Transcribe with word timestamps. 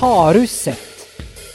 Har 0.00 0.34
du 0.34 0.46
sett? 0.46 0.78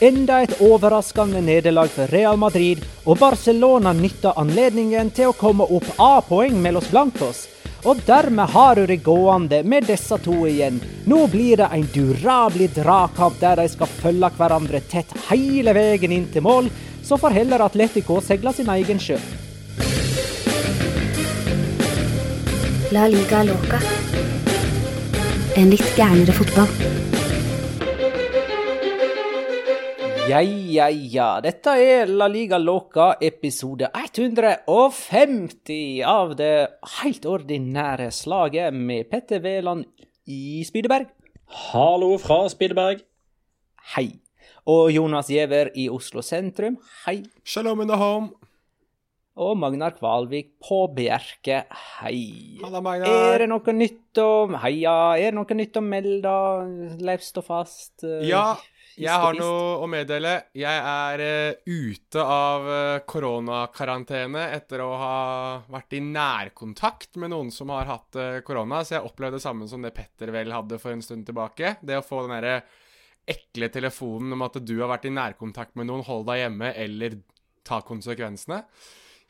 Enda 0.00 0.40
et 0.42 0.60
overraskende 0.60 1.40
nederlag 1.40 1.90
for 1.94 2.10
Real 2.10 2.36
Madrid, 2.36 2.80
og 3.04 3.18
Barcelona 3.18 3.92
nytter 3.94 4.34
anledningen 4.40 5.12
til 5.14 5.30
å 5.30 5.34
komme 5.38 5.62
opp 5.62 5.86
A-poeng 6.02 6.56
mellom 6.64 6.82
Blancos. 6.90 7.44
Og 7.86 8.00
dermed 8.06 8.50
har 8.50 8.80
du 8.80 8.86
det 8.90 8.96
gående 9.06 9.60
med 9.62 9.86
disse 9.86 10.18
to 10.24 10.40
igjen. 10.50 10.80
Nå 11.06 11.20
blir 11.30 11.62
det 11.62 11.68
en 11.70 11.86
durabelig 11.94 12.72
dragkamp 12.80 13.38
der 13.38 13.62
de 13.62 13.68
skal 13.70 13.94
følge 14.00 14.32
hverandre 14.40 14.82
tett 14.90 15.14
hele 15.28 15.76
veien 15.78 16.18
inn 16.18 16.26
til 16.34 16.42
mål. 16.42 16.72
Så 17.06 17.20
får 17.22 17.38
heller 17.38 17.62
Atletico 17.62 18.18
seile 18.18 18.50
sin 18.58 18.74
egen 18.74 18.98
sjø. 18.98 19.20
La 22.90 23.06
liga 23.06 23.46
loca. 23.46 23.78
En 25.54 25.70
litt 25.70 25.94
gærnere 25.94 26.34
fotball. 26.42 27.11
Ja, 30.32 30.40
ja, 30.40 30.86
ja. 30.88 31.40
Dette 31.44 31.74
er 31.76 32.08
La 32.08 32.24
Liga 32.24 32.56
Loca 32.56 33.18
episode 33.20 33.90
150 33.92 36.00
av 36.08 36.32
det 36.38 36.78
helt 37.02 37.26
ordinære 37.28 38.06
slaget 38.16 38.72
med 38.72 39.10
Petter 39.10 39.42
Veland 39.44 39.84
i 40.24 40.64
Spydeberg. 40.64 41.10
Hallo 41.66 42.16
fra 42.22 42.46
Spydeberg. 42.48 43.04
Hei. 43.92 44.06
Og 44.64 44.88
Jonas 44.94 45.28
Giæver 45.28 45.68
i 45.76 45.90
Oslo 45.92 46.24
sentrum. 46.24 46.80
Hei. 47.04 47.18
Shalom 47.44 47.84
in 47.84 47.92
the 47.92 48.00
home. 48.00 48.32
Og 49.36 49.52
Magnar 49.60 49.92
Kvalvik 50.00 50.54
på 50.64 50.86
Bjerke. 50.96 51.66
Hei. 52.00 52.56
Halla, 52.64 52.80
Magnar. 52.80 53.34
Er 53.34 53.44
det 53.44 53.52
noe 53.52 53.76
nytt 53.76 54.24
å 54.24 54.48
Heia. 54.64 54.96
Er 55.20 55.28
det 55.28 55.40
noe 55.42 55.60
nytt 55.60 55.76
å 55.76 55.84
melde? 55.84 56.36
Løst 57.04 57.36
og 57.36 57.50
fast? 57.52 58.08
Ja, 58.24 58.54
jeg 59.00 59.22
har 59.24 59.36
noe 59.38 59.78
å 59.82 59.88
meddele. 59.90 60.34
Jeg 60.58 60.84
er 60.92 61.22
uh, 61.24 61.62
ute 61.66 62.22
av 62.22 62.68
uh, 62.68 63.02
koronakarantene 63.08 64.46
etter 64.56 64.84
å 64.84 64.90
ha 65.00 65.16
vært 65.72 65.98
i 65.98 66.02
nærkontakt 66.04 67.20
med 67.22 67.32
noen 67.32 67.52
som 67.54 67.72
har 67.74 67.90
hatt 67.90 68.10
korona, 68.12 68.40
korona, 68.46 68.82
så 68.84 68.98
jeg 68.98 69.08
opplevde 69.08 69.38
det 69.38 69.44
samme 69.44 69.68
som 69.68 69.82
det 69.82 69.94
Petter 69.96 70.32
vel 70.34 70.52
hadde 70.52 70.78
for 70.82 70.94
en 70.94 71.02
stund 71.04 71.26
tilbake. 71.28 71.76
Det 71.82 71.98
å 71.98 72.04
få 72.04 72.24
den 72.26 72.34
derre 72.36 72.56
ekle 73.28 73.68
telefonen 73.72 74.34
om 74.34 74.44
at 74.44 74.58
du 74.60 74.74
har 74.80 74.90
vært 74.90 75.06
i 75.08 75.14
nærkontakt 75.14 75.76
med 75.78 75.88
noen, 75.88 76.04
hold 76.06 76.26
deg 76.28 76.44
hjemme, 76.44 76.72
eller 76.78 77.20
ta 77.66 77.80
konsekvensene. 77.86 78.62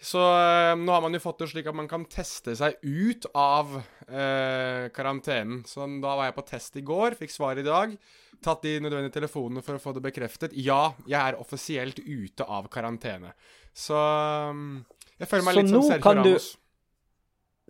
Så 0.03 0.19
eh, 0.19 0.73
nå 0.83 0.91
har 0.91 1.03
man 1.05 1.15
jo 1.15 1.21
fått 1.23 1.45
det 1.45 1.47
slik 1.53 1.69
at 1.71 1.77
man 1.79 1.87
kan 1.91 2.03
teste 2.11 2.57
seg 2.59 2.75
ut 2.83 3.27
av 3.39 3.77
eh, 4.09 4.89
karantenen. 4.95 5.61
Så 5.69 5.87
da 6.03 6.17
var 6.19 6.27
jeg 6.27 6.35
på 6.41 6.45
test 6.49 6.79
i 6.81 6.83
går, 6.87 7.15
fikk 7.21 7.31
svar 7.31 7.61
i 7.61 7.67
dag. 7.67 7.95
Tatt 8.43 8.65
de 8.67 8.73
nødvendige 8.83 9.15
telefonene 9.21 9.63
for 9.63 9.79
å 9.79 9.83
få 9.85 9.93
det 9.95 10.03
bekreftet. 10.03 10.57
Ja, 10.59 10.89
jeg 11.07 11.21
er 11.21 11.39
offisielt 11.39 12.01
ute 12.03 12.43
av 12.51 12.67
karantene. 12.75 13.31
Så 13.73 13.95
um, 14.51 14.81
jeg 15.21 15.31
føler 15.31 15.47
meg 15.47 15.55
Så 15.55 15.63
litt 15.63 15.71
som 15.71 15.85
Sergio 15.87 16.03
kan 16.05 16.23
du- 16.27 16.59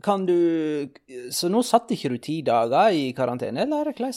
Kan 0.02 0.24
du 0.26 0.88
Så 1.30 1.46
nå 1.52 1.60
satt 1.62 1.92
ikke 1.94 2.08
du 2.10 2.16
ti 2.18 2.40
dager 2.42 2.90
i 2.96 3.12
karantene, 3.14 3.60
eller 3.66 3.92
hvordan? 3.92 4.16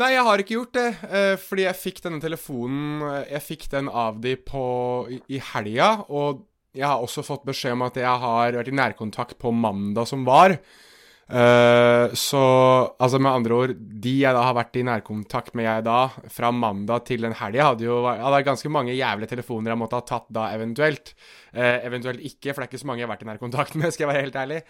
Nei, 0.00 0.08
jeg 0.14 0.24
har 0.24 0.40
ikke 0.40 0.56
gjort 0.56 0.72
det, 0.72 0.86
eh, 1.12 1.34
fordi 1.36 1.66
jeg 1.66 1.76
fikk 1.76 2.00
denne 2.06 2.20
telefonen 2.24 3.02
eh, 3.10 3.26
Jeg 3.34 3.42
fikk 3.44 3.68
den 3.74 3.90
av 3.92 4.22
de 4.24 4.32
på, 4.40 4.64
i, 5.12 5.20
i 5.36 5.42
helga, 5.52 5.90
og 6.08 6.40
jeg 6.72 6.88
har 6.88 7.02
også 7.04 7.24
fått 7.26 7.44
beskjed 7.48 7.76
om 7.76 7.84
at 7.86 7.98
jeg 8.00 8.22
har 8.24 8.56
vært 8.56 8.70
i 8.72 8.78
nærkontakt 8.78 9.36
på 9.40 9.52
mandag 9.52 10.08
som 10.08 10.24
var. 10.28 10.56
Eh, 11.32 12.12
så 12.18 12.40
altså 13.00 13.18
med 13.22 13.32
andre 13.32 13.56
ord, 13.56 13.74
de 13.76 14.14
jeg 14.20 14.36
da 14.36 14.42
har 14.44 14.56
vært 14.58 14.76
i 14.76 14.84
nærkontakt 14.84 15.54
med 15.56 15.64
jeg 15.64 15.84
da, 15.86 15.98
fra 16.32 16.50
mandag 16.52 17.06
til 17.08 17.24
den 17.24 17.36
helga, 17.38 17.70
hadde 17.70 17.86
jo 17.86 18.00
hadde 18.04 18.42
ganske 18.48 18.72
mange 18.72 18.96
jævlige 18.96 19.30
telefoner 19.30 19.72
jeg 19.72 19.80
måtte 19.80 20.00
ha 20.00 20.06
tatt 20.08 20.28
da, 20.34 20.50
eventuelt. 20.52 21.14
Eh, 21.52 21.78
eventuelt 21.88 22.20
ikke, 22.20 22.52
for 22.52 22.60
det 22.60 22.66
er 22.66 22.72
ikke 22.72 22.82
så 22.82 22.90
mange 22.90 23.04
jeg 23.04 23.08
har 23.08 23.14
vært 23.14 23.24
i 23.24 23.30
nærkontakt 23.30 23.76
med, 23.80 23.92
skal 23.94 24.06
jeg 24.06 24.12
være 24.12 24.26
helt 24.26 24.40
ærlig. 24.44 24.62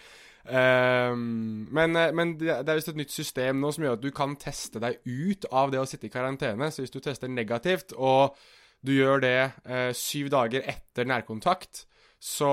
Ehm, 0.43 1.69
men, 1.71 1.99
men 2.19 2.35
det 2.39 2.51
er 2.51 2.75
visst 2.75 2.91
et 2.91 2.99
nytt 2.99 3.15
system 3.15 3.63
nå 3.63 3.71
som 3.71 3.85
gjør 3.87 3.95
at 3.95 4.03
du 4.03 4.11
kan 4.15 4.35
teste 4.39 4.79
deg 4.83 4.99
ut 5.07 5.47
av 5.51 5.71
det 5.71 5.79
å 5.79 5.87
sitte 5.87 6.07
i 6.07 6.13
karantene. 6.13 6.67
Så 6.71 6.83
hvis 6.83 6.95
du 6.95 6.99
tester 7.03 7.31
negativt, 7.31 7.95
og 7.95 8.37
du 8.83 8.91
gjør 8.95 9.23
det 9.23 9.95
syv 9.95 10.27
dager 10.31 10.63
etter 10.67 11.07
nærkontakt, 11.07 11.85
så 12.23 12.49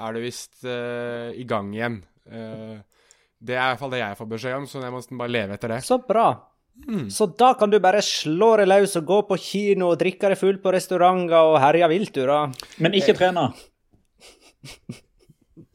er 0.00 0.16
du 0.16 0.22
visst 0.24 0.62
uh, 0.64 1.28
i 1.36 1.44
gang 1.48 1.72
igjen. 1.76 1.98
Uh, 2.24 2.78
det 3.38 3.54
er 3.54 3.66
i 3.66 3.72
hvert 3.72 3.82
fall 3.82 3.92
det 3.92 4.00
jeg 4.00 4.18
får 4.18 4.28
beskjed 4.30 4.56
om, 4.62 4.68
så 4.70 4.80
jeg 4.80 4.92
må 4.94 5.02
nesten 5.02 5.20
bare 5.20 5.34
leve 5.34 5.58
etter 5.58 5.74
det. 5.74 5.82
Så 5.86 6.00
bra. 6.08 6.28
Mm. 6.88 7.08
Så 7.12 7.26
da 7.38 7.52
kan 7.58 7.70
du 7.72 7.76
bare 7.82 8.00
slå 8.06 8.52
deg 8.60 8.70
løs 8.70 8.96
og 9.00 9.06
gå 9.10 9.18
på 9.28 9.38
kino 9.42 9.90
og 9.92 9.98
drikke 10.00 10.30
deg 10.32 10.40
full 10.40 10.60
på 10.62 10.72
restauranter 10.74 11.50
og 11.52 11.58
herje 11.62 11.88
vilt, 11.90 12.14
du, 12.16 12.24
da. 12.30 12.40
Men 12.82 12.96
ikke 12.96 13.16
trene. 13.18 13.48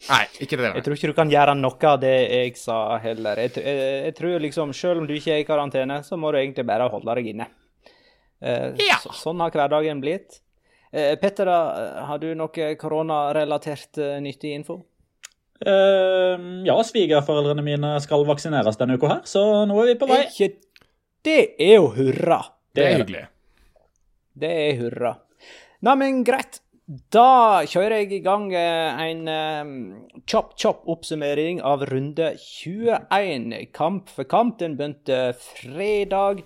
Nei, 0.03 0.23
ikke 0.43 0.57
det. 0.59 0.69
Jeg 0.75 0.83
tror 0.83 0.97
ikke 0.97 1.11
du 1.13 1.15
kan 1.15 1.31
gjøre 1.31 1.53
noe 1.55 1.87
av 1.87 1.99
det 2.01 2.15
jeg 2.27 2.55
sa 2.59 2.77
heller. 3.03 3.39
Jeg, 3.45 3.53
jeg, 3.63 3.91
jeg 4.09 4.15
tror 4.17 4.41
liksom, 4.43 4.73
selv 4.75 5.03
om 5.03 5.07
du 5.07 5.13
ikke 5.15 5.35
er 5.37 5.43
i 5.43 5.47
karantene, 5.47 6.01
så 6.03 6.19
må 6.19 6.31
du 6.33 6.39
egentlig 6.41 6.65
bare 6.67 6.89
holde 6.91 7.15
deg 7.19 7.29
inne. 7.33 7.47
Eh, 8.43 8.73
Ja. 8.83 8.97
så, 9.03 9.13
sånn 9.15 9.39
har 9.43 9.53
hverdagen 9.55 10.01
blitt. 10.03 10.41
Eh, 10.93 11.15
Petter, 11.17 11.49
har 12.05 12.19
du 12.21 12.29
noe 12.37 12.73
koronarelatert 12.77 13.97
eh, 13.97 14.19
nyttig 14.21 14.53
info? 14.53 14.77
Eh, 15.65 16.43
ja, 16.67 16.75
svigerforeldrene 16.85 17.63
mine 17.65 17.93
skal 18.03 18.25
vaksineres 18.27 18.77
denne 18.77 18.99
uka 18.99 19.09
her, 19.15 19.21
så 19.25 19.63
nå 19.69 19.77
er 19.81 19.93
vi 19.93 19.99
på 20.01 20.09
vei. 20.11 20.23
Ikke 20.29 20.51
Det 21.23 21.39
er 21.57 21.77
jo 21.79 21.87
hurra. 21.95 22.41
Det 22.75 22.83
er 22.83 22.99
hyggelig. 22.99 23.23
Det 24.33 24.51
er 24.51 24.77
hurra. 24.81 25.15
Nei, 25.83 25.95
men 25.99 26.23
greit. 26.27 26.59
Da 27.15 27.63
kjører 27.63 28.01
jeg 28.01 28.17
i 28.17 28.23
gang 28.25 28.49
eh, 28.53 29.03
en 29.05 29.27
eh, 29.31 29.69
chop-chop 30.27 30.83
oppsummering 30.91 31.61
av 31.63 31.85
runde 31.87 32.33
21. 32.37 33.53
Kamp 33.73 34.11
for 34.11 34.27
kamp. 34.27 34.57
Den 34.59 34.75
begynte 34.77 35.31
fredag. 35.39 36.43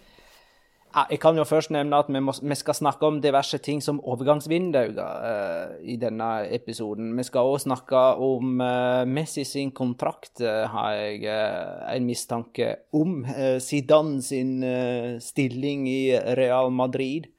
Jeg 1.12 1.20
kan 1.22 1.38
jo 1.38 1.44
først 1.46 1.70
nevne 1.74 2.00
at 2.00 2.08
vi, 2.10 2.20
må, 2.24 2.34
vi 2.42 2.56
skal 2.58 2.76
snakke 2.78 3.06
om 3.06 3.20
diverse 3.22 3.60
ting 3.62 3.84
som 3.84 4.00
overgangsvinduer 4.02 4.96
uh, 4.98 5.76
i 5.86 5.98
denne 6.02 6.30
episoden. 6.56 7.12
Vi 7.18 7.26
skal 7.28 7.50
òg 7.52 7.60
snakke 7.62 8.02
om 8.24 8.62
uh, 8.64 9.04
Messi 9.06 9.46
sin 9.46 9.74
kontrakt, 9.78 10.42
uh, 10.42 10.66
har 10.72 10.96
jeg 10.98 11.28
eh, 11.30 11.96
en 11.96 12.08
mistanke 12.08 12.72
om. 12.98 13.20
Eh, 13.26 13.58
Zidane 13.64 14.22
sin 14.26 14.64
eh, 14.64 15.18
stilling 15.24 15.86
i 15.90 16.02
Real 16.38 16.72
Madrid. 16.74 17.30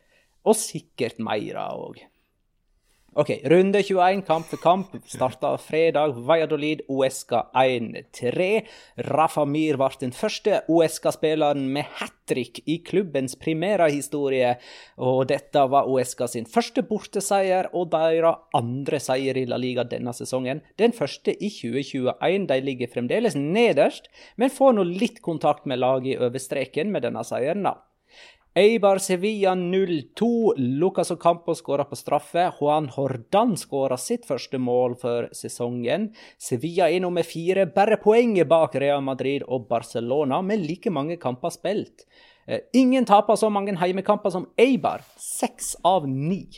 Og 0.49 0.57
sikkert 0.57 1.19
mer 1.21 1.59
òg. 1.67 1.99
OK, 3.19 3.31
runde 3.45 3.83
21, 3.83 4.23
kamp 4.23 4.47
for 4.47 4.57
kamp, 4.57 4.93
starta 5.07 5.57
fredag. 5.59 6.13
Valladolid, 6.27 6.81
OSK 6.89 7.33
1-3. 7.55 8.61
Rafa 8.95 9.43
Mir 9.45 9.75
ble 9.81 9.89
den 9.99 10.15
første 10.15 10.61
OSK-spilleren 10.71 11.65
med 11.75 11.89
hat 11.99 12.15
trick 12.31 12.61
i 12.71 12.77
klubbens 12.87 13.35
primærhistorie. 13.43 14.53
Og 15.03 15.25
dette 15.33 15.65
var 15.73 15.91
OSK 15.91 16.23
sin 16.31 16.47
første 16.47 16.87
borteseier 16.87 17.67
og 17.73 17.91
deres 17.97 18.39
andre 18.55 19.03
seier 19.03 19.43
i 19.43 19.49
La 19.51 19.59
Liga 19.59 19.83
denne 19.83 20.15
sesongen. 20.15 20.63
Den 20.79 20.95
første 20.95 21.35
i 21.35 21.51
2021. 21.51 22.47
De 22.53 22.63
ligger 22.71 22.95
fremdeles 22.95 23.35
nederst, 23.35 24.07
men 24.39 24.55
får 24.55 24.79
nå 24.79 24.87
litt 24.95 25.19
kontakt 25.27 25.67
med 25.67 25.83
laget 25.83 26.23
over 26.23 26.39
streken 26.39 26.95
med 26.95 27.03
denne 27.09 27.27
seieren. 27.27 27.67
da. 27.67 27.81
Eibar 28.59 28.99
Sevilla 28.99 29.53
0-2. 29.55 30.53
Lucas 30.57 31.11
Ocampo 31.11 31.55
skåra 31.55 31.85
på 31.85 31.97
straffe. 31.97 32.49
Juan 32.61 32.89
Hordan 32.89 33.53
skåra 33.57 33.97
sitt 34.01 34.25
første 34.27 34.59
mål 34.59 34.97
for 34.99 35.29
sesongen. 35.37 36.09
Sevilla 36.43 36.89
er 36.91 37.05
nummer 37.05 37.23
fire, 37.23 37.69
bare 37.71 38.01
poenget 38.03 38.49
bak 38.51 38.75
Real 38.83 39.05
Madrid 39.07 39.45
og 39.47 39.69
Barcelona, 39.71 40.41
med 40.43 40.65
like 40.67 40.91
mange 40.91 41.21
kamper 41.23 41.55
spilt. 41.55 42.03
Eh, 42.49 42.65
Ingen 42.75 43.07
taper 43.07 43.37
så 43.39 43.51
mange 43.53 43.77
heimekamper 43.79 44.35
som 44.35 44.49
Eibar, 44.59 45.05
seks 45.23 45.77
av 45.87 46.09
ni. 46.11 46.49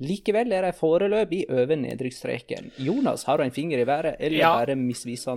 Likevel 0.00 0.54
er 0.56 0.64
de 0.64 0.72
foreløpig 0.78 1.42
over 1.52 1.76
nedrykksstreken. 1.76 2.70
Jonas, 2.80 3.26
har 3.28 3.36
du 3.36 3.44
en 3.44 3.52
finger 3.52 3.82
i 3.82 3.84
været, 3.84 4.16
eller 4.18 4.38
Ja. 4.38 4.54
bare 4.56 4.76
misviser 4.80 5.36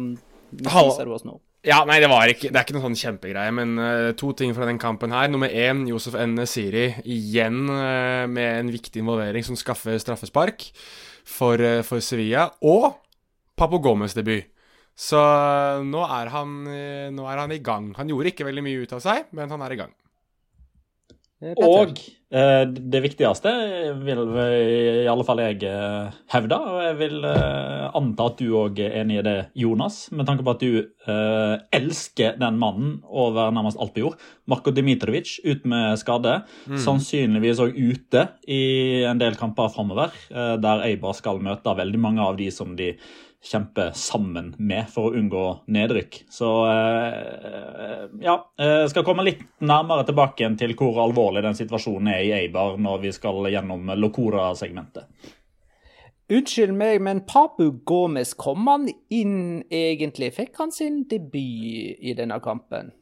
misviser 0.54 1.04
du 1.06 1.12
oss 1.18 1.26
nå? 1.26 1.42
Ja, 1.64 1.80
nei, 1.88 2.02
det 2.04 2.10
var 2.12 2.28
ikke 2.28 2.50
Det 2.52 2.60
er 2.60 2.66
ikke 2.66 2.76
noe 2.76 2.84
sånn 2.84 3.00
kjempegreie, 3.00 3.52
men 3.56 3.78
uh, 3.80 4.12
to 4.20 4.34
ting 4.36 4.52
fra 4.56 4.68
den 4.68 4.80
kampen 4.82 5.14
her. 5.16 5.30
Nummer 5.32 5.48
én, 5.48 5.86
Josef 5.88 6.18
N. 6.20 6.36
Siri 6.50 6.90
igjen 7.08 7.64
uh, 7.72 8.26
med 8.28 8.60
en 8.60 8.72
viktig 8.74 9.00
involvering 9.00 9.46
som 9.48 9.56
skaffer 9.60 9.96
straffespark 10.02 10.68
for, 11.24 11.64
uh, 11.64 11.80
for 11.88 12.04
Sevilla. 12.04 12.50
Og 12.68 12.90
Papo 13.56 13.80
Gomez 13.80 14.16
debut. 14.18 14.50
Så 14.94 15.18
nå 15.82 16.02
er, 16.06 16.30
han, 16.30 16.50
nå 17.18 17.24
er 17.26 17.40
han 17.42 17.54
i 17.56 17.58
gang. 17.66 17.88
Han 17.98 18.12
gjorde 18.12 18.30
ikke 18.30 18.46
veldig 18.46 18.62
mye 18.62 18.84
ut 18.84 18.92
av 18.94 19.00
seg, 19.02 19.32
men 19.34 19.50
han 19.50 19.64
er 19.66 19.74
i 19.74 19.78
gang. 19.80 19.94
Og 21.58 21.98
Det 22.34 22.98
viktigste 23.04 23.52
vil 24.02 24.22
i 24.34 25.06
alle 25.06 25.26
fall 25.28 25.42
jeg 25.44 25.60
eh, 25.70 26.16
hevde, 26.34 26.58
og 26.58 26.80
jeg 26.82 26.96
vil 26.98 27.28
eh, 27.30 27.84
anta 27.94 28.26
at 28.32 28.40
du 28.40 28.56
òg 28.58 28.80
er 28.82 28.96
enig 29.04 29.20
i 29.20 29.26
det, 29.28 29.36
Jonas, 29.62 30.00
med 30.10 30.26
tanke 30.26 30.42
på 30.46 30.56
at 30.56 30.64
du 30.64 30.80
eh, 30.82 31.54
elsker 31.78 32.40
den 32.42 32.58
mannen 32.62 32.96
over 33.06 33.54
nærmest 33.54 33.78
alt 33.78 33.94
på 33.94 34.02
jord. 34.02 34.18
Marko 34.50 34.74
Dimitrovic 34.74 35.36
ut 35.46 35.68
med 35.70 36.00
skade, 36.02 36.40
sannsynligvis 36.74 37.62
òg 37.68 37.78
ute 37.78 38.26
i 38.50 38.64
en 39.06 39.22
del 39.22 39.38
kamper 39.38 39.70
framover, 39.76 40.18
eh, 40.34 40.56
der 40.64 40.88
Eibar 40.88 41.14
skal 41.14 41.38
møte 41.44 41.78
veldig 41.78 42.02
mange 42.02 42.26
av 42.26 42.42
de 42.42 42.50
som 42.56 42.74
de 42.80 42.96
kjempe 43.44 43.90
sammen 43.98 44.54
med 44.58 44.88
for 44.92 45.10
å 45.10 45.20
unngå 45.20 45.44
nedrykk. 45.76 46.24
Så 46.32 46.50
eh, 46.70 48.04
ja, 48.24 48.38
jeg 48.58 48.90
skal 48.94 49.06
komme 49.08 49.26
litt 49.28 49.44
nærmere 49.64 50.08
tilbake 50.08 50.48
til 50.60 50.76
hvor 50.80 51.02
alvorlig 51.04 51.44
den 51.44 51.58
situasjonen 51.60 52.14
er 52.16 52.24
i 52.24 52.34
Eibar 52.44 52.80
når 52.82 53.04
vi 53.04 53.14
skal 53.16 53.52
gjennom 53.52 53.92
Locora-segmentet. 54.00 55.10
Unnskyld 56.34 56.72
meg, 56.80 57.02
men 57.04 57.26
Papu 57.28 57.68
Gomez, 57.86 58.32
kom 58.40 58.68
han 58.72 58.88
inn 59.12 59.64
egentlig? 59.68 60.32
Fikk 60.38 60.56
han 60.62 60.72
sin 60.72 61.04
debut 61.12 62.00
i 62.00 62.16
denne 62.18 62.40
kampen? 62.42 62.94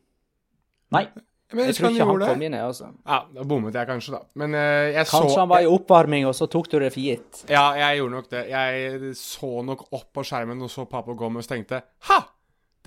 Nei, 0.92 1.06
Men 1.54 1.66
Jeg 1.68 1.76
tror 1.76 1.90
ikke 1.92 2.06
han 2.06 2.10
han 2.22 2.30
kom 2.32 2.40
det. 2.40 2.46
inn, 2.48 2.54
jeg, 2.58 2.64
altså. 2.72 2.90
Ja, 3.06 3.20
da 3.36 3.44
bommet 3.44 3.76
jeg 3.76 3.88
kanskje, 3.90 4.12
da. 4.16 4.22
Men 4.40 4.54
uh, 4.56 4.62
jeg 4.96 5.06
Kanskje 5.10 5.30
så 5.34 5.40
han 5.44 5.50
var 5.52 5.62
i 5.66 5.70
oppvarming, 5.70 6.26
og 6.30 6.36
så 6.38 6.48
tok 6.48 6.70
du 6.72 6.78
det 6.80 6.92
for 6.94 7.02
gitt. 7.04 7.44
Ja, 7.52 7.66
jeg 7.76 8.00
gjorde 8.02 8.16
nok 8.16 8.30
det. 8.32 8.44
Jeg 8.50 9.14
så 9.20 9.52
nok 9.68 9.86
opp 9.92 10.10
på 10.16 10.24
skjermen 10.28 10.62
og 10.64 10.72
så 10.72 10.86
Papo 10.90 11.16
Gomez 11.20 11.48
tenkte 11.52 11.82
Ha! 12.10 12.20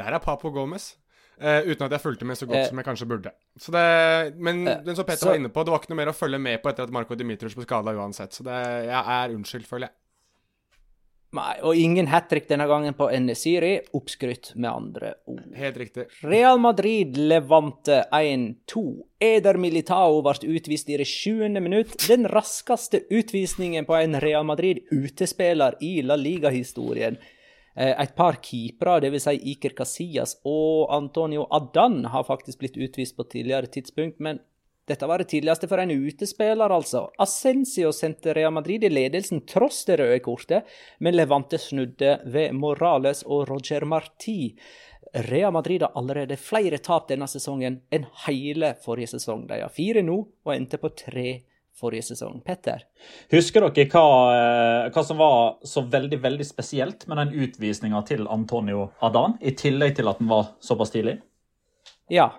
Der 0.01 0.17
er 0.17 0.23
Papo 0.25 0.51
Gomez. 0.51 0.95
Uh, 1.35 1.67
uten 1.67 1.83
at 1.89 1.91
jeg 1.97 2.01
fulgte 2.01 2.25
med 2.31 2.39
så 2.39 2.47
godt 2.47 2.61
uh, 2.63 2.69
som 2.71 2.79
jeg 2.79 2.87
kanskje 2.87 3.07
burde. 3.11 3.31
Så 3.59 3.73
det, 3.75 3.83
men 4.39 4.61
uh, 4.69 4.77
den 4.87 4.95
som 4.95 5.05
Petter 5.05 5.25
så- 5.27 5.33
var 5.33 5.41
inne 5.41 5.51
på, 5.51 5.65
det 5.67 5.73
var 5.75 5.81
ikke 5.83 5.91
noe 5.91 5.99
mer 5.99 6.13
å 6.13 6.15
følge 6.15 6.39
med 6.39 6.63
på 6.63 6.71
etter 6.71 6.87
at 6.87 6.93
Marco 6.95 7.17
Dimitrius 7.19 7.57
ble 7.59 7.67
skada 7.67 7.91
uansett. 7.99 8.33
Så 8.37 8.47
det, 8.47 8.55
jeg 8.87 9.03
er 9.19 9.35
unnskyldt, 9.35 9.67
føler 9.67 9.89
jeg. 9.91 9.97
Nei, 11.35 11.57
og 11.67 11.75
ingen 11.75 12.07
hat 12.13 12.29
trick 12.31 12.47
denne 12.47 12.67
gangen 12.71 12.95
på 12.95 13.09
Nesiri. 13.25 13.73
Oppskrytt, 13.97 14.53
med 14.55 14.71
andre 14.71 15.15
ord. 15.27 15.43
Helt 15.59 15.79
riktig. 15.81 16.05
Real 16.23 16.61
Madrid 16.63 17.17
levante 17.19 18.05
1-2. 18.15 18.85
Eder 19.25 19.59
Militao 19.59 20.21
ble 20.23 20.55
utvist 20.55 20.93
i 20.95 20.99
det 21.01 21.09
sjuende 21.11 21.63
minutt. 21.65 21.97
Den 22.07 22.29
raskeste 22.31 23.03
utvisningen 23.11 23.89
på 23.89 23.97
en 23.99 24.21
Real 24.23 24.47
Madrid-utespiller 24.47 25.81
i 25.83 25.97
La 26.07 26.15
Liga-historien. 26.21 27.19
Eh, 27.75 27.95
Et 28.05 28.15
par 28.15 28.39
keepere, 28.39 29.01
dvs. 29.03 29.27
Si 29.27 29.55
Iker 29.55 29.75
Casillas 29.75 30.37
og 30.47 30.93
Antonio 30.95 31.49
Adan, 31.51 32.05
har 32.15 32.31
faktisk 32.31 32.63
blitt 32.63 32.79
utvist 32.79 33.17
på 33.17 33.27
tidligere 33.27 33.67
tidspunkt, 33.67 34.21
men 34.21 34.39
dette 34.87 35.07
var 35.09 35.19
det 35.19 35.31
tidligste 35.33 35.69
for 35.69 35.81
en 35.81 35.91
utespiller, 35.91 36.71
altså. 36.71 37.07
Ascencio 37.19 37.93
sendte 37.93 38.35
Real 38.37 38.53
Madrid 38.53 38.85
i 38.85 38.91
ledelsen 38.93 39.41
tross 39.49 39.85
det 39.89 39.97
røde 40.01 40.19
kortet, 40.25 40.69
men 41.01 41.17
Levante 41.17 41.59
snudde 41.59 42.19
ved 42.29 42.53
Morales 42.53 43.23
og 43.25 43.49
Roger 43.49 43.87
Marti. 43.89 44.53
Real 45.31 45.53
Madrid 45.57 45.83
har 45.87 45.95
allerede 45.97 46.37
flere 46.37 46.79
tap 46.85 47.09
denne 47.09 47.29
sesongen 47.31 47.81
enn 47.95 48.05
hele 48.27 48.75
forrige 48.85 49.15
sesong. 49.15 49.47
De 49.49 49.63
har 49.63 49.73
fire 49.73 50.05
nå, 50.05 50.21
og 50.45 50.55
endte 50.55 50.81
på 50.83 50.93
tre 50.99 51.29
forrige 51.81 52.11
sesong. 52.11 52.41
Petter? 52.45 52.85
Husker 53.33 53.65
dere 53.65 53.89
hva, 53.89 54.07
eh, 54.37 54.93
hva 54.93 55.05
som 55.07 55.19
var 55.19 55.65
så 55.65 55.83
veldig 55.91 56.21
veldig 56.23 56.47
spesielt 56.47 57.09
med 57.09 57.23
den 57.23 57.47
utvisninga 57.47 58.05
til 58.07 58.29
Antonio 58.29 58.91
Adan, 59.01 59.39
i 59.41 59.57
tillegg 59.57 59.97
til 59.97 60.13
at 60.13 60.21
den 60.21 60.29
var 60.29 60.53
såpass 60.61 60.93
tidlig? 60.93 61.21
Ja, 62.13 62.35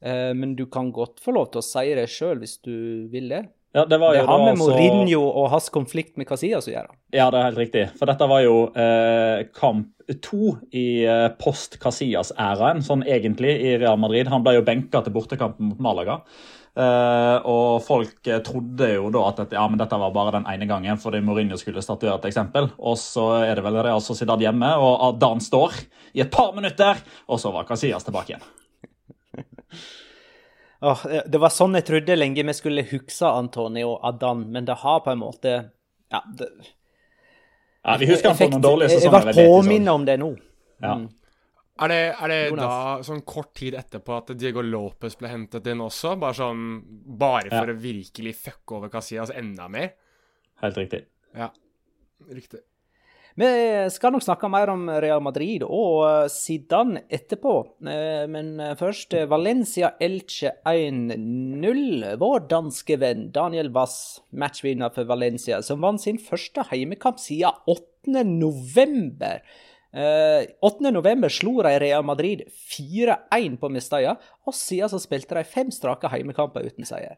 men 0.00 0.54
du 0.56 0.64
kan 0.72 0.88
godt 0.96 1.18
få 1.20 1.34
lov 1.36 1.50
til 1.52 1.60
å 1.60 1.66
si 1.66 1.90
det 1.94 2.06
sjøl 2.08 2.38
hvis 2.40 2.54
du 2.64 2.74
vil 3.12 3.28
det. 3.28 3.42
Ja, 3.72 3.84
Det 3.84 3.98
var 3.98 4.14
Det 4.14 4.26
har 4.26 4.38
med 4.38 4.58
Mourinho 4.58 4.96
Mourinho 4.96 5.20
og 5.30 5.50
hans 5.52 5.68
konflikt 5.70 6.16
med 6.18 6.26
Casillas 6.26 6.66
å 6.66 6.72
gjøre. 6.72 6.90
Ja, 7.14 7.28
det 7.30 7.38
er 7.38 7.44
helt 7.50 7.60
riktig. 7.60 7.84
For 7.98 8.10
dette 8.10 8.26
var 8.26 8.42
jo 8.42 8.54
eh, 8.74 9.44
kamp 9.54 9.92
to 10.26 10.56
i 10.74 11.04
eh, 11.06 11.28
post 11.38 11.78
Casillas-æraen, 11.82 12.82
sånn 12.82 13.04
egentlig, 13.06 13.52
i 13.62 13.76
Real 13.78 14.00
Madrid. 14.02 14.26
Han 14.32 14.42
ble 14.42 14.56
jo 14.58 14.64
benka 14.66 15.04
til 15.06 15.14
bortekampen 15.14 15.70
mot 15.70 15.84
Malaga. 15.86 16.18
Eh, 16.74 17.46
og 17.46 17.78
folk 17.86 18.26
eh, 18.26 18.42
trodde 18.46 18.90
jo 18.96 19.06
da 19.14 19.22
at 19.28 19.38
dette, 19.44 19.58
ja, 19.58 19.68
men 19.70 19.78
dette 19.78 20.02
var 20.02 20.16
bare 20.18 20.34
den 20.40 20.50
ene 20.50 20.66
gangen 20.70 20.98
fordi 21.02 21.22
Mourinho 21.22 21.58
skulle 21.60 21.84
statuere 21.86 22.18
et 22.18 22.26
eksempel. 22.32 22.72
Og 22.74 22.98
så 22.98 23.28
er 23.44 23.54
det 23.54 23.66
vel 23.68 23.78
Real 23.86 24.02
Sociedad 24.02 24.42
hjemme, 24.42 24.72
og 24.82 25.20
Dan 25.22 25.38
står 25.38 25.78
i 26.18 26.24
et 26.26 26.34
par 26.34 26.50
minutter, 26.58 26.98
og 27.30 27.38
så 27.38 27.54
var 27.54 27.70
Casillas 27.70 28.02
tilbake 28.08 28.34
igjen. 28.34 28.50
Åh, 30.82 31.02
det- 31.28 31.38
var 31.40 31.48
sånn 31.52 31.74
jeg 31.76 31.84
trodde 31.84 32.16
lenge 32.16 32.42
vi 32.46 32.52
skulle 32.56 32.82
huske 32.88 33.26
Antonio 33.28 33.98
Adan, 34.02 34.46
men 34.50 34.64
det 34.64 34.76
har 34.80 35.00
på 35.00 35.10
en 35.12 35.18
måte 35.20 35.70
Ja, 36.10 36.22
det, 36.34 36.48
Ja, 37.84 37.96
Vi 37.96 38.06
husker 38.06 38.28
han 38.28 38.36
for 38.36 38.48
noen 38.50 38.62
dårlige 38.62 38.88
sesonger. 38.98 39.24
jeg, 39.24 39.34
ble 39.34 39.46
påminnet 39.48 39.88
om 39.94 40.04
det 40.04 40.18
nå. 40.20 40.36
Ja. 40.82 40.94
Er 41.80 41.88
det, 41.88 42.14
er 42.20 42.28
det 42.28 42.56
da 42.58 42.98
sånn 43.00 43.22
kort 43.24 43.54
tid 43.54 43.72
etterpå 43.74 44.16
at 44.18 44.36
Diego 44.36 44.60
Lopez 44.60 45.14
ble 45.16 45.28
hentet 45.28 45.66
inn 45.66 45.78
også? 45.80 46.18
Bare 46.20 46.34
sånn 46.34 46.82
Bare 47.18 47.48
for 47.48 47.66
Ja. 47.66 47.72
å 47.72 47.80
virkelig 47.80 48.34
fucke 48.36 48.76
over 48.76 48.88
Casillas 48.90 49.30
enda 49.30 49.68
mer? 49.68 49.92
Helt 50.62 50.76
riktig. 50.76 51.04
Ja. 51.34 51.48
Riktig. 52.30 52.60
Vi 53.40 53.48
skal 53.94 54.12
nok 54.12 54.24
snakke 54.24 54.48
mer 54.52 54.68
om 54.68 54.82
Real 55.00 55.22
Madrid 55.24 55.62
og 55.64 56.02
eh, 56.04 56.26
Zidane 56.28 57.06
etterpå. 57.08 57.54
Eh, 57.88 58.26
Men 58.28 58.50
først 58.76 59.14
eh, 59.16 59.28
Valencia 59.30 59.94
Elche 60.02 60.52
1-0. 60.68 62.18
Vår 62.20 62.44
danske 62.50 62.98
venn 63.00 63.30
Daniel 63.32 63.72
Wass, 63.72 64.20
matchvinner 64.36 64.92
for 64.92 65.08
Valencia, 65.08 65.62
som 65.64 65.80
vant 65.80 66.02
sin 66.02 66.20
første 66.20 66.66
heimekamp 66.68 67.22
siden 67.22 67.56
8. 67.70 68.26
november. 68.28 69.40
Eh, 69.90 70.44
8. 70.60 70.92
november 70.92 71.32
slo 71.32 71.62
de 71.64 71.78
Real 71.80 72.04
Madrid 72.04 72.44
4-1 72.76 73.56
på 73.62 73.72
Mestalla, 73.72 74.18
og 74.44 74.54
siden 74.54 74.92
så 74.92 75.00
spilte 75.00 75.38
de 75.38 75.48
fem 75.48 75.72
strake 75.72 76.12
heimekamper 76.12 76.68
uten 76.68 76.84
seier. 76.84 77.16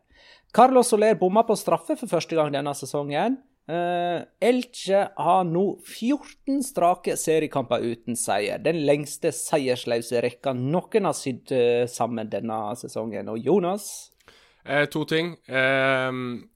Carlos 0.54 0.92
Soler 0.92 1.18
bomma 1.18 1.42
på 1.48 1.58
straffe 1.58 1.98
for 1.98 2.06
første 2.06 2.38
gang 2.38 2.54
denne 2.54 2.78
sesongen. 2.78 3.42
Eh, 3.72 4.22
Elche 4.40 5.06
har 5.16 5.44
nå 5.48 5.64
14 5.86 6.60
strake 6.66 7.16
seriekamper 7.16 7.84
uten 7.86 8.18
seier. 8.18 8.60
Den 8.60 8.82
lengste 8.84 9.32
seiersløse 9.32 10.20
rekka 10.20 10.52
noen 10.58 11.08
har 11.08 11.16
sydd 11.16 11.54
eh, 11.56 11.84
sammen 11.88 12.28
denne 12.32 12.58
sesongen. 12.76 13.30
Og 13.32 13.40
Jonas? 13.40 14.11
Eh, 14.64 14.84
to 14.86 15.02
ting. 15.10 15.32
Eh, 15.50 16.10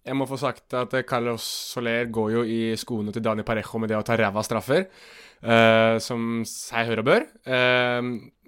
jeg 0.07 0.15
må 0.15 0.27
få 0.31 0.39
sagt 0.39 0.75
at 0.79 0.93
eh, 0.95 1.03
Carlos 1.09 1.43
Soler 1.73 2.07
går 2.15 2.33
jo 2.37 2.43
i 2.47 2.61
skoene 2.79 3.11
til 3.15 3.25
Dani 3.25 3.43
Parejo 3.47 3.81
med 3.83 3.91
det 3.91 3.99
å 3.99 4.05
ta 4.07 4.15
ræva 4.19 4.45
straffer. 4.47 4.87
eh, 5.43 5.99
som 6.01 6.41
seg 6.49 6.87
hør 6.89 7.03
og 7.03 7.09
bør. 7.11 7.27
Eh, 7.45 8.07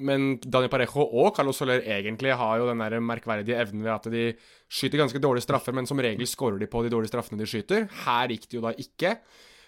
men 0.09 0.29
Dani 0.41 0.71
Parejo 0.73 1.05
og 1.05 1.35
Carlos 1.37 1.59
Soler 1.61 1.83
egentlig 1.85 2.33
har 2.39 2.59
jo 2.63 2.69
den 2.71 2.79
der 2.81 2.97
merkverdige 3.03 3.59
evnen 3.61 3.83
ved 3.85 3.93
at 3.97 4.09
de 4.15 4.23
skyter 4.71 5.03
ganske 5.03 5.21
dårlige 5.21 5.45
straffer, 5.45 5.75
men 5.77 5.87
som 5.91 5.99
regel 6.01 6.27
scorer 6.27 6.59
de 6.63 6.71
på 6.71 6.83
de 6.87 6.95
dårlige 6.95 7.11
straffene 7.13 7.39
de 7.43 7.47
skyter. 7.51 7.89
Her 8.07 8.31
gikk 8.33 8.47
det 8.49 8.59
jo 8.61 8.65
da 8.65 8.73
ikke. 8.79 9.17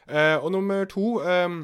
Eh, 0.09 0.37
og 0.39 0.51
nummer 0.55 0.87
to 0.91 1.19
eh, 1.21 1.61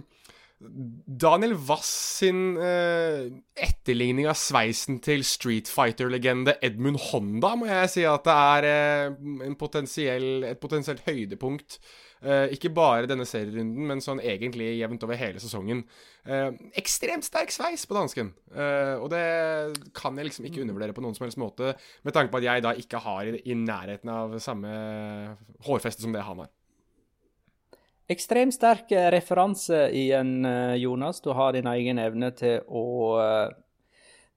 Daniel 0.59 1.53
Wass 1.69 1.89
sin 2.19 2.57
eh, 2.57 3.27
etterligning 3.61 4.25
av 4.31 4.39
sveisen 4.41 5.03
til 5.05 5.21
Street 5.29 5.69
Fighter-legende 5.69 6.57
Edmund 6.65 6.97
Honda, 7.11 7.53
må 7.61 7.69
jeg 7.69 7.93
si 7.93 8.07
at 8.09 8.25
det 8.25 8.37
er 8.57 8.69
eh, 8.71 9.19
en 9.45 9.57
potensiell, 9.61 10.47
et 10.49 10.61
potensielt 10.63 11.05
høydepunkt. 11.05 11.77
Eh, 12.25 12.55
ikke 12.57 12.73
bare 12.73 13.09
denne 13.11 13.27
serierunden, 13.29 13.85
men 13.91 14.01
sånn 14.01 14.23
egentlig 14.25 14.71
jevnt 14.79 15.05
over 15.05 15.21
hele 15.21 15.43
sesongen. 15.45 15.85
Eh, 16.25 16.49
ekstremt 16.81 17.29
sterk 17.29 17.53
sveis 17.53 17.85
på 17.85 17.99
dansken, 17.99 18.33
eh, 18.57 18.97
og 18.97 19.11
det 19.13 19.27
kan 19.95 20.17
jeg 20.17 20.31
liksom 20.31 20.49
ikke 20.49 20.65
undervurdere 20.65 20.97
på 20.97 21.05
noen 21.05 21.19
som 21.19 21.29
helst 21.29 21.41
måte, 21.43 21.75
med 22.09 22.17
tanke 22.17 22.33
på 22.33 22.41
at 22.41 22.49
jeg 22.49 22.65
da 22.65 22.73
ikke 22.81 23.05
har 23.05 23.29
i, 23.29 23.43
i 23.45 23.61
nærheten 23.61 24.09
av 24.09 24.39
samme 24.41 24.73
hårfeste 25.69 26.07
som 26.07 26.17
det 26.17 26.25
han 26.25 26.47
har. 26.47 26.56
Ekstremt 28.07 28.55
sterk 28.55 28.93
eh, 28.95 29.09
referanse 29.11 29.91
igjen, 29.91 30.45
eh, 30.47 30.77
Jonas. 30.79 31.19
Du 31.21 31.31
har 31.35 31.53
din 31.57 31.67
egen 31.67 31.99
evne 31.99 32.31
til 32.39 32.61
å 32.71 33.19
eh, 33.19 33.51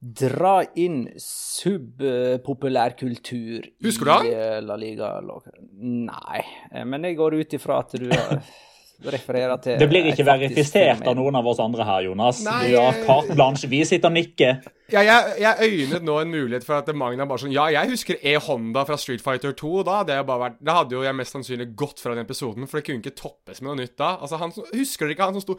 dra 0.00 0.64
inn 0.74 1.06
subpopulærkultur 1.22 3.62
i 3.62 3.70
La 4.64 4.76
Liga. 4.80 5.20
Nei, 5.22 6.42
men 6.82 7.04
jeg 7.06 7.14
går 7.20 7.34
ut 7.38 7.54
ifra 7.60 7.78
at 7.84 7.94
du 8.00 8.08
har 8.10 8.42
referere 9.04 9.56
til 9.62 9.78
Det 9.80 9.88
blir 9.90 10.10
ikke 10.10 10.26
verifisert 10.26 11.06
av 11.06 11.16
noen 11.16 11.38
av 11.40 11.46
oss 11.46 11.62
andre 11.62 11.86
her, 11.88 12.04
Jonas. 12.10 12.42
Nei, 12.44 12.68
Vi 12.68 12.76
har 12.76 13.00
carte 13.06 13.36
blanche. 13.38 13.70
Vi 13.70 13.84
sitter 13.88 14.10
og 14.10 14.16
nikker. 14.18 14.60
Ja, 14.90 15.02
jeg, 15.06 15.34
jeg 15.38 15.70
øynet 15.70 16.02
nå 16.02 16.16
en 16.18 16.32
mulighet 16.32 16.64
for 16.66 16.80
at 16.80 16.88
Magna 16.98 17.22
bare 17.30 17.44
sånn 17.44 17.52
Ja, 17.54 17.68
jeg 17.70 17.92
husker 17.92 18.18
E-Honda 18.26 18.82
fra 18.88 18.96
Street 18.98 19.22
Fighter 19.22 19.52
2. 19.54 19.68
og 19.82 19.84
Da 19.86 20.00
hadde 20.00 20.16
jeg 20.18 20.26
bare 20.26 20.42
vært 20.42 20.56
Da 20.66 20.74
hadde 20.80 20.96
jo 20.96 21.04
jeg 21.06 21.14
mest 21.14 21.36
sannsynlig 21.36 21.68
gått 21.78 22.02
fra 22.02 22.16
den 22.16 22.24
episoden, 22.26 22.66
for 22.66 22.80
det 22.80 22.88
kunne 22.88 22.98
ikke 22.98 23.14
toppes 23.20 23.62
med 23.62 23.70
noe 23.70 23.78
nytt 23.84 23.94
da. 24.00 24.16
Altså, 24.18 24.40
han 24.42 24.50
Husker 24.72 25.06
dere 25.06 25.14
ikke 25.14 25.28
han 25.30 25.38
som 25.38 25.44
sto 25.46 25.58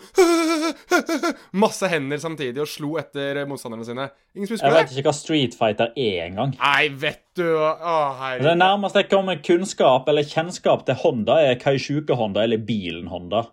Masse 1.63 1.87
hender 1.91 2.19
samtidig 2.21 2.63
og 2.63 2.69
slo 2.69 2.97
etter 2.99 3.41
motstanderne 3.49 3.87
sine? 3.87 4.09
Ingen 4.35 4.51
som 4.51 4.59
Jeg 4.59 4.75
vet 4.77 4.93
ikke 4.95 5.07
hva 5.09 5.15
Street 5.15 5.55
Fighter 5.57 5.91
er 5.95 6.25
engang. 6.27 6.53
Nei, 6.59 6.89
vet 7.01 7.30
du 7.37 7.45
Å, 7.47 7.69
Det 7.79 8.17
herregud. 8.19 8.59
nærmeste 8.59 9.03
jeg 9.03 9.09
kommer 9.11 9.39
kunnskap 9.45 10.09
eller 10.11 10.27
kjennskap 10.27 10.83
til 10.87 10.97
Honda, 11.03 11.39
er 11.39 11.59
Kaishuke-Honda 11.61 12.43
eller 12.43 12.61
bilen 12.67 13.07
Honda. 13.11 13.45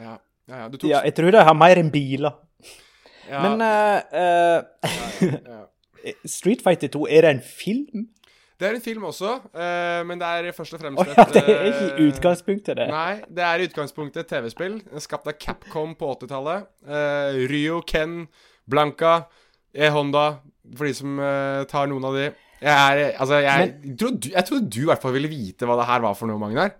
Ja, 0.00 0.16
ja, 0.48 0.64
ja, 0.64 0.68
du 0.68 0.78
tok 0.78 0.90
Ja, 0.90 1.02
jeg 1.04 1.14
tror 1.18 1.34
de 1.34 1.44
har 1.44 1.56
mer 1.58 1.80
enn 1.80 1.92
biler. 1.92 2.32
ja, 3.28 3.42
Men 3.44 3.60
uh, 3.60 4.60
uh. 5.28 5.62
Street 6.28 6.64
Fighter 6.64 6.88
2, 6.92 7.06
er 7.08 7.26
det 7.26 7.30
en 7.36 7.44
film? 7.44 8.08
Det 8.60 8.68
er 8.68 8.76
en 8.78 8.84
film 8.84 9.04
også, 9.08 9.34
uh, 9.52 10.00
men 10.06 10.20
det 10.20 10.26
er 10.30 10.52
først 10.56 10.76
og 10.76 10.80
fremst 10.80 11.00
oh, 11.02 11.08
ja, 11.10 11.24
det 11.34 11.42
er 11.42 11.64
ikke 11.72 11.86
i 11.88 12.08
utgangspunktet, 12.08 12.76
det. 12.78 12.86
Nei, 12.88 13.24
det 13.28 13.44
er 13.44 13.60
i 13.60 13.66
utgangspunktet 13.68 14.22
et 14.22 14.30
TV-spill 14.30 14.78
skapt 15.02 15.28
av 15.28 15.36
Capcom 15.42 15.96
på 15.98 16.12
80-tallet. 16.14 16.68
Eh, 16.86 17.40
Ryo, 17.50 17.80
Ken, 17.88 18.28
Blanca, 18.70 19.24
E-Honda, 19.74 20.38
for 20.76 20.86
de 20.86 20.94
som 20.94 21.18
tar 21.68 21.90
noen 21.90 22.06
av 22.08 22.14
de. 22.16 22.30
Jeg 22.64 22.72
er 22.72 23.18
Altså, 23.20 23.38
jeg 23.44 23.96
trodde 24.00 24.20
du, 24.24 24.28
jeg 24.32 24.44
trodde 24.48 24.68
du 24.72 24.80
i 24.80 24.88
hvert 24.88 25.02
fall 25.02 25.12
ville 25.16 25.28
vite 25.28 25.66
hva 25.68 25.76
det 25.80 25.86
her 25.90 26.00
var 26.06 26.14
for 26.16 26.30
noe, 26.30 26.40
Magnar. 26.40 26.70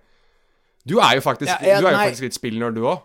Du 0.89 0.99
er 1.01 1.15
jo 1.19 1.21
faktisk, 1.25 1.49
Ja, 1.51 1.59
jeg- 1.75 1.83
du 1.83 1.87
er 1.89 1.93
jo 1.93 1.99
faktisk 2.09 2.25
litt 2.27 2.37
spillnerd, 2.39 2.75
du 2.77 2.87
òg. 2.89 3.03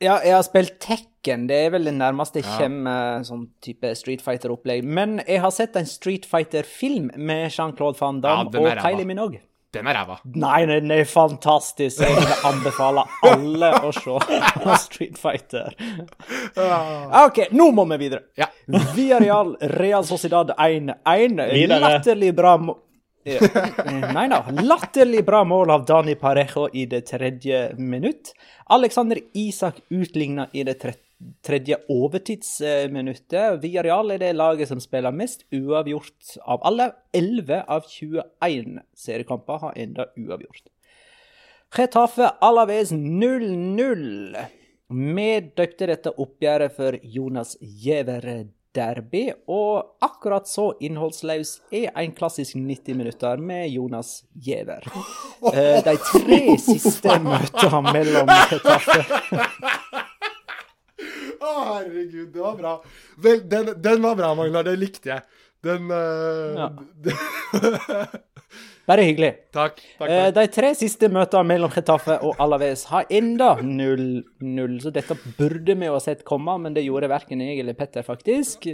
Ja, 0.00 0.18
jeg 0.24 0.32
har 0.32 0.42
spilt 0.46 0.78
Tekken. 0.80 1.46
Det 1.46 1.56
er 1.66 1.70
vel 1.74 1.84
det 1.84 1.92
nærmeste 1.94 2.40
jeg 2.40 2.44
Ja. 2.46 2.58
kommer 2.58 3.18
eh, 3.18 3.22
sånn 3.28 3.48
type 3.60 3.94
Street 3.94 4.22
Fighter-opplegg. 4.22 4.82
Men 4.84 5.20
jeg 5.28 5.40
har 5.42 5.50
sett 5.50 5.76
en 5.76 5.84
Street 5.86 6.24
Fighter-film 6.24 7.10
med 7.16 7.50
Jean-Claude 7.52 7.98
Van 8.00 8.20
Damme 8.22 8.50
Ja, 8.54 8.60
og. 8.60 8.78
Kylie 8.82 9.04
Minogue. 9.04 9.40
Den 9.72 9.86
er 9.86 9.94
ræva. 9.94 10.16
Nei, 10.34 10.64
den 10.66 10.90
er 10.90 11.04
fantastisk. 11.06 12.00
Jeg 12.02 12.16
vil 12.16 12.46
anbefale 12.48 13.04
alle 13.28 13.68
å 13.86 13.92
se 13.94 14.16
Street 14.84 15.18
Fighter. 15.20 15.76
OK, 17.24 17.44
nå 17.54 17.68
må 17.76 17.84
vi 17.92 18.00
videre. 18.02 18.24
Ja. 18.38 18.48
Via 18.96 19.20
Real 19.22 19.54
Real 19.78 20.06
Sociedad 20.08 20.50
1-1. 20.56 21.44
Videre. 21.54 21.80
Latterlig 21.86 22.32
bra 22.34 22.56
Eh, 23.24 23.36
Nei 24.14 24.28
da. 24.32 24.38
Latterlig 24.64 25.20
bra 25.26 25.42
mål 25.44 25.70
av 25.74 25.82
Dani 25.84 26.14
Parejo 26.16 26.70
i 26.72 26.86
det 26.88 27.02
tredje 27.10 27.74
minutt. 27.76 28.32
Alexander 28.72 29.20
Isak 29.36 29.82
utligna 29.92 30.46
i 30.56 30.64
det 30.64 30.78
tre 30.80 30.94
tredje 31.44 31.76
overtidsminuttet. 31.92 33.60
Villarreal 33.62 34.10
er 34.14 34.22
det 34.22 34.32
laget 34.36 34.68
som 34.70 34.80
spiller 34.80 35.12
mest 35.14 35.44
uavgjort 35.52 36.36
av 36.46 36.62
alle. 36.66 36.90
11 37.16 37.64
av 37.68 37.88
21 37.88 38.78
seriekamper 38.96 39.58
har 39.66 39.76
enda 39.76 40.06
uavgjort. 40.16 40.64
Getafe 41.76 42.30
Alaves 42.42 42.92
0-0. 42.92 44.38
Vi 44.90 45.28
døpte 45.54 45.86
dette 45.86 46.10
oppgjøret 46.18 46.74
for 46.74 46.96
Jonas 47.02 47.54
Giæver 47.62 48.24
Derby, 48.74 49.32
og 49.50 49.96
akkurat 50.02 50.46
så 50.46 50.68
innholdsløs 50.82 51.56
er 51.74 51.88
en 51.98 52.12
klassisk 52.14 52.54
90 52.54 52.94
minutter 52.98 53.40
med 53.42 53.68
Jonas 53.74 54.24
Giæver. 54.34 54.86
Eh, 55.40 55.78
De 55.80 55.94
tre 55.96 56.38
siste 56.60 57.14
møtene 57.24 57.78
mellom 57.94 58.28
Getafe 58.50 58.98
Å, 61.40 61.52
herregud, 61.74 62.32
det 62.34 62.40
var 62.44 62.56
bra. 62.58 62.72
Vel, 63.24 63.40
den, 63.48 63.70
den 63.80 64.02
var 64.04 64.16
bra, 64.18 64.34
Magnar. 64.36 64.66
Den 64.66 64.80
likte 64.80 65.14
jeg. 65.14 65.22
Den 65.64 65.90
uh, 65.92 66.56
Ja. 66.56 66.70
Bare 68.90 69.04
hyggelig. 69.06 69.30
Takk. 69.54 69.76
takk, 69.98 70.08
Eh, 70.10 70.24
takk. 70.24 70.34
De 70.34 70.44
tre 70.50 70.70
siste 70.74 71.08
møtene 71.12 71.46
mellom 71.46 71.70
Getafe 71.70 72.16
og 72.26 72.40
Alaves 72.42 72.82
har 72.90 73.04
enda 73.12 73.52
0-0, 73.62 74.80
så 74.82 74.90
dette 74.90 75.14
burde 75.38 75.76
vi 75.78 75.86
jo 75.86 75.94
ha 75.94 76.00
sett 76.02 76.24
komme, 76.26 76.56
men 76.64 76.74
det 76.74 76.82
gjorde 76.82 77.10
verken 77.12 77.44
jeg 77.44 77.60
eller 77.62 77.76
Petter, 77.78 78.02
faktisk. 78.02 78.66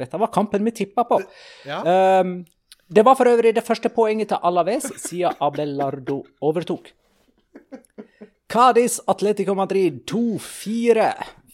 Dette 0.00 0.20
var 0.22 0.32
kampen 0.32 0.64
vi 0.64 0.72
tippa 0.72 1.04
på. 1.04 1.18
Ja. 1.68 1.82
Um, 2.22 2.38
det 2.88 3.04
var 3.04 3.18
for 3.18 3.28
øvrig 3.28 3.52
det 3.58 3.66
første 3.66 3.90
poenget 3.92 4.32
til 4.32 4.40
Alaves 4.42 4.88
siden 5.04 5.36
Abelardo 5.42 6.22
overtok. 6.40 6.88
Cádiz 8.50 8.98
Atletico 9.06 9.54
Madrid 9.54 10.00
2-4. 10.10 11.10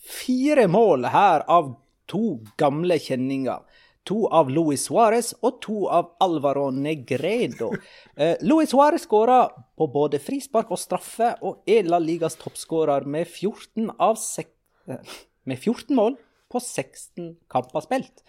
Fire 0.06 0.68
mål 0.70 1.08
her 1.10 1.42
av 1.50 1.74
to 2.06 2.38
gamle 2.58 2.98
kjenninger. 3.02 3.62
To 4.06 4.28
av 4.30 4.50
Luis 4.50 4.84
Suárez 4.86 5.32
og 5.42 5.58
to 5.64 5.86
av 5.90 6.12
Alvaro 6.22 6.70
Negredo. 6.70 7.72
Eh, 8.16 8.38
Luis 8.40 8.70
Suárez 8.72 9.02
skåra 9.04 9.42
på 9.76 9.86
både 9.92 10.16
frispark 10.24 10.70
og 10.72 10.78
straffe, 10.80 11.34
og 11.44 11.66
er 11.68 11.84
La 11.84 11.98
Ligas 12.00 12.38
toppskårer 12.40 13.04
med 13.04 13.26
14 13.28 13.90
av 14.00 14.14
sek 14.16 14.48
eh, 14.88 15.18
med 15.44 15.58
14 15.58 15.92
mål 15.98 16.16
på 16.48 16.62
16 16.62 17.34
kamper 17.52 17.84
spilt. 17.84 18.24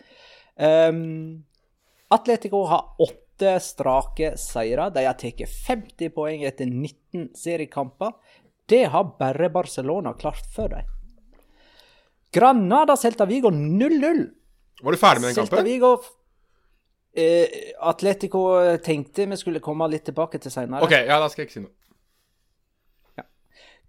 Um, 0.60 1.46
Atletico 2.12 2.66
har 2.68 3.00
åtte 3.00 3.54
strake 3.64 4.34
seire. 4.42 4.90
De 4.92 5.06
har 5.08 5.16
tatt 5.16 5.46
50 5.70 6.12
poeng 6.16 6.44
etter 6.48 6.68
19 6.68 7.32
seriekamper. 7.38 8.12
Det 8.68 8.86
har 8.92 9.14
bare 9.20 9.48
Barcelona 9.54 10.18
klart 10.20 10.44
før 10.56 10.76
dem. 10.76 10.97
Granada 12.34 12.98
Celta 13.00 13.26
Vigo 13.26 13.52
0-0. 13.54 14.24
Var 14.84 14.94
du 14.94 15.00
ferdig 15.00 15.24
med 15.24 15.32
den 15.32 15.40
Celta 15.40 15.60
kampen? 15.60 15.72
Vigo 15.72 15.92
eh, 17.18 17.74
Atletico 17.82 18.46
tenkte 18.84 19.26
vi 19.32 19.40
skulle 19.40 19.64
komme 19.64 19.88
litt 19.92 20.06
tilbake 20.10 20.42
til 20.44 20.54
senere. 20.54 20.84
OK, 20.86 20.96
ja, 21.08 21.20
da 21.20 21.30
skal 21.32 21.46
jeg 21.46 21.50
ikke 21.50 21.60
si 21.60 21.66
noe. 21.66 21.76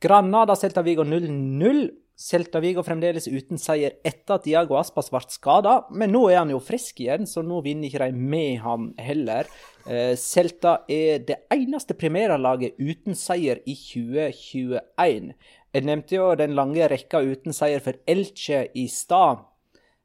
Granada 0.00 0.54
Celta 0.57 0.83
Vigo 0.87 1.02
0-0. 1.04 1.88
Celta 2.18 2.59
Vigo 2.59 2.83
fremdeles 2.83 3.28
uten 3.30 3.61
seier 3.62 4.00
etter 4.07 4.35
at 4.35 4.47
Diago 4.47 4.75
Aspas 4.78 5.07
ble 5.12 5.21
skada, 5.30 5.75
men 5.95 6.11
nå 6.11 6.25
er 6.33 6.40
han 6.40 6.50
jo 6.50 6.59
frisk 6.59 6.99
igjen, 7.04 7.28
så 7.30 7.45
nå 7.47 7.61
vinner 7.62 7.87
ikke 7.87 8.09
de 8.09 8.25
med 8.35 8.57
han 8.64 8.88
heller. 8.99 9.47
Eh, 9.87 10.16
Celta 10.18 10.80
er 10.90 11.23
det 11.28 11.37
eneste 11.54 11.95
primærlaget 11.99 12.75
uten 12.83 13.14
seier 13.18 13.62
i 13.62 13.76
2021. 13.78 15.30
Jeg 15.78 15.87
nevnte 15.87 16.16
jo 16.16 16.32
den 16.35 16.56
lange 16.58 16.88
rekka 16.90 17.20
uten 17.23 17.54
seier 17.54 17.78
for 17.85 18.00
Elche 18.11 18.64
i 18.75 18.88
stad, 18.90 19.44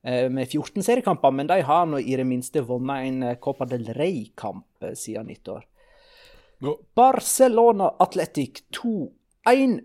eh, 0.06 0.30
med 0.30 0.46
14 0.46 0.84
seriekamper, 0.86 1.32
men 1.34 1.48
de 1.50 1.63
har 1.65 1.88
nå 1.89 1.98
i 1.98 2.13
det 2.20 2.27
minste 2.30 2.62
vunnet 2.62 3.08
en 3.08 3.24
eh, 3.24 3.39
Copa 3.42 3.65
del 3.65 3.88
Rey-kamp 3.98 4.86
eh, 4.86 4.94
siden 4.94 5.32
nyttår. 5.32 5.63
No. 6.62 6.75
Barcelona 6.94 7.89
Athletic 8.06 8.68
2-1. 8.77 9.80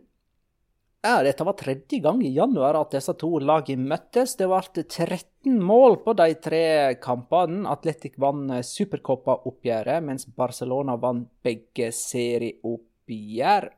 Ja, 1.08 1.22
dette 1.24 1.46
var 1.48 1.56
tredje 1.56 2.02
gang 2.04 2.20
i 2.20 2.34
januar 2.36 2.76
at 2.76 2.92
disse 2.92 3.16
to 3.16 3.38
lagene 3.40 3.88
møttes. 3.88 4.36
Det 4.36 4.50
ble 4.50 4.84
13 4.84 5.56
mål 5.56 6.02
på 6.04 6.12
de 6.20 6.28
tre 6.36 6.62
kampene. 7.00 7.64
Atletic 7.72 8.20
vant 8.20 8.60
Supercopa-oppgjøret, 8.60 10.04
mens 10.04 10.28
Barcelona 10.36 11.00
vant 11.00 11.30
begge 11.40 11.94
serieoppgjør. 11.96 13.72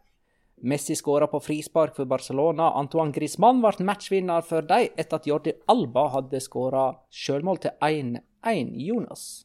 Messi 0.63 0.97
skåra 0.97 1.27
på 1.27 1.41
frispark 1.41 1.95
for 1.97 2.09
Barcelona. 2.09 2.71
Antoine 2.77 3.15
Griezmann 3.15 3.63
ble 3.63 3.87
matchvinner 3.87 4.45
for 4.45 4.67
dem 4.67 4.91
etter 4.97 5.21
at 5.21 5.29
Jordi 5.29 5.55
Alba 5.73 6.09
hadde 6.17 6.43
skåra 6.43 6.91
sjølmål 7.09 7.63
til 7.63 7.73
1-1. 7.81 8.75
Jonas. 8.89 9.45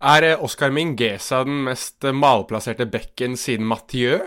er 0.00 0.22
eh, 0.22 0.42
Oscar 0.42 0.70
Mingesa 0.70 1.44
den 1.44 1.64
mest 1.66 2.04
eh, 2.04 2.14
malplasserte 2.14 2.86
bekken 2.86 3.36
siden 3.36 3.66
Mathieu? 3.66 4.20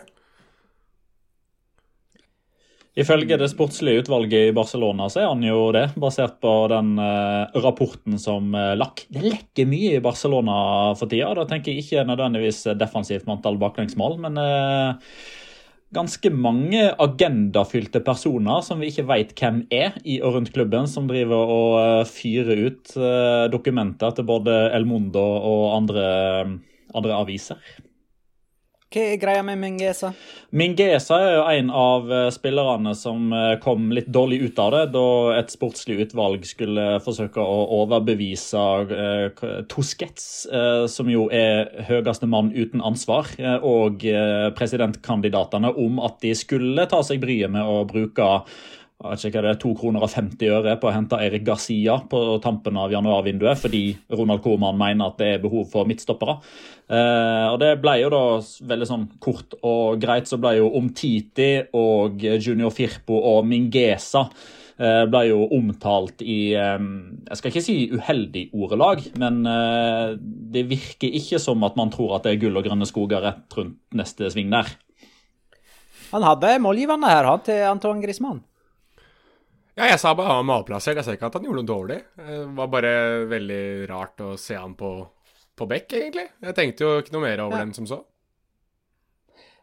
Ifølge 2.92 3.38
det 3.40 3.48
sportslige 3.48 4.04
utvalget 4.04 4.50
i 4.50 4.56
Barcelona 4.56 5.08
så 5.10 5.22
er 5.22 5.30
han 5.30 5.44
jo 5.46 5.70
det, 5.72 5.94
basert 5.96 6.42
på 6.44 6.52
den 6.68 6.98
uh, 7.00 7.48
rapporten 7.64 8.18
som 8.20 8.50
uh, 8.52 8.74
lakk. 8.76 9.06
Det 9.08 9.24
lekker 9.24 9.70
mye 9.70 9.94
i 9.96 10.04
Barcelona 10.04 10.56
for 11.00 11.08
tida. 11.08 11.30
Da 11.40 11.46
tenker 11.48 11.72
jeg 11.72 11.86
ikke 11.86 12.04
nødvendigvis 12.10 12.66
defensivt 12.76 13.24
med 13.30 13.38
antall 13.38 13.62
baklengsmål, 13.62 14.18
men 14.26 14.36
eh, 14.44 15.16
ganske 15.96 16.32
mange 16.32 16.86
agendafylte 17.04 18.02
personer 18.06 18.64
som 18.66 18.80
vi 18.82 18.92
ikke 18.92 19.08
veit 19.10 19.34
hvem 19.38 19.62
er 19.74 19.98
i 20.08 20.20
og 20.24 20.38
rundt 20.38 20.54
klubben, 20.56 20.88
som 20.88 21.10
driver 21.10 21.52
og 21.56 21.78
eh, 21.82 22.10
fyrer 22.10 22.66
ut 22.68 22.96
eh, 22.98 23.46
dokumenter 23.52 24.16
til 24.16 24.28
både 24.28 24.58
El 24.76 24.88
Mundo 24.90 25.22
og 25.22 25.66
andre, 25.82 26.06
andre 26.96 27.18
aviser. 27.20 27.60
Hva 28.92 29.06
er 29.14 29.20
greia 29.22 29.40
med 29.40 29.56
Mingesa? 29.56 30.10
Mingesa 30.52 31.16
er 31.24 31.38
jo 31.38 31.44
en 31.48 31.70
av 31.72 32.10
eh, 32.12 32.26
spillerne 32.36 32.92
som 33.00 33.30
eh, 33.32 33.54
kom 33.64 33.86
litt 33.96 34.10
dårlig 34.12 34.42
ut 34.50 34.60
av 34.60 34.74
det 34.76 34.82
da 34.92 35.04
et 35.38 35.54
sportslig 35.54 36.02
utvalg 36.04 36.44
skulle 36.44 36.98
forsøke 37.06 37.40
å 37.40 37.62
overbevise 37.78 38.66
eh, 38.92 39.46
Tusquets, 39.72 40.26
eh, 40.52 40.84
som 40.92 41.08
jo 41.08 41.30
er 41.32 41.72
høyeste 41.88 42.28
mann 42.28 42.52
uten 42.52 42.84
ansvar, 42.84 43.32
og 43.64 44.04
presidentkandidatene 44.58 45.72
om 45.80 46.04
at 46.04 46.20
de 46.26 46.36
skulle 46.36 46.84
ta 46.92 47.00
seg 47.06 47.24
bryet 47.24 47.54
med 47.54 47.64
å 47.64 47.86
bruke 47.88 48.28
jeg 49.02 49.32
ikke 49.32 49.40
hva 49.40 49.48
det 49.48 49.52
er, 49.56 49.60
2 49.62 49.72
kroner 49.80 50.04
og 50.06 50.12
50 50.14 50.52
øre 50.54 50.76
på 50.78 50.90
å 50.90 50.94
hente 50.94 51.18
Erik 51.26 51.44
Garcia 51.48 51.98
på 52.10 52.20
tampen 52.44 52.78
av 52.78 52.94
januarvinduet, 52.94 53.58
fordi 53.58 53.82
Ronald 54.14 54.44
Koeman 54.46 54.78
mener 54.78 55.10
at 55.10 55.18
det 55.18 55.30
er 55.36 55.42
behov 55.42 55.66
for 55.72 55.90
midtstoppere. 55.90 56.38
Eh, 56.86 57.48
og 57.50 57.58
Det 57.64 57.72
ble 57.82 57.96
jo 58.04 58.12
da 58.14 58.24
veldig 58.74 58.88
sånn 58.90 59.06
kort 59.24 59.56
og 59.62 60.02
greit. 60.02 60.30
Så 60.30 60.38
ble 60.42 60.58
jo 60.60 60.70
Omtiti 60.78 61.54
og 61.78 62.22
Junior 62.22 62.74
Firpo 62.76 63.18
og 63.32 63.48
Mingesa 63.50 64.28
eh, 64.78 65.02
ble 65.10 65.24
jo 65.32 65.48
omtalt 65.58 66.22
i 66.22 66.54
eh, 66.54 66.78
Jeg 67.32 67.40
skal 67.40 67.54
ikke 67.54 67.66
si 67.66 67.78
uheldig 67.96 68.46
ordelag, 68.54 69.02
men 69.18 69.42
eh, 69.50 70.14
det 70.54 70.68
virker 70.70 71.18
ikke 71.22 71.42
som 71.42 71.66
at 71.66 71.80
man 71.80 71.90
tror 71.94 72.20
at 72.20 72.30
det 72.30 72.36
er 72.36 72.46
gull 72.46 72.62
og 72.62 72.70
grønne 72.70 72.90
skoger 72.90 73.26
rett 73.26 73.58
rundt 73.58 73.82
neste 73.98 74.30
sving 74.30 74.54
der. 74.54 74.70
Han 76.12 76.28
hadde 76.28 76.58
målgiverne 76.60 77.08
her, 77.08 77.24
han 77.24 77.44
til 77.46 77.66
Antoine 77.72 78.04
Griezmann. 78.04 78.44
Ja, 79.78 79.88
jeg 79.88 80.00
sa 80.02 80.12
bare 80.14 80.28
han 80.34 80.42
var 80.44 80.50
malplassert. 80.60 80.98
Jeg 81.00 81.08
ser 81.08 81.16
ikke 81.18 81.30
at 81.32 81.38
han 81.40 81.46
gjorde 81.48 81.62
noe 81.64 81.70
dårlig. 81.72 82.00
Det 82.20 82.40
var 82.58 82.72
bare 82.74 82.94
veldig 83.32 83.64
rart 83.92 84.20
å 84.26 84.34
se 84.40 84.58
han 84.60 84.74
på, 84.76 84.90
på 85.56 85.68
bekk, 85.72 85.94
egentlig. 86.00 86.28
Jeg 86.44 86.58
tenkte 86.58 86.84
jo 86.88 86.98
ikke 87.02 87.16
noe 87.16 87.24
mer 87.24 87.44
over 87.46 87.58
Ja. 87.60 87.64
den 87.66 87.74
som 87.78 87.88
så. 87.88 88.02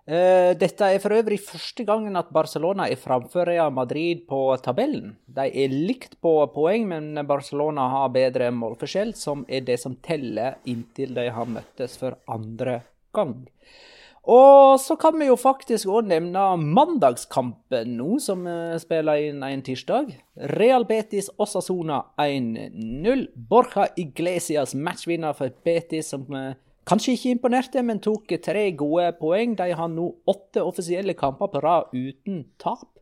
Uh, 0.08 0.54
dette 0.56 0.86
er 0.88 1.02
for 1.04 1.12
øvrig 1.12 1.36
første 1.44 1.84
gangen 1.84 2.16
at 2.16 2.30
Barcelona 2.32 2.86
er 2.88 2.96
framfor 2.96 3.44
Real 3.44 3.68
Madrid 3.76 4.22
på 4.30 4.38
tabellen. 4.64 5.18
De 5.28 5.44
er 5.52 5.68
likt 5.68 6.14
på 6.24 6.32
poeng, 6.54 6.86
men 6.88 7.26
Barcelona 7.28 7.90
har 7.92 8.08
bedre 8.14 8.48
målforskjell, 8.56 9.12
som 9.14 9.44
er 9.52 9.66
det 9.68 9.76
som 9.82 9.98
teller 10.00 10.56
inntil 10.64 11.12
de 11.12 11.26
har 11.28 11.44
møttes 11.52 11.98
for 12.00 12.16
andre 12.26 12.78
gang. 13.12 13.34
Og 14.28 14.76
så 14.80 14.92
kan 15.00 15.16
vi 15.16 15.30
jo 15.30 15.38
faktisk 15.40 15.88
òg 15.88 16.10
nevne 16.10 16.42
mandagskampen 16.60 17.94
nå, 17.96 18.18
som 18.20 18.42
eh, 18.44 18.76
spiller 18.80 19.22
inn 19.30 19.40
en 19.46 19.62
tirsdag. 19.64 20.10
Real 20.52 20.84
Betis 20.88 21.30
Osasona 21.40 22.02
1-0. 22.20 23.24
Borja 23.48 23.86
Iglesias 23.96 24.76
matchvinner 24.76 25.32
for 25.38 25.54
Betis, 25.64 26.10
som 26.12 26.28
eh, 26.36 26.58
kanskje 26.88 27.16
ikke 27.16 27.32
imponerte, 27.38 27.80
men 27.80 28.04
tok 28.04 28.36
tre 28.44 28.66
gode 28.76 29.14
poeng. 29.16 29.56
De 29.56 29.72
har 29.80 29.88
nå 29.94 30.10
åtte 30.28 30.60
offisielle 30.60 31.16
kamper 31.16 31.48
på 31.54 31.64
rad 31.64 31.96
uten 31.96 32.44
tap. 32.60 32.97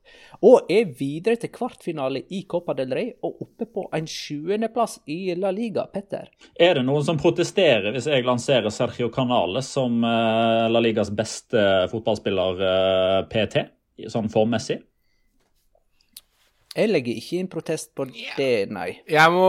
Og 0.47 0.71
er 0.73 0.91
videre 0.99 1.39
til 1.41 1.53
kvartfinale 1.55 2.25
i 2.35 2.43
Copa 2.49 2.75
del 2.77 2.95
Rey 2.97 3.13
og 3.25 3.43
oppe 3.47 3.69
på 3.71 3.87
en 3.97 4.09
sjuendeplass 4.11 4.99
i 5.13 5.35
La 5.39 5.53
Liga, 5.55 5.87
Petter. 5.93 6.29
Er 6.55 6.79
det 6.79 6.85
noen 6.87 7.05
som 7.07 7.21
protesterer 7.21 7.95
hvis 7.95 8.09
jeg 8.11 8.27
lanserer 8.27 8.73
Sergio 8.75 9.09
Canales 9.15 9.71
som 9.77 10.03
eh, 10.05 10.67
La 10.73 10.83
Ligas 10.83 11.13
beste 11.15 11.87
fotballspiller 11.93 12.67
eh, 12.73 13.21
PT, 13.33 13.67
sånn 14.13 14.31
formmessig? 14.33 14.81
Jeg 16.77 16.91
legger 16.91 17.17
ikke 17.17 17.39
inn 17.41 17.49
protest 17.49 17.95
på 17.97 18.05
det, 18.13 18.69
nei. 18.69 18.91
Jeg 19.09 19.33
må 19.33 19.47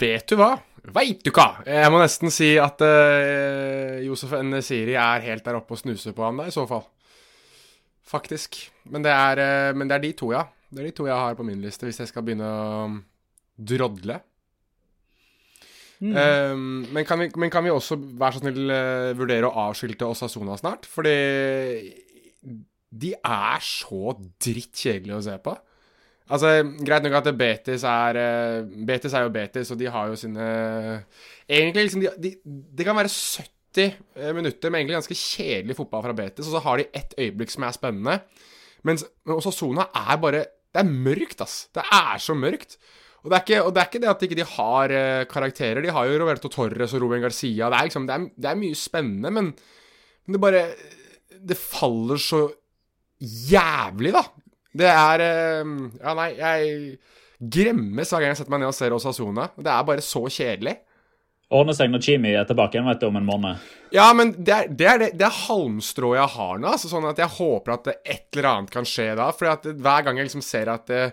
Vet 0.00 0.30
du 0.32 0.38
hva? 0.40 0.54
Veit 0.94 1.20
du 1.24 1.30
hva? 1.32 1.62
Jeg 1.64 1.92
må 1.92 2.00
nesten 2.00 2.32
si 2.32 2.54
at 2.60 2.80
uh, 2.84 4.00
Josef 4.04 4.34
Nesiri 4.44 4.96
er 5.00 5.24
helt 5.24 5.44
der 5.46 5.56
oppe 5.60 5.76
og 5.76 5.80
snuser 5.80 6.16
på 6.16 6.24
ham 6.24 6.40
da, 6.40 6.48
i 6.48 6.54
så 6.54 6.66
fall. 6.68 6.84
Faktisk. 8.04 8.60
Men 8.92 9.04
det, 9.04 9.14
er, 9.14 9.40
eh, 9.40 9.72
men 9.76 9.88
det 9.88 9.96
er 9.96 10.04
de 10.04 10.12
to, 10.18 10.30
ja. 10.34 10.44
Det 10.68 10.82
er 10.82 10.90
de 10.90 10.96
to 10.96 11.08
jeg 11.08 11.16
har 11.16 11.36
på 11.38 11.46
min 11.46 11.62
liste, 11.62 11.86
hvis 11.86 12.02
jeg 12.02 12.10
skal 12.10 12.24
begynne 12.26 12.48
å 12.48 12.86
drodle. 13.56 14.20
Eh, 16.04 16.56
men, 16.56 17.04
kan 17.06 17.20
vi, 17.20 17.30
men 17.40 17.52
kan 17.52 17.64
vi 17.64 17.72
også 17.72 17.96
være 17.96 18.36
så 18.36 18.42
snill 18.42 18.72
eh, 18.74 19.12
vurdere 19.16 19.48
å 19.48 19.68
avskilte 19.68 20.08
Osasona 20.08 20.56
snart? 20.60 20.88
Fordi 20.90 21.14
de 22.94 23.14
er 23.16 23.64
så 23.64 24.16
drittkjedelige 24.42 25.20
å 25.20 25.24
se 25.24 25.38
på. 25.44 25.54
Altså, 26.34 26.50
Greit 26.84 27.04
nok 27.04 27.18
at 27.18 27.30
Betis 27.36 27.84
er 27.88 28.18
eh, 28.20 28.60
Betis 28.88 29.12
er 29.16 29.26
jo 29.26 29.32
Betis, 29.34 29.72
og 29.72 29.80
de 29.80 29.90
har 29.92 30.08
jo 30.08 30.16
sine 30.16 30.46
Egentlig 31.44 31.82
liksom 31.84 32.00
de, 32.00 32.12
de, 32.16 32.30
Det 32.72 32.86
kan 32.86 32.96
være 32.96 33.12
70 33.12 33.53
minutter 34.36 34.70
med 34.70 34.80
egentlig 34.80 34.98
ganske 34.98 35.16
kjedelig 35.18 35.76
fotball 35.78 36.04
fra 36.06 36.16
Betis, 36.16 36.48
og 36.48 36.56
så 36.56 36.64
har 36.64 36.80
de 36.80 36.90
ett 36.94 37.14
øyeblikk 37.18 37.52
som 37.54 37.66
er 37.66 37.74
spennende. 37.76 38.18
Mens 38.84 39.06
men 39.24 39.38
Osasona 39.38 39.88
er 39.94 40.20
bare 40.20 40.44
Det 40.74 40.82
er 40.82 40.90
mørkt, 40.90 41.40
ass. 41.40 41.68
Det 41.74 41.84
er 41.86 42.18
så 42.18 42.34
mørkt. 42.34 42.76
Og 43.24 43.30
det 43.32 43.38
ikke, 43.44 43.60
og 43.64 43.70
det, 43.72 43.80
er 43.80 43.88
ikke 43.88 44.00
det 44.02 44.08
at 44.10 44.22
ikke 44.26 44.36
de 44.36 44.42
ikke 44.42 44.56
har 44.58 44.92
eh, 44.92 45.26
karakterer. 45.30 45.80
De 45.80 45.92
har 45.94 46.08
jo 46.08 46.18
Roberto 46.20 46.50
Torres 46.52 46.92
og 46.92 47.04
Ruben 47.04 47.22
Garcia. 47.22 47.70
Det 47.70 47.78
er 47.78 47.88
liksom, 47.88 48.08
det 48.08 48.16
er, 48.16 48.24
det 48.36 48.50
er 48.50 48.58
mye 48.58 48.76
spennende, 48.76 49.30
men, 49.32 49.52
men 50.26 50.36
det 50.36 50.40
bare 50.42 50.64
Det 51.44 51.56
faller 51.56 52.20
så 52.20 52.42
jævlig, 53.22 54.12
da. 54.12 54.24
Det 54.74 54.90
er 54.90 55.24
eh, 55.24 55.72
Ja, 56.02 56.16
nei, 56.18 56.28
jeg 56.36 56.98
gremmes 57.54 58.12
hver 58.12 58.22
gang 58.22 58.34
jeg 58.34 58.42
setter 58.42 58.54
meg 58.54 58.64
ned 58.64 58.72
og 58.72 58.76
ser 58.76 58.98
Osasona. 58.98 59.48
Det 59.56 59.72
er 59.72 59.88
bare 59.88 60.04
så 60.04 60.26
kjedelig. 60.26 60.76
Ordner 61.54 61.76
seg 61.76 61.92
når 61.92 62.02
Chimi 62.02 62.32
er 62.34 62.46
tilbake 62.48 62.78
igjen 62.78 62.88
du, 62.98 63.06
om 63.06 63.20
en 63.20 63.28
måned. 63.28 63.68
Ja, 63.94 64.08
men 64.16 64.32
det 64.34 64.54
er 64.54 64.72
det, 64.72 64.88
er 64.90 65.00
det, 65.02 65.10
det 65.20 65.26
er 65.28 65.36
halmstrået 65.44 66.18
jeg 66.18 66.32
har 66.34 66.58
nå. 66.58 66.72
Altså, 66.72 66.90
sånn 66.90 67.06
at 67.06 67.20
jeg 67.22 67.30
håper 67.36 67.76
at 67.76 67.90
et 67.94 68.26
eller 68.34 68.50
annet 68.50 68.74
kan 68.74 68.88
skje 68.88 69.12
da. 69.20 69.28
For 69.36 69.70
hver 69.70 70.06
gang 70.06 70.18
jeg 70.18 70.28
liksom 70.28 70.42
ser 70.44 70.72
at 70.72 70.90
det, 70.90 71.04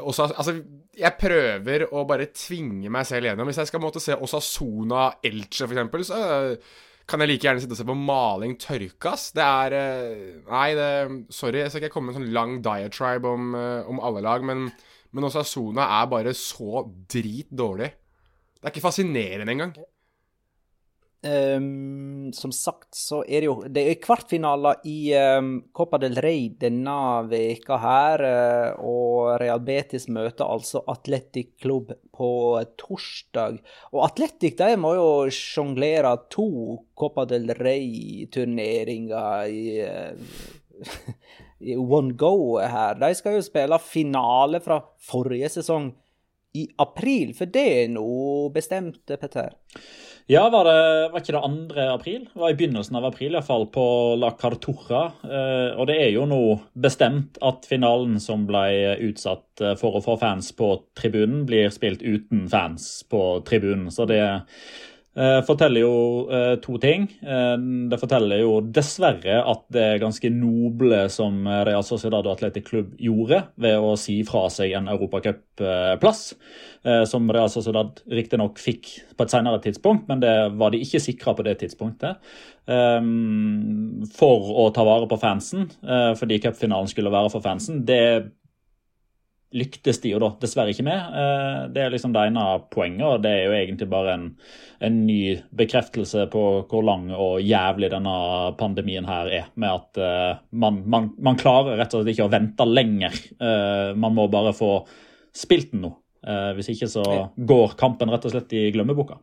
også, 0.00 0.30
altså, 0.32 0.56
Jeg 0.94 1.18
prøver 1.18 1.84
å 1.90 2.04
bare 2.08 2.30
tvinge 2.34 2.90
meg 2.90 3.06
selv 3.06 3.28
gjennom. 3.28 3.50
Hvis 3.50 3.60
jeg 3.60 3.70
skal 3.70 3.82
måtte 3.82 4.02
se 4.02 4.16
Osasona 4.16 5.08
Elche, 5.26 5.68
eksempel, 5.68 6.06
så 6.06 6.20
øh, 6.22 6.80
kan 7.10 7.20
jeg 7.20 7.32
like 7.32 7.46
gjerne 7.46 7.62
sitte 7.62 7.76
og 7.76 7.80
se 7.82 7.86
på 7.88 7.98
maling 7.98 8.56
tørkas. 8.62 9.28
Det 9.36 9.44
er 9.44 9.76
øh, 9.80 10.24
Nei, 10.48 10.68
det, 10.78 10.88
sorry, 11.34 11.60
jeg 11.64 11.74
skal 11.74 11.84
ikke 11.84 11.98
komme 11.98 12.10
med 12.12 12.16
en 12.16 12.22
sånn 12.22 12.34
lang 12.34 12.56
diatribe 12.64 13.36
om, 13.36 13.52
om 13.90 14.00
alle 14.06 14.24
lag, 14.24 14.46
men, 14.46 14.68
men 15.12 15.28
Osasona 15.28 15.90
er 16.00 16.08
bare 16.14 16.34
så 16.38 16.86
drit 17.10 17.52
dårlig. 17.52 17.90
Det 18.64 18.70
er 18.70 18.72
ikke 18.78 18.86
fascinerende 18.86 19.52
engang. 19.52 19.74
Um, 21.24 22.32
som 22.32 22.52
sagt 22.52 22.96
så 22.96 23.22
er 23.24 23.40
det 23.40 23.46
jo 23.46 23.54
Det 23.72 23.80
er 23.88 23.96
kvartfinaler 23.96 24.82
i 24.88 25.12
um, 25.16 25.50
Copa 25.72 25.96
del 26.00 26.16
Rey 26.20 26.50
denne 26.60 26.96
veka 27.28 27.76
her, 27.80 28.24
eh, 28.24 28.80
og 28.80 29.36
Real 29.40 29.60
Betis 29.64 30.08
møter 30.08 30.48
altså 30.48 30.80
Atletic 30.88 31.58
Klubb 31.60 31.92
på 32.16 32.30
torsdag. 32.80 33.60
Og 33.92 34.04
Atletic 34.08 34.56
de 34.60 34.76
må 34.80 34.94
jo 34.96 35.08
sjonglere 35.32 36.14
to 36.32 36.48
Copa 36.96 37.28
del 37.28 37.52
Rey-turneringer 37.60 39.44
i 39.52 39.64
eh, 39.84 40.16
i 41.68 41.76
one 41.76 42.16
go 42.16 42.56
her. 42.60 42.96
De 43.00 43.12
skal 43.16 43.36
jo 43.36 43.44
spille 43.44 43.80
finale 43.80 44.60
fra 44.64 44.80
forrige 45.04 45.52
sesong 45.58 45.92
i 46.54 46.68
april, 46.78 47.34
for 47.36 47.50
det 47.50 47.64
er 47.82 47.92
nå 47.92 48.08
bestemt, 48.54 49.02
Petter. 49.20 49.54
Ja, 50.26 50.46
var 50.48 50.64
det 50.64 51.08
var 51.12 51.20
ikke 51.20 51.34
det 51.34 51.40
2. 51.74 51.80
april? 51.92 52.20
Det 52.32 52.40
var 52.40 52.52
i 52.52 52.56
begynnelsen 52.56 52.96
av 52.96 53.04
april, 53.10 53.34
iallfall, 53.34 53.66
på 53.74 53.84
La 54.16 54.30
Carturra. 54.40 55.02
Eh, 55.20 55.74
og 55.76 55.84
det 55.90 55.98
er 56.00 56.14
jo 56.14 56.24
nå 56.30 56.40
bestemt 56.72 57.36
at 57.44 57.68
finalen 57.68 58.16
som 58.22 58.46
ble 58.48 58.94
utsatt 59.04 59.60
eh, 59.60 59.74
for 59.76 59.98
å 59.98 60.02
få 60.04 60.16
fans 60.22 60.48
på 60.56 60.70
tribunen, 60.96 61.42
blir 61.44 61.68
spilt 61.74 62.00
uten 62.00 62.46
fans 62.48 63.04
på 63.10 63.20
tribunen. 63.44 63.90
Så 63.92 64.08
det 64.08 64.22
eh, 64.24 64.64
forteller 65.46 65.84
jo 65.84 65.96
eh, 66.26 66.56
to 66.62 66.74
ting. 66.82 67.06
Eh, 67.22 67.54
det 67.90 67.98
forteller 68.00 68.40
jo 68.42 68.56
dessverre 68.74 69.36
at 69.46 69.62
det 69.74 69.84
er 69.86 70.02
ganske 70.02 70.30
noble 70.34 71.04
som 71.12 71.46
Real 71.46 71.84
Sociedad 71.86 72.26
og 72.26 72.34
Atletic 72.34 72.66
Klubb 72.66 72.96
gjorde 72.98 73.44
ved 73.62 73.78
å 73.78 73.94
si 74.00 74.18
fra 74.26 74.48
seg 74.50 74.74
en 74.74 74.90
europacupplass, 74.90 76.24
eh, 76.82 77.04
som 77.06 77.30
Real 77.30 77.52
Sociedad 77.52 78.02
riktignok 78.10 78.58
fikk 78.58 78.90
på 79.14 79.26
et 79.26 79.36
senere 79.36 79.62
tidspunkt, 79.62 80.08
men 80.10 80.24
det 80.24 80.34
var 80.58 80.74
de 80.74 80.82
ikke 80.82 81.02
sikra 81.02 81.36
på 81.38 81.46
det 81.46 81.60
tidspunktet. 81.62 82.18
eh, 82.66 83.00
for 84.18 84.54
å 84.56 84.70
ta 84.72 84.82
vare 84.88 85.06
på 85.06 85.20
fansen, 85.20 85.68
eh, 85.84 86.14
fordi 86.16 86.40
cupfinalen 86.40 86.88
skulle 86.88 87.12
være 87.12 87.30
for 87.30 87.44
fansen. 87.44 87.84
Det 87.84 88.32
lyktes 89.54 90.00
de 90.02 90.10
jo 90.12 90.20
da 90.22 90.30
dessverre 90.42 90.72
ikke 90.74 90.84
med. 90.86 91.16
Eh, 91.20 91.58
Det 91.74 91.82
er 91.84 91.92
liksom 91.94 92.12
det 92.14 92.26
ene 92.28 92.44
poenget, 92.74 93.04
og 93.06 93.22
det 93.24 93.32
er 93.32 93.44
jo 93.46 93.56
egentlig 93.56 93.88
bare 93.90 94.14
en, 94.18 94.24
en 94.84 95.00
ny 95.06 95.36
bekreftelse 95.54 96.26
på 96.32 96.44
hvor 96.70 96.84
lang 96.86 97.08
og 97.14 97.40
jævlig 97.42 97.90
denne 97.94 98.14
pandemien 98.60 99.06
her 99.08 99.30
er. 99.40 99.50
Med 99.56 99.70
at 99.70 100.00
eh, 100.02 100.40
man, 100.52 100.82
man, 100.86 101.12
man 101.18 101.38
klarer 101.40 101.78
rett 101.78 101.94
og 101.94 102.02
slett 102.02 102.14
ikke 102.16 102.28
å 102.28 102.32
vente 102.34 102.66
lenger. 102.68 103.20
Eh, 103.38 103.94
Man 103.94 104.14
må 104.16 104.26
bare 104.32 104.54
få 104.56 104.72
spilt 105.34 105.72
den 105.72 105.86
nå. 105.88 105.94
Hvis 106.56 106.70
ikke 106.72 106.86
så 106.88 107.02
går 107.36 107.74
kampen 107.76 108.08
rett 108.08 108.24
og 108.24 108.32
slett 108.32 108.52
i 108.56 108.70
glemmeboka. 108.72 109.18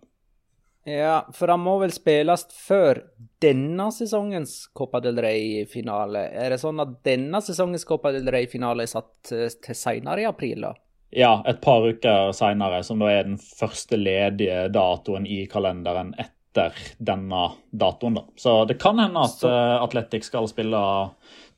Ja, 0.83 1.27
for 1.33 1.51
han 1.53 1.61
må 1.61 1.75
vel 1.81 1.91
spilles 1.93 2.47
før 2.57 3.03
denne 3.41 3.91
sesongens 3.93 4.55
Copa 4.73 5.01
del 5.03 5.19
Rey-finale. 5.21 6.23
Er 6.33 6.55
det 6.55 6.61
sånn 6.63 6.81
at 6.81 6.95
denne 7.05 7.41
sesongens 7.45 7.85
Copa 7.85 8.13
del 8.15 8.29
Rey-finale 8.33 8.87
er 8.87 8.89
satt 8.89 9.33
eh, 9.35 9.51
til 9.61 9.77
senere 9.77 10.23
i 10.23 10.29
april, 10.29 10.65
da? 10.65 10.73
Ja, 11.11 11.35
et 11.45 11.59
par 11.61 11.85
uker 11.85 12.31
seinere, 12.33 12.81
som 12.87 13.01
da 13.03 13.11
er 13.11 13.27
den 13.27 13.37
første 13.37 13.99
ledige 13.99 14.69
datoen 14.73 15.27
i 15.27 15.43
kalenderen 15.51 16.15
etter 16.17 16.77
denne 16.97 17.43
datoen. 17.69 18.17
da. 18.17 18.23
Så 18.39 18.55
det 18.65 18.79
kan 18.81 18.99
hende 18.99 19.25
at 19.27 19.37
Så... 19.43 19.51
Atletic 19.83 20.25
skal 20.25 20.47
spille 20.49 20.81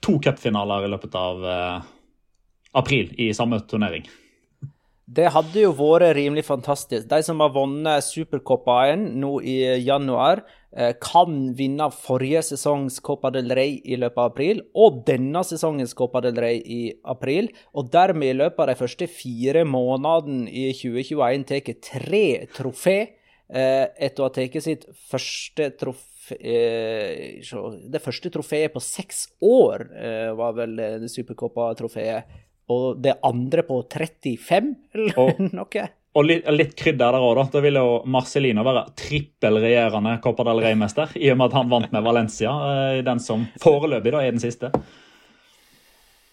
to 0.03 0.17
cupfinaler 0.19 0.87
i 0.87 0.91
løpet 0.91 1.15
av 1.15 1.45
uh, 1.45 1.85
april 2.81 3.13
i 3.21 3.29
samme 3.33 3.61
turnering. 3.69 4.09
Det 5.03 5.25
hadde 5.35 5.65
jo 5.65 5.73
vært 5.75 6.13
rimelig 6.15 6.45
fantastisk. 6.47 7.09
De 7.11 7.17
som 7.25 7.41
har 7.43 7.51
vunnet 7.51 8.05
Supercoppaen 8.05 9.01
nå 9.19 9.41
i 9.43 9.57
januar, 9.83 10.45
eh, 10.71 10.93
kan 10.95 11.53
vinne 11.53 11.89
forrige 11.91 12.39
sesongs 12.41 13.01
Copa 13.03 13.29
del 13.29 13.51
Rey 13.51 13.81
i 13.83 13.97
løpet 13.97 14.17
av 14.17 14.31
april, 14.31 14.61
og 14.73 15.03
denne 15.05 15.43
sesongens 15.43 15.93
Copa 15.93 16.21
del 16.21 16.35
Rey 16.35 16.61
i 16.63 16.93
april. 17.03 17.49
Og 17.75 17.91
dermed 17.91 18.29
i 18.29 18.37
løpet 18.37 18.59
av 18.59 18.67
de 18.67 18.75
første 18.79 19.07
fire 19.07 19.65
månedene 19.65 20.47
i 20.47 20.71
2021 20.71 21.43
tar 21.51 21.73
tre 21.81 22.47
trofé 22.55 22.97
eh, 23.49 23.87
etter 23.99 24.23
å 24.23 24.29
ha 24.29 24.31
tatt 24.31 24.63
sitt 24.63 24.87
første 25.11 25.69
trofé 25.75 26.39
eh, 26.39 27.43
Det 27.91 27.99
første 28.01 28.31
trofeet 28.31 28.71
på 28.71 28.79
seks 28.79 29.27
år 29.43 29.83
var 30.39 30.53
vel 30.55 30.79
Supercoppa-trofeet 31.11 32.23
og 32.71 33.01
det 33.03 33.17
andre 33.25 33.65
på 33.67 33.81
35, 33.91 34.71
eller 34.95 35.19
og, 35.19 35.43
noe. 35.57 35.85
Og 36.13 36.27
litt, 36.29 36.49
litt 36.53 36.75
krydder 36.77 37.15
der 37.15 37.25
òg, 37.25 37.31
da. 37.39 37.45
Da 37.55 37.61
ville 37.65 37.81
jo 37.81 37.93
Marcelino 38.13 38.65
være 38.65 38.85
trippelregjerende 38.99 40.19
Copa 40.23 40.45
del 40.47 40.61
Rey-mester, 40.61 41.15
i 41.17 41.31
og 41.33 41.39
med 41.39 41.49
at 41.49 41.57
han 41.57 41.71
vant 41.71 41.95
med 41.95 42.05
Valencia, 42.05 42.53
eh, 42.69 42.99
den 43.05 43.23
som 43.23 43.47
foreløpig 43.63 44.13
da 44.13 44.21
er 44.21 44.35
den 44.35 44.43
siste. 44.43 44.69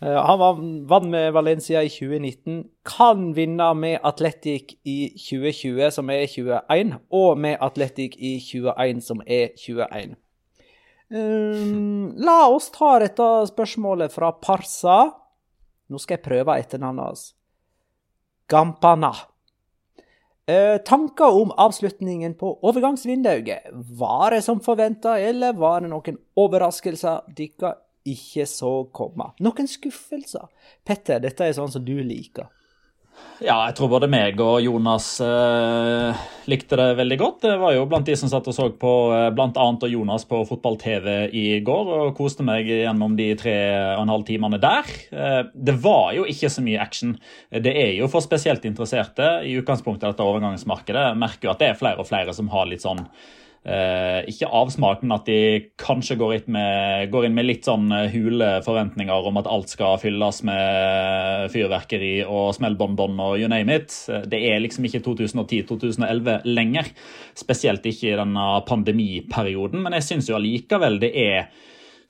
Eh, 0.00 0.16
han 0.16 0.40
vant 0.88 1.10
med 1.12 1.32
Valencia 1.32 1.82
i 1.84 1.92
2019, 1.92 2.64
kan 2.88 3.30
vinne 3.36 3.72
med 3.76 3.98
Atletic 4.04 4.76
i 4.84 5.12
2020, 5.16 5.90
som 5.96 6.12
er 6.12 6.26
21, 6.28 6.98
og 7.10 7.38
med 7.38 7.56
Atletic 7.60 8.16
i 8.16 8.38
21, 8.40 9.00
som 9.04 9.24
er 9.26 9.54
21. 9.56 10.16
Um, 11.10 12.12
la 12.22 12.44
oss 12.46 12.68
ta 12.70 12.92
dette 13.02 13.26
spørsmålet 13.50 14.12
fra 14.14 14.30
Parsa. 14.38 14.98
Nå 15.90 15.98
skal 15.98 16.18
jeg 16.18 16.26
prøve 16.26 16.56
etternavnet 16.60 17.10
hans. 17.10 17.24
Gampana. 18.50 19.12
Eh, 20.50 20.78
tanker 20.86 21.36
om 21.42 21.52
avslutningen 21.58 22.34
på 22.38 22.52
overgangsvinduet. 22.66 23.70
Var 23.98 24.30
det 24.34 24.42
som 24.46 24.62
forventa, 24.62 25.18
eller 25.18 25.54
var 25.58 25.84
det 25.84 25.90
noen 25.92 26.18
overraskelser 26.38 27.28
dere 27.36 27.74
ikke 28.08 28.46
så 28.50 28.72
komme? 28.94 29.28
Noen 29.44 29.70
skuffelser? 29.70 30.48
Petter, 30.86 31.20
dette 31.22 31.46
er 31.46 31.54
sånn 31.54 31.70
som 31.70 31.84
du 31.86 31.94
liker. 32.02 32.48
Ja, 33.40 33.54
jeg 33.70 33.78
tror 33.78 33.88
både 33.94 34.08
meg 34.12 34.36
og 34.44 34.58
Jonas 34.60 35.14
eh, 35.24 36.24
likte 36.50 36.76
det 36.76 36.88
veldig 36.98 37.16
godt. 37.22 37.38
Det 37.46 37.54
var 37.62 37.72
jo 37.72 37.86
blant 37.88 38.04
de 38.04 38.12
som 38.20 38.28
satt 38.28 38.50
og 38.52 38.52
så 38.52 38.66
på 38.76 38.90
eh, 39.16 39.30
og 39.32 39.86
Jonas 39.88 40.26
på 40.28 40.42
fotball-TV 40.44 41.32
i 41.32 41.46
går, 41.64 41.92
og 41.96 42.12
koste 42.18 42.44
meg 42.44 42.68
gjennom 42.68 43.16
de 43.16 43.30
tre 43.40 43.56
og 43.96 44.02
en 44.04 44.12
halv 44.12 44.26
timene 44.28 44.60
der. 44.60 44.92
Eh, 45.08 45.40
det 45.54 45.78
var 45.80 46.12
jo 46.18 46.28
ikke 46.28 46.52
så 46.52 46.60
mye 46.66 46.84
action. 46.84 47.16
Det 47.48 47.72
er 47.72 47.94
jo 47.96 48.10
for 48.12 48.20
spesielt 48.20 48.68
interesserte 48.68 49.40
i 49.48 49.56
utgangspunktet 49.56 50.10
dette 50.10 50.26
overgangsmarkedet. 50.26 51.08
Jeg 51.08 51.22
merker 51.24 51.48
jo 51.48 51.54
at 51.54 51.64
det 51.64 51.72
er 51.72 51.80
flere 51.80 52.04
og 52.04 52.12
flere 52.12 52.36
som 52.36 52.52
har 52.52 52.68
litt 52.68 52.84
sånn 52.84 53.06
Eh, 53.60 54.22
ikke 54.32 54.48
avsmak, 54.56 55.02
men 55.04 55.12
at 55.18 55.26
de 55.28 55.66
kanskje 55.76 56.14
går 56.16 56.46
med, 56.48 57.10
går 57.12 57.26
inn, 57.26 57.34
med, 57.36 57.44
litt 57.44 57.66
sånn 57.68 57.90
eh, 57.92 58.06
hule 58.08 58.48
forventninger 58.64 59.28
om 59.28 59.36
at 59.36 59.50
alt 59.52 59.68
skal 59.68 59.98
fylles 60.00 60.38
med 60.48 61.50
fyrverkeri 61.52 62.22
og 62.24 62.54
smellbonbon 62.56 63.20
og 63.20 63.34
you 63.36 63.50
name 63.52 63.76
it. 63.76 63.92
Eh, 64.08 64.24
det 64.32 64.40
er 64.48 64.62
liksom 64.64 64.88
ikke 64.88 65.02
2010-2011 65.04 66.48
lenger. 66.48 66.88
Spesielt 67.36 67.84
ikke 67.84 68.14
i 68.14 68.16
denne 68.22 68.46
pandemiperioden, 68.64 69.84
men 69.84 69.98
jeg 69.98 70.08
syns 70.08 70.32
jo 70.32 70.40
allikevel 70.40 70.96
det 71.04 71.12
er 71.20 71.52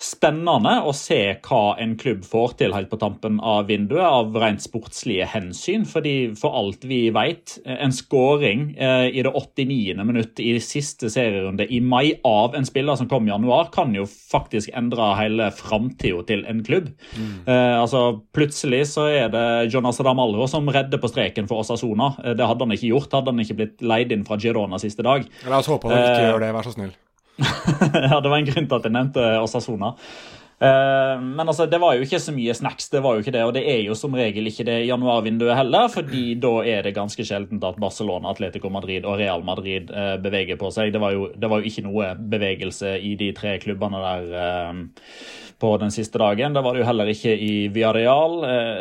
spennende 0.00 0.78
å 0.88 0.94
se 0.96 1.18
hva 1.44 1.74
en 1.80 1.92
klubb 2.00 2.22
får 2.24 2.54
til 2.62 2.72
helt 2.72 2.88
på 2.88 2.98
tampen 3.00 3.36
av 3.44 3.66
vinduet, 3.68 4.00
av 4.00 4.36
rent 4.40 4.62
sportslige 4.64 5.26
hensyn. 5.28 5.84
fordi 5.84 6.32
For 6.40 6.56
alt 6.56 6.86
vi 6.88 7.02
vet, 7.12 7.58
en 7.64 7.92
skåring 7.92 8.70
eh, 8.80 9.10
i 9.12 9.24
det 9.26 9.32
89. 9.36 10.00
minutt 10.08 10.40
i 10.40 10.54
siste 10.64 11.10
serierunde 11.12 11.66
i 11.68 11.82
mai 11.84 12.14
av 12.24 12.56
en 12.56 12.64
spiller 12.64 12.96
som 12.96 13.10
kom 13.10 13.28
i 13.28 13.32
januar, 13.32 13.68
kan 13.74 13.92
jo 13.94 14.06
faktisk 14.08 14.72
endre 14.76 15.12
hele 15.20 15.50
framtida 15.52 16.24
til 16.30 16.46
en 16.48 16.64
klubb. 16.64 16.88
Mm. 17.16 17.36
Eh, 17.44 17.76
altså 17.80 18.22
Plutselig 18.32 18.86
så 18.94 19.04
er 19.10 19.28
det 19.32 19.74
Jonas 19.74 20.00
Ramalho 20.00 20.46
som 20.48 20.68
redder 20.70 21.00
på 21.02 21.10
streken 21.12 21.48
for 21.50 21.60
Osasona. 21.60 22.14
Eh, 22.24 22.34
det 22.38 22.48
hadde 22.48 22.64
han 22.64 22.72
ikke 22.72 22.94
gjort, 22.94 23.12
hadde 23.12 23.34
han 23.34 23.44
ikke 23.44 23.60
blitt 23.60 23.84
leid 23.84 24.16
inn 24.16 24.24
fra 24.24 24.40
Girona 24.40 24.80
siste 24.80 25.04
dag. 25.04 25.28
La 25.50 25.60
oss 25.60 25.68
håpe 25.68 25.92
han 25.92 26.00
ikke 26.00 26.26
gjør 26.30 26.44
det, 26.46 26.52
vær 26.56 26.68
så 26.70 26.76
snill. 26.78 26.96
ja, 28.11 28.20
det 28.20 28.29
var 28.29 28.37
en 28.37 28.50
grunn 28.50 28.68
til 28.68 28.76
at 28.76 28.87
jeg 28.87 28.94
nevnte 28.96 29.24
Osasona. 29.40 29.94
Uh, 30.61 31.16
men 31.24 31.48
altså, 31.48 31.64
det 31.64 31.79
var 31.81 31.96
jo 31.96 32.05
ikke 32.05 32.18
så 32.20 32.35
mye 32.37 32.53
snacks, 32.53 32.90
det 32.92 33.00
var 33.00 33.16
jo 33.16 33.22
ikke 33.24 33.33
det, 33.33 33.44
og 33.48 33.55
det 33.57 33.62
er 33.64 33.79
jo 33.81 33.94
som 33.96 34.12
regel 34.12 34.50
ikke 34.50 34.66
det 34.68 34.74
januarvinduet 34.90 35.57
heller, 35.57 35.87
fordi 35.88 36.35
da 36.37 36.50
er 36.68 36.85
det 36.85 36.92
ganske 36.98 37.24
sjeldent 37.24 37.64
at 37.64 37.79
Barcelona, 37.81 38.35
Atletico 38.35 38.68
Madrid 38.68 39.09
og 39.09 39.16
Real 39.22 39.40
Madrid 39.46 39.88
uh, 39.88 40.18
beveger 40.20 40.61
på 40.61 40.68
seg. 40.74 40.92
Det 40.92 41.00
var, 41.00 41.16
jo, 41.16 41.31
det 41.33 41.48
var, 41.48 41.62
jo, 41.62 41.72
ikke 41.72 41.87
noe 41.88 42.11
bevegelse 42.35 42.92
i 43.00 43.14
de 43.20 43.31
tre 43.37 43.55
klubbene 43.62 44.03
der 44.05 44.29
uh, 44.37 45.40
på 45.61 45.72
den 45.81 45.96
siste 45.96 46.20
dagen. 46.20 46.53
Det 46.53 46.64
var 46.64 46.76
det 46.76 46.85
jo 46.85 46.90
heller 46.90 47.09
ikke 47.14 47.33
i 47.33 47.55
Villarreal. 47.72 48.37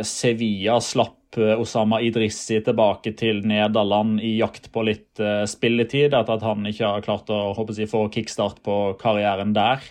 Sevilla 0.08 0.82
slapp 0.84 1.18
Osama 1.38 2.00
Idrissi 2.02 2.58
tilbake 2.65 3.13
til 3.18 3.44
Nederland 3.48 4.18
i 4.26 4.38
jakt 4.39 4.72
på 4.74 4.82
litt 4.88 5.22
uh, 5.22 5.46
spilletid, 5.46 6.13
etter 6.13 6.39
at 6.39 6.46
han 6.46 6.65
ikke 6.65 6.88
har 6.88 7.06
klart 7.06 7.30
å 7.30 7.54
jeg, 7.78 7.89
få 7.92 8.08
kickstart 8.10 8.63
på 8.65 8.80
karrieren 9.02 9.54
der. 9.54 9.84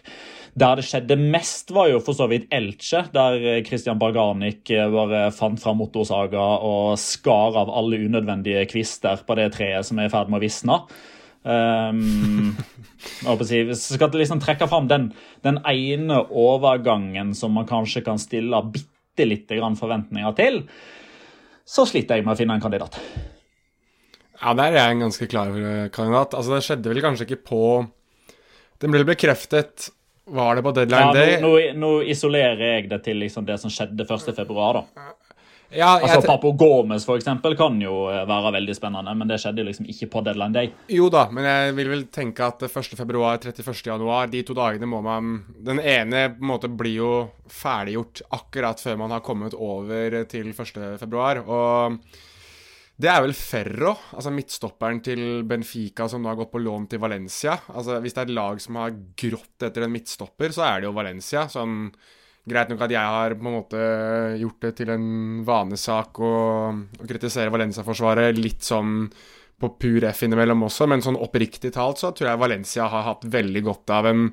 Der 0.58 0.80
det 0.80 0.86
skjedde 0.88 1.14
mest, 1.20 1.70
var 1.70 1.92
jo 1.92 2.00
for 2.02 2.18
så 2.18 2.26
vidt 2.30 2.48
Elche, 2.54 3.04
der 3.14 3.36
eh, 3.38 3.60
Christian 3.62 4.00
Barganic 4.00 4.72
eh, 4.74 4.88
bare 4.90 5.28
fant 5.30 5.60
fram 5.62 5.78
motorsaga 5.78 6.46
og 6.66 6.96
skar 6.98 7.60
av 7.60 7.70
alle 7.70 8.00
unødvendige 8.08 8.64
kvister 8.72 9.22
på 9.22 9.36
det 9.38 9.52
treet 9.54 9.86
som 9.86 10.00
er 10.00 10.08
i 10.08 10.12
ferd 10.12 10.32
med 10.32 10.40
å 10.40 10.44
visne. 10.46 10.82
Um, 11.48 12.56
si, 13.46 13.60
skal 13.78 14.10
liksom 14.18 14.40
trekke 14.42 14.66
fram 14.68 14.88
den, 14.90 15.04
den 15.46 15.60
ene 15.70 16.18
overgangen 16.26 17.30
som 17.38 17.54
man 17.56 17.64
kanskje 17.64 18.02
kan 18.04 18.18
stille 18.20 18.58
bitte 18.74 19.24
lite 19.24 19.56
grann 19.56 19.78
forventninger 19.78 20.34
til 20.36 20.58
så 21.68 21.84
sliter 21.88 22.18
jeg 22.18 22.24
med 22.24 22.32
å 22.32 22.38
finne 22.38 22.56
en 22.56 22.64
kandidat. 22.64 22.96
Ja, 24.38 24.54
der 24.54 24.70
er 24.70 24.78
jeg 24.78 24.96
en 24.96 25.04
ganske 25.08 25.28
klar 25.28 25.54
kandidat. 25.94 26.36
Altså, 26.38 26.54
det 26.54 26.64
skjedde 26.64 26.92
vel 26.92 27.02
kanskje 27.04 27.26
ikke 27.26 27.44
på 27.50 27.62
Den 28.78 28.92
ble 28.94 29.02
bekreftet 29.08 29.88
Var 30.30 30.54
det 30.54 30.62
på 30.62 30.72
deadline 30.76 31.14
day? 31.16 31.32
Ja, 31.34 31.40
nå, 31.42 31.50
nå, 31.56 31.72
nå, 31.82 31.90
isolerer 32.06 32.76
jeg 32.76 32.90
det 32.92 33.00
til 33.08 33.18
liksom 33.24 33.46
det 33.48 33.58
som 33.58 33.72
skjedde 33.72 34.06
1.2., 34.06 34.46
da. 34.46 34.84
Ja, 35.70 35.98
altså, 36.00 36.22
Papo 36.24 36.54
Gomez 36.56 37.04
for 37.04 37.20
eksempel, 37.20 37.52
kan 37.58 37.76
jo 37.82 38.06
eh, 38.08 38.22
være 38.28 38.54
veldig 38.56 38.76
spennende, 38.76 39.12
men 39.18 39.28
det 39.28 39.36
skjedde 39.42 39.66
liksom 39.66 39.88
ikke 39.92 40.08
på 40.14 40.22
deadline 40.24 40.56
day. 40.56 40.70
Jo 40.92 41.10
da, 41.12 41.26
men 41.34 41.44
jeg 41.44 41.74
vil 41.76 41.90
vel 41.92 42.06
tenke 42.14 42.46
at 42.46 42.64
1. 42.68 42.94
februar, 42.96 43.36
31. 43.42 43.74
januar, 43.90 44.30
de 44.32 44.42
to 44.48 44.56
dagene 44.56 44.88
må 44.88 45.02
man 45.04 45.36
Den 45.64 45.82
ene 45.82 46.28
på 46.32 46.40
en 46.40 46.50
måte 46.54 46.72
blir 46.72 46.96
jo 46.96 47.12
ferdiggjort 47.52 48.24
akkurat 48.38 48.80
før 48.80 48.98
man 49.04 49.12
har 49.12 49.24
kommet 49.24 49.54
over 49.54 50.22
til 50.30 50.54
1. 50.54 50.74
februar. 51.02 51.42
Og 51.44 52.00
det 52.98 53.10
er 53.12 53.20
vel 53.22 53.36
Ferro, 53.36 53.92
altså 54.16 54.32
midtstopperen 54.34 55.02
til 55.04 55.44
Benfica 55.46 56.08
som 56.10 56.24
nå 56.24 56.32
har 56.32 56.38
gått 56.40 56.50
på 56.54 56.62
lån 56.64 56.88
til 56.90 57.02
Valencia. 57.02 57.58
Altså 57.70 58.00
Hvis 58.02 58.16
det 58.16 58.24
er 58.24 58.30
et 58.30 58.38
lag 58.40 58.62
som 58.64 58.80
har 58.80 58.96
grått 59.20 59.68
etter 59.68 59.84
en 59.84 59.92
midtstopper, 59.92 60.54
så 60.54 60.64
er 60.66 60.80
det 60.80 60.88
jo 60.88 60.96
Valencia. 60.96 61.44
Sånn 61.52 61.92
Greit 62.48 62.70
nok 62.72 62.84
at 62.86 62.94
jeg 62.94 63.14
har 63.14 63.34
på 63.36 63.44
en 63.44 63.56
måte 63.58 63.80
gjort 64.40 64.62
det 64.64 64.74
til 64.80 64.92
en 64.94 65.08
vanesak 65.46 66.20
å, 66.24 66.36
å 66.74 67.08
kritisere 67.08 67.52
Valencia-forsvaret 67.54 68.38
litt 68.38 68.64
sånn 68.66 69.04
på 69.58 69.72
pur 69.74 70.06
F 70.06 70.22
innimellom 70.22 70.62
også, 70.68 70.86
men 70.90 71.02
sånn 71.02 71.18
oppriktig 71.18 71.72
talt 71.74 71.98
så 71.98 72.12
tror 72.14 72.30
jeg 72.30 72.40
Valencia 72.40 72.86
har 72.90 73.06
hatt 73.08 73.26
veldig 73.26 73.62
godt 73.66 73.92
av 73.94 74.06
en, 74.06 74.28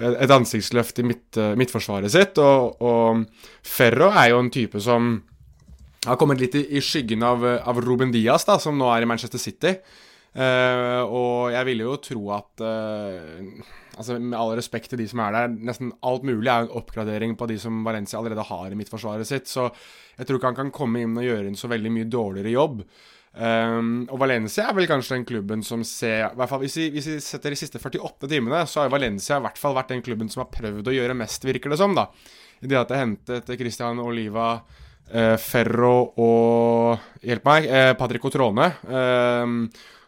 et 0.00 0.32
ansiktsløft 0.32 1.02
i 1.02 1.06
midt, 1.10 1.40
midtforsvaret 1.60 2.12
sitt. 2.12 2.40
Og, 2.40 2.80
og, 2.80 3.50
Ferro 3.60 4.08
er 4.10 4.32
jo 4.32 4.40
en 4.40 4.52
type 4.54 4.80
som 4.80 5.18
har 6.04 6.20
kommet 6.20 6.40
litt 6.40 6.56
i, 6.56 6.64
i 6.76 6.82
skyggen 6.84 7.24
av, 7.24 7.44
av, 7.44 7.80
Ruben 7.84 8.12
Diaz, 8.12 8.46
da, 8.48 8.56
som 8.60 8.76
nå 8.80 8.88
er 8.92 9.04
i 9.04 9.08
Manchester 9.08 9.40
City. 9.40 9.76
Uh, 10.34 11.02
og 11.06 11.54
jeg 11.54 11.66
ville 11.68 11.86
jo 11.86 11.96
tro 12.02 12.22
at 12.34 12.62
uh, 12.66 13.66
altså 13.94 14.16
Med 14.18 14.34
all 14.34 14.56
respekt 14.58 14.90
til 14.90 14.98
de 14.98 15.06
som 15.06 15.20
er 15.22 15.30
der, 15.36 15.52
nesten 15.68 15.92
alt 16.02 16.24
mulig 16.26 16.50
er 16.50 16.64
en 16.64 16.72
oppgradering 16.74 17.36
på 17.38 17.46
de 17.46 17.58
som 17.62 17.84
Valencia 17.86 18.18
allerede 18.18 18.42
har 18.48 18.72
i 18.72 18.78
midtforsvaret 18.78 19.28
sitt. 19.28 19.46
Så 19.46 19.68
jeg 20.18 20.26
tror 20.26 20.40
ikke 20.40 20.50
han 20.50 20.58
kan 20.58 20.72
komme 20.74 21.04
inn 21.04 21.14
og 21.14 21.26
gjøre 21.26 21.52
en 21.52 21.58
så 21.58 21.70
veldig 21.70 21.92
mye 21.94 22.10
dårligere 22.10 22.54
jobb. 22.56 22.82
Um, 23.34 24.04
og 24.10 24.18
Valencia 24.22 24.66
er 24.66 24.74
vel 24.74 24.90
kanskje 24.90 25.16
den 25.16 25.26
klubben 25.26 25.62
som 25.66 25.80
ser 25.86 26.28
i 26.28 26.36
hvert 26.38 26.50
fall 26.52 26.60
hvis 26.62 26.76
vi, 26.78 26.84
hvis 26.94 27.08
vi 27.10 27.14
setter 27.22 27.50
de 27.50 27.58
siste 27.58 27.80
48 27.82 28.30
timene, 28.30 28.60
så 28.70 28.84
har 28.84 28.92
Valencia 28.92 29.40
i 29.40 29.42
hvert 29.42 29.58
fall 29.58 29.74
vært 29.74 29.90
den 29.90 30.04
klubben 30.06 30.30
som 30.30 30.44
har 30.44 30.52
prøvd 30.54 30.90
å 30.90 30.94
gjøre 30.94 31.16
mest, 31.18 31.46
virker 31.46 31.74
det 31.74 31.78
som. 31.78 31.94
da. 31.94 32.08
I 32.62 32.70
det 32.70 32.78
at 32.82 32.90
det 32.90 33.00
hentet 33.00 33.54
Christian 33.58 34.02
Oliva, 34.02 34.52
uh, 35.14 35.34
Ferro 35.38 35.96
og 36.18 37.22
Hjelp 37.22 37.50
meg, 37.50 37.74
Patrick 37.98 38.26
Otrone. 38.26 38.72
Eh, 38.82 39.58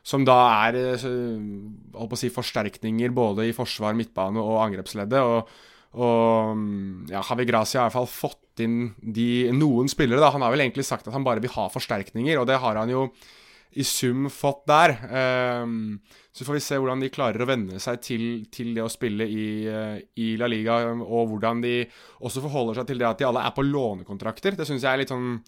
som 0.06 0.26
da 0.26 0.36
er 0.68 0.76
eh, 0.78 1.06
holdt 1.06 2.12
på 2.12 2.18
å 2.18 2.20
si, 2.20 2.30
forsterkninger 2.32 3.14
både 3.14 3.48
i 3.48 3.56
forsvar, 3.56 3.96
midtbane 3.98 4.42
og 4.42 4.60
angrepsleddet. 4.68 5.22
og 5.22 5.72
og 5.96 6.58
ja, 7.08 7.22
Javi 7.24 7.46
Gracia 7.48 7.80
har 7.80 7.86
i 7.86 7.88
hvert 7.88 7.94
fall 7.94 8.10
fått 8.10 8.60
inn 8.60 8.90
de, 9.00 9.48
noen 9.56 9.88
spillere. 9.88 10.20
da, 10.20 10.28
Han 10.34 10.42
har 10.44 10.52
vel 10.52 10.66
egentlig 10.66 10.84
sagt 10.84 11.06
at 11.08 11.14
han 11.14 11.24
bare 11.24 11.40
vil 11.40 11.54
ha 11.54 11.70
forsterkninger, 11.72 12.36
og 12.36 12.44
det 12.50 12.58
har 12.60 12.76
han 12.76 12.92
jo 12.92 13.06
i 13.76 13.84
sum 13.84 14.28
fått 14.32 14.66
der. 14.68 14.92
Um, 15.64 15.98
så 16.36 16.44
får 16.44 16.58
vi 16.58 16.64
se 16.64 16.78
hvordan 16.80 17.00
de 17.00 17.12
klarer 17.12 17.42
å 17.42 17.48
venne 17.48 17.80
seg 17.80 18.00
til, 18.04 18.24
til 18.52 18.74
det 18.76 18.84
å 18.84 18.92
spille 18.92 19.24
i, 19.24 19.46
uh, 19.68 19.96
i, 20.20 20.34
La 20.40 20.48
Liga, 20.52 20.78
og 20.92 21.32
hvordan 21.32 21.64
de 21.64 21.78
også 22.20 22.44
forholder 22.44 22.80
seg 22.80 22.90
til 22.90 23.00
det 23.00 23.08
at 23.08 23.20
de 23.20 23.28
alle 23.28 23.44
er 23.44 23.56
på 23.56 23.64
lånekontrakter. 23.64 24.56
Det 24.56 24.68
syns 24.68 24.84
jeg 24.84 24.92
er 24.92 25.04
litt 25.04 25.12
sånn 25.12 25.40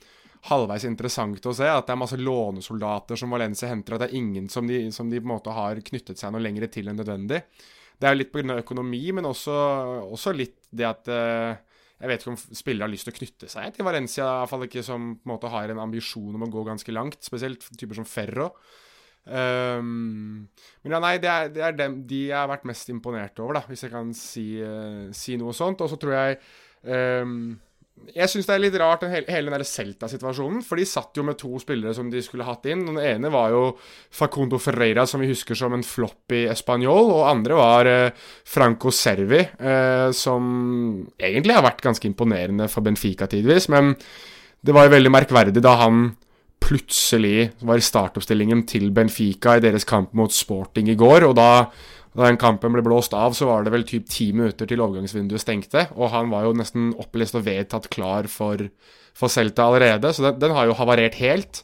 halvveis 0.46 0.86
interessant 0.88 1.46
å 1.46 1.54
se. 1.56 1.66
At 1.66 1.88
det 1.88 1.94
er 1.94 2.00
masse 2.00 2.18
lånesoldater 2.20 3.18
som 3.18 3.34
Valencia 3.34 3.70
henter, 3.70 3.96
at 3.96 4.04
det 4.04 4.10
er 4.10 4.20
ingen 4.20 4.48
som 4.52 4.68
de, 4.68 4.86
som 4.94 5.10
de 5.10 5.20
på 5.20 5.26
en 5.26 5.34
måte 5.34 5.54
har 5.54 5.80
knyttet 5.90 6.20
seg 6.20 6.34
noe 6.34 6.44
lenger 6.44 6.68
til 6.72 6.90
enn 6.90 6.98
nødvendig. 7.00 7.42
Det 7.98 8.06
er 8.06 8.14
jo 8.14 8.20
litt 8.20 8.34
pga. 8.34 8.60
økonomi, 8.62 9.02
men 9.16 9.26
også, 9.26 9.54
også, 10.06 10.32
litt 10.36 10.60
det 10.70 10.86
at 10.86 11.10
uh, 11.10 11.56
jeg 11.98 12.10
vet 12.10 12.22
ikke 12.22 12.30
om 12.30 12.38
spillere 12.38 12.86
har 12.86 12.92
lyst 12.92 13.08
til 13.08 13.14
å 13.14 13.18
knytte 13.18 13.48
seg 13.50 13.72
til 13.74 13.88
Valencia, 13.88 14.26
i 14.26 14.42
hvert 14.42 14.52
fall 14.52 14.66
ikke 14.68 14.84
som 14.86 15.08
på 15.18 15.26
en 15.26 15.32
måte 15.32 15.50
har 15.50 15.72
en 15.72 15.82
ambisjon 15.82 16.36
om 16.38 16.46
å 16.46 16.52
gå 16.52 16.62
ganske 16.68 16.94
langt. 16.94 17.18
Spesielt 17.26 17.66
typer 17.74 17.98
som 17.98 18.06
Ferro. 18.06 18.52
Um, 19.28 20.46
men 20.84 20.94
ja, 20.94 21.00
nei, 21.02 21.16
det 21.20 21.28
er, 21.28 21.50
det 21.52 21.64
er, 21.66 21.74
dem 21.76 21.98
de 22.08 22.22
jeg 22.30 22.38
har 22.38 22.48
vært 22.48 22.68
mest 22.70 22.88
imponert 22.88 23.42
over, 23.42 23.58
da, 23.58 23.64
hvis 23.68 23.82
jeg 23.84 23.92
kan 23.92 24.14
si, 24.16 24.46
uh, 24.62 25.08
si 25.10 25.36
noe 25.40 25.56
sånt. 25.56 25.82
Og 25.82 25.90
så 25.90 25.98
tror 26.00 26.14
jeg 26.14 26.38
um, 27.26 27.58
jeg 28.14 28.30
syns 28.30 28.48
det 28.48 28.54
er 28.54 28.62
litt 28.62 28.76
rart, 28.80 29.04
hele, 29.10 29.28
hele 29.32 29.52
den 29.52 29.66
Celta-situasjonen. 29.66 30.62
For 30.66 30.80
de 30.80 30.86
satt 30.88 31.18
jo 31.18 31.24
med 31.26 31.38
to 31.40 31.58
spillere 31.62 31.94
som 31.96 32.08
de 32.12 32.22
skulle 32.24 32.46
hatt 32.46 32.66
inn. 32.70 32.86
Den 32.88 33.00
ene 33.02 33.32
var 33.32 33.52
jo 33.54 33.62
Facundo 34.14 34.60
Ferreira, 34.62 35.06
som 35.06 35.22
vi 35.22 35.30
husker 35.30 35.58
som 35.58 35.74
en 35.76 35.84
flopp 35.86 36.34
i 36.36 36.46
Español. 36.50 37.12
Og 37.14 37.26
andre 37.28 37.58
var 37.58 37.90
eh, 37.90 38.30
Franco 38.48 38.92
Servi, 38.94 39.42
eh, 39.42 40.08
som 40.16 40.48
egentlig 41.18 41.56
har 41.56 41.66
vært 41.66 41.84
ganske 41.84 42.08
imponerende 42.08 42.70
for 42.72 42.86
Benfica 42.86 43.28
tidvis. 43.30 43.68
Men 43.72 43.94
det 44.64 44.74
var 44.74 44.88
jo 44.88 44.96
veldig 44.96 45.14
merkverdig 45.14 45.62
da 45.64 45.76
han 45.84 46.08
plutselig 46.58 47.52
var 47.64 47.78
i 47.78 47.84
startoppstillingen 47.84 48.64
til 48.68 48.90
Benfica 48.94 49.54
i 49.56 49.62
deres 49.62 49.86
kamp 49.88 50.10
mot 50.18 50.34
Sporting 50.34 50.90
i 50.90 50.98
går. 50.98 51.28
og 51.28 51.36
da 51.38 51.68
da 52.14 52.26
den 52.26 52.40
kampen 52.40 52.74
ble 52.74 52.84
blåst 52.86 53.14
av, 53.16 53.36
så 53.36 53.48
var 53.50 53.64
det 53.64 53.74
vel 53.74 53.86
typ 53.88 54.08
ti 54.10 54.30
minutter 54.36 54.68
til 54.68 54.82
overgangsvinduet 54.84 55.42
stengte. 55.42 55.86
Og 55.96 56.12
han 56.14 56.32
var 56.32 56.48
jo 56.48 56.56
nesten 56.56 56.92
opplest 56.98 57.36
og 57.38 57.46
vedtatt 57.46 57.90
klar 57.92 58.30
for, 58.32 58.68
for 59.16 59.32
Celta 59.32 59.68
allerede, 59.68 60.12
så 60.14 60.30
den, 60.30 60.38
den 60.42 60.56
har 60.56 60.70
jo 60.70 60.78
havarert 60.78 61.18
helt. 61.22 61.62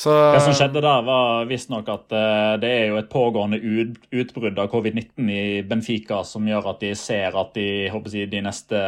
Så... 0.00 0.12
Det 0.32 0.40
som 0.40 0.54
skjedde 0.56 0.80
der, 0.80 1.02
var 1.04 1.44
visstnok 1.44 1.88
at 1.92 2.14
uh, 2.14 2.54
det 2.60 2.68
er 2.72 2.86
jo 2.88 3.00
et 3.02 3.10
pågående 3.12 3.58
ut, 3.60 3.98
utbrudd 4.08 4.56
av 4.62 4.70
covid-19 4.72 5.28
i 5.28 5.42
Benfica 5.68 6.22
som 6.24 6.46
gjør 6.48 6.70
at 6.72 6.80
de 6.80 6.94
ser 6.96 7.36
at 7.36 7.52
de, 7.52 7.66
jeg, 7.90 8.30
de 8.32 8.40
neste 8.46 8.80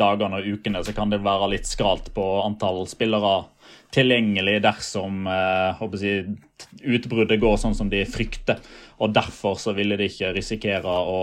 dagene 0.00 0.40
og 0.40 0.48
ukene 0.54 0.80
så 0.86 0.94
kan 0.96 1.12
det 1.12 1.20
være 1.26 1.50
litt 1.52 1.68
skralt 1.68 2.08
på 2.16 2.24
antall 2.46 2.86
spillere 2.88 3.34
tilgjengelig 3.92 4.56
dersom 4.64 5.28
uh, 5.28 5.84
jeg, 6.00 6.38
utbruddet 6.82 7.40
går 7.42 7.56
sånn 7.60 7.76
som 7.76 7.90
de 7.92 8.04
frykter. 8.08 8.60
Og 9.02 9.14
derfor 9.14 9.58
så 9.60 9.74
ville 9.76 9.98
de 10.00 10.08
ikke 10.10 10.32
risikere 10.36 10.90
å 10.90 11.18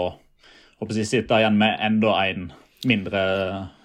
jeg, 0.81 1.05
sitte 1.05 1.37
igjen 1.41 1.59
med 1.61 1.77
enda 1.83 2.15
en 2.25 2.49
mindre, 2.89 3.21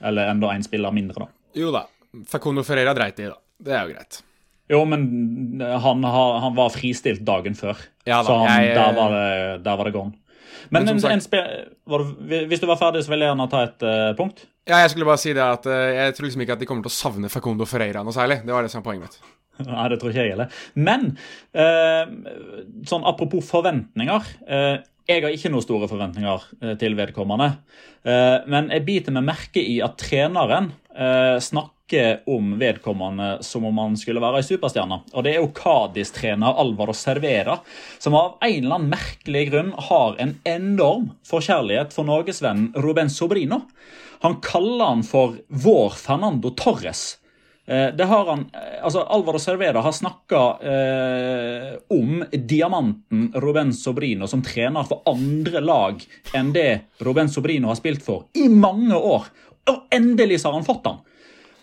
eller 0.01 0.33
enda 0.33 0.55
en 0.55 0.65
spiller 0.65 0.95
mindre, 0.97 1.27
da. 1.27 1.33
Jo 1.57 1.73
da. 1.75 1.85
Facundo 2.29 2.65
Ferreira 2.65 2.95
dreit 2.97 3.21
i, 3.21 3.29
da. 3.29 3.37
Det 3.67 3.75
er 3.75 3.85
jo 3.85 3.97
greit. 3.97 4.23
Jo, 4.73 4.81
men 4.89 5.03
han, 5.63 6.05
han 6.05 6.55
var 6.57 6.73
fristilt 6.75 7.23
dagen 7.27 7.55
før, 7.55 7.79
ja, 8.03 8.19
da, 8.19 8.25
så 8.27 8.39
han, 8.41 8.65
jeg, 8.65 8.73
der, 8.75 8.97
var 8.97 9.13
det, 9.15 9.35
der 9.63 9.79
var 9.79 9.89
det 9.89 9.93
gone. 9.95 10.17
Men, 10.73 10.83
men 10.83 10.97
en, 10.97 11.01
sagt, 11.23 11.37
en, 11.37 12.47
hvis 12.51 12.63
du 12.63 12.67
var 12.67 12.79
ferdig, 12.81 13.05
så 13.07 13.13
ville 13.13 13.29
jeg 13.29 13.31
gjerne 13.31 13.47
ta 13.53 13.63
et 13.69 13.85
uh, 13.87 14.11
punkt. 14.19 14.47
Ja, 14.67 14.81
jeg 14.83 14.91
skulle 14.91 15.07
bare 15.07 15.23
si 15.23 15.35
det 15.37 15.45
at 15.45 15.69
uh, 15.71 15.75
jeg 15.95 16.17
tror 16.17 16.27
liksom 16.27 16.43
ikke 16.43 16.57
at 16.57 16.63
de 16.65 16.67
kommer 16.67 16.87
til 16.87 16.91
å 16.91 16.97
savne 16.97 17.31
Facundo 17.31 17.69
Ferreira 17.71 18.03
noe 18.03 18.17
særlig. 18.17 18.41
Det 18.43 18.55
var 18.57 18.67
det 18.67 18.73
som 18.73 18.81
var 18.81 18.89
poenget 18.89 19.07
mitt. 19.07 19.37
Nei, 19.67 19.87
det 19.93 20.01
tror 20.01 20.13
ikke 20.13 20.25
jeg 20.25 20.35
heller. 20.35 20.53
Men 20.75 21.13
uh, 21.57 22.05
sånn 22.89 23.07
apropos 23.09 23.45
forventninger. 23.47 24.33
jeg 25.07 25.23
har 25.23 25.33
ikke 25.33 25.53
noen 25.53 25.65
store 25.65 25.89
forventninger 25.91 26.77
til 26.81 26.97
vedkommende. 26.99 27.53
men 28.51 28.71
jeg 28.75 28.85
biter 28.87 29.15
meg 29.15 29.29
merke 29.29 29.63
i 29.63 29.79
at 29.83 29.95
treneren 29.99 30.73
snakker 31.43 32.23
om 32.27 32.59
vedkommende 32.59 33.39
som 33.47 33.65
om 33.65 33.79
han 33.79 33.97
skulle 33.97 34.21
være 34.21 34.41
ei 34.41 34.47
superstjerne. 34.47 34.99
Og 35.15 35.23
det 35.23 35.35
er 35.35 35.39
jo 35.41 35.53
Kadis-trener 35.55 36.59
Alvaro 36.59 36.95
Servera, 36.95 37.61
som 37.99 38.15
av 38.19 38.39
en 38.43 38.65
eller 38.65 38.75
annen 38.81 38.91
merkelig 38.91 39.45
grunn 39.53 39.73
har 39.89 40.19
en 40.19 40.35
enorm 40.45 41.13
forkjærlighet 41.27 41.95
for 41.95 42.09
norgesvennen 42.09 42.73
Ruben 42.83 43.11
Sobrino. 43.11 43.63
Han 44.25 44.41
kaller 44.43 44.87
han 44.89 45.07
for 45.07 45.39
vår 45.49 45.95
Fernando 46.01 46.51
Torres. 46.59 47.19
Eh, 47.67 47.89
det 47.99 48.05
har 48.05 48.27
han, 48.27 48.45
eh, 48.55 48.85
altså 48.85 49.03
Alvaro 49.03 49.39
Cervera 49.43 49.83
har 49.83 49.93
snakka 49.93 50.43
eh, 50.63 51.73
om 51.91 52.23
diamanten 52.33 53.33
Ruben 53.35 53.73
Sobrino 53.75 54.29
som 54.31 54.45
trener 54.47 54.87
for 54.87 55.03
andre 55.11 55.61
lag 55.65 56.05
enn 56.37 56.53
det 56.55 56.71
Ruben 57.03 57.29
Sobrino 57.29 57.73
har 57.73 57.81
spilt 57.81 58.07
for 58.07 58.29
i 58.39 58.47
mange 58.49 58.95
år. 58.95 59.27
Og 59.67 59.91
endelig 59.91 60.41
så 60.41 60.53
har 60.53 60.61
han 60.61 60.69
fått 60.69 60.87
han. 60.87 61.03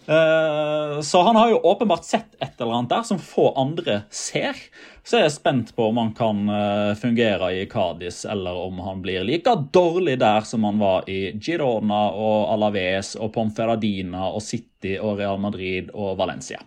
Eh, 0.05 1.01
så 1.01 1.21
han 1.23 1.39
har 1.39 1.53
jo 1.53 1.61
åpenbart 1.63 2.03
sett 2.05 2.35
et 2.39 2.59
eller 2.59 2.81
annet 2.81 2.91
der 2.91 3.07
som 3.07 3.21
få 3.23 3.53
andre 3.55 4.01
ser. 4.11 4.59
Så 5.03 5.19
jeg 5.19 5.27
er 5.27 5.33
spent 5.35 5.73
på 5.75 5.89
om 5.89 5.97
han 5.99 6.13
kan 6.15 6.45
eh, 6.47 6.93
fungere 6.95 7.49
i 7.57 7.65
Cádiz, 7.67 8.21
eller 8.29 8.55
om 8.55 8.79
han 8.85 9.01
blir 9.03 9.25
like 9.27 9.51
dårlig 9.75 10.15
der 10.21 10.47
som 10.47 10.63
han 10.63 10.79
var 10.79 11.09
i 11.11 11.33
Girona 11.35 12.05
og 12.15 12.53
Alaves 12.53 13.17
og 13.19 13.33
Pomferadina 13.35 14.29
og 14.31 14.39
City 14.45 14.95
og 14.95 15.19
Real 15.19 15.41
Madrid 15.43 15.91
og 15.91 16.15
Valencia. 16.21 16.61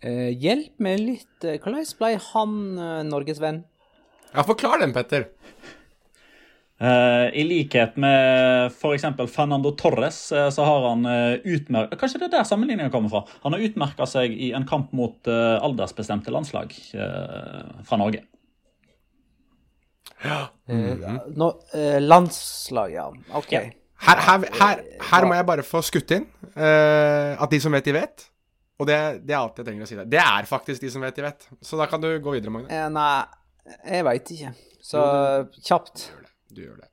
Uh, 0.00 0.32
hjelp 0.32 0.80
meg 0.82 0.98
litt. 1.04 1.44
Hvordan 1.44 1.86
ble 2.00 2.14
han 2.32 2.60
norgesvenn? 3.10 3.62
Ja, 4.32 4.42
forklar 4.46 4.80
den, 4.82 4.94
Petter. 4.96 5.28
Uh, 6.80 7.28
I 7.36 7.42
likhet 7.44 7.98
med 8.00 8.70
f.eks. 8.72 9.02
Fernando 9.28 9.74
Torres, 9.76 10.32
uh, 10.32 10.46
så 10.48 10.64
har 10.64 10.86
han 10.88 11.02
uh, 11.04 11.36
utmerka 11.44 11.98
Kanskje 12.00 12.22
det 12.22 12.30
er 12.30 12.38
der 12.38 12.46
sammenligninga 12.48 12.88
kommer 12.94 13.12
fra. 13.12 13.20
Han 13.42 13.52
har 13.52 13.64
utmerka 13.66 14.06
seg 14.08 14.32
i 14.32 14.48
en 14.56 14.64
kamp 14.68 14.94
mot 14.96 15.28
aldersbestemte 15.28 16.32
landslag 16.32 16.72
fra 17.84 17.98
Norge. 18.00 18.22
Ja. 20.24 20.38
Mm. 20.68 21.18
No, 21.36 21.50
landslag, 22.00 22.94
ja. 22.94 23.06
OK. 23.36 23.52
Ja. 23.52 23.62
Her, 24.00 24.22
her, 24.24 24.46
her, 24.56 24.82
her, 25.10 25.26
må 25.28 25.36
jeg 25.36 25.46
bare 25.48 25.64
få 25.66 25.82
skutt 25.84 26.14
inn 26.16 26.24
at 26.56 27.52
de 27.52 27.60
som 27.60 27.76
vet, 27.76 27.84
de 27.84 27.92
vet. 27.98 28.24
Og 28.80 28.88
det, 28.88 28.96
det, 29.26 29.34
er 29.34 29.42
alt 29.42 29.60
jeg 29.60 29.68
trenger 29.68 29.84
å 29.84 29.90
si 29.90 29.98
der. 29.98 30.08
Det 30.08 30.22
er 30.22 30.48
faktisk 30.48 30.80
de 30.86 30.92
som 30.92 31.04
vet, 31.04 31.18
de 31.18 31.26
vet. 31.26 31.44
Så 31.60 31.76
da 31.76 31.84
kan 31.90 32.00
du 32.00 32.08
gå 32.24 32.36
videre, 32.38 32.52
Magne. 32.54 32.80
nei, 32.96 33.12
jeg 33.84 34.08
veit 34.08 34.32
ikke. 34.36 34.54
Så 34.80 35.04
kjapt. 35.60 36.08
Du 36.54 36.62
gjør 36.62 36.80
det. 36.80 36.88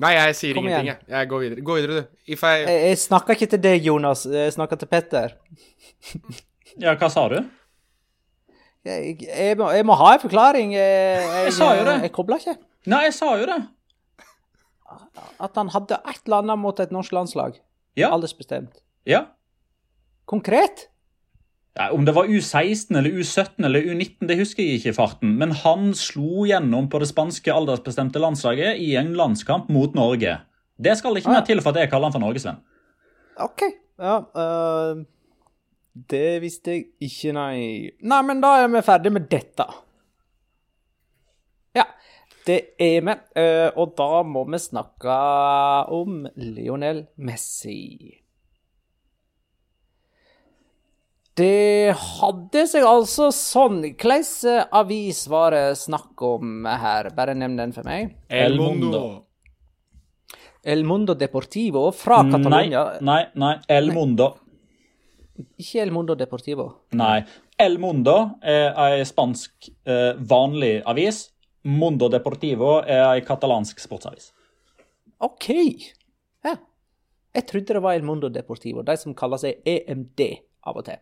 Nei, 0.00 0.14
jeg 0.16 0.36
sier 0.38 0.56
Kom 0.56 0.64
ingenting, 0.64 0.94
jeg. 0.94 1.04
Jeg 1.12 1.28
går 1.28 1.42
videre. 1.44 1.62
Gå 1.64 1.76
videre, 1.76 1.96
du. 2.00 2.20
I 2.32 2.36
jeg 2.36 2.60
Jeg, 2.64 2.82
jeg 2.88 2.98
snakker 3.02 3.36
ikke 3.36 3.50
til 3.52 3.62
deg, 3.66 3.82
Jonas. 3.84 4.24
Jeg 4.24 4.52
snakker 4.54 4.80
til 4.80 4.88
Petter. 4.88 5.34
ja, 6.84 6.94
hva 6.94 7.10
sa 7.12 7.26
du? 7.28 7.36
Jeg, 8.88 9.18
jeg, 9.26 9.58
må, 9.60 9.68
jeg 9.76 9.84
må, 9.84 9.96
ha 10.00 10.14
en 10.14 10.22
forklaring. 10.22 10.72
Jeg, 10.72 11.26
jeg 11.44 11.52
sa 11.52 11.74
jo 11.76 11.84
det. 11.84 11.98
Jeg 12.06 12.12
kobla 12.16 12.40
ikke. 12.40 12.56
Nei, 12.88 13.02
jeg 13.10 13.16
sa 13.18 13.34
jo 13.36 13.50
det. 13.50 13.58
At 15.40 15.60
han 15.60 15.68
hadde 15.74 16.00
et 16.00 16.22
eller 16.24 16.46
annet 16.46 16.62
mot 16.62 16.80
et 16.80 16.94
norsk 16.94 17.12
landslag. 17.12 17.60
Ja. 17.98 18.08
Aldersbestemt. 18.14 18.80
Ja. 19.08 19.26
Konkret? 20.30 20.88
Om 21.78 22.02
det 22.04 22.12
var 22.16 22.26
U16 22.26 22.96
eller 22.98 23.14
U17 23.14 23.64
eller 23.64 23.84
U19, 23.86 24.26
det 24.26 24.36
husker 24.40 24.64
jeg 24.64 24.80
ikke 24.80 24.90
i 24.90 24.96
farten. 24.96 25.36
Men 25.38 25.54
han 25.54 25.92
slo 25.94 26.44
gjennom 26.48 26.88
på 26.90 26.98
det 26.98 27.08
spanske 27.12 27.52
aldersbestemte 27.54 28.18
landslaget 28.22 28.80
i 28.82 28.96
en 28.98 29.12
landskamp 29.16 29.70
mot 29.70 29.94
Norge. 29.94 30.40
Det 30.80 30.96
skal 30.98 31.16
ikke 31.16 31.30
mer 31.30 31.44
til 31.46 31.62
for 31.62 31.70
at 31.70 31.84
jeg 31.84 31.92
kaller 31.92 32.10
han 32.10 32.16
for 32.16 32.24
norgesvenn. 32.24 32.58
OK. 33.40 33.62
Ja, 34.00 34.16
uh, 34.18 35.02
det 36.10 36.40
visste 36.42 36.74
jeg 36.74 36.86
ikke, 37.04 37.34
nei. 37.36 37.58
Nei, 38.00 38.20
men 38.26 38.40
da 38.42 38.54
er 38.62 38.70
vi 38.72 38.82
ferdig 38.84 39.12
med 39.12 39.28
dette. 39.30 39.66
Ja, 41.76 41.84
det 42.48 42.60
er 42.80 43.04
vi. 43.06 43.16
Uh, 43.36 43.68
og 43.76 43.94
da 44.00 44.24
må 44.26 44.46
vi 44.48 44.62
snakke 44.62 45.20
om 45.94 46.24
Lionel 46.34 47.04
Messi. 47.20 48.19
Det 51.40 51.94
hadde 51.96 52.66
seg 52.68 52.84
altså 52.84 53.30
sånn. 53.32 53.80
Hvilken 53.86 54.66
avis 54.76 55.22
var 55.30 55.54
det 55.56 55.78
snakk 55.80 56.20
om 56.26 56.66
her? 56.68 57.08
Bare 57.16 57.36
nevn 57.38 57.56
den 57.56 57.72
for 57.72 57.86
meg. 57.88 58.12
El 58.28 58.58
Mundo. 58.60 59.02
El 60.60 60.84
Mundo 60.84 61.14
Deportivo 61.16 61.86
fra 61.96 62.20
Catalonia. 62.28 62.84
Nei, 63.00 63.22
nei, 63.32 63.32
nei. 63.40 63.54
El 63.72 63.88
Mundo. 63.96 64.34
Ikke 65.56 65.80
El 65.80 65.94
Mundo 65.96 66.16
Deportivo. 66.18 66.66
Nei. 67.00 67.22
El 67.56 67.78
Mundo 67.80 68.16
er 68.44 68.76
ei 68.84 69.04
spansk 69.08 69.70
eh, 69.88 70.12
vanlig 70.20 70.82
avis. 70.88 71.30
Mundo 71.64 72.10
Deportivo 72.12 72.82
er 72.84 73.06
ei 73.06 73.24
katalansk 73.24 73.80
sportsavis. 73.80 74.34
OK. 75.24 75.48
Ja. 76.44 76.58
Jeg 77.32 77.48
trodde 77.48 77.78
det 77.78 77.82
var 77.84 77.96
El 77.96 78.04
Mundo 78.04 78.28
Deportivo, 78.28 78.84
de 78.84 78.96
som 79.00 79.16
kaller 79.16 79.40
seg 79.40 79.64
EMD 79.64 80.26
av 80.68 80.76
og 80.80 80.84
til. 80.88 81.00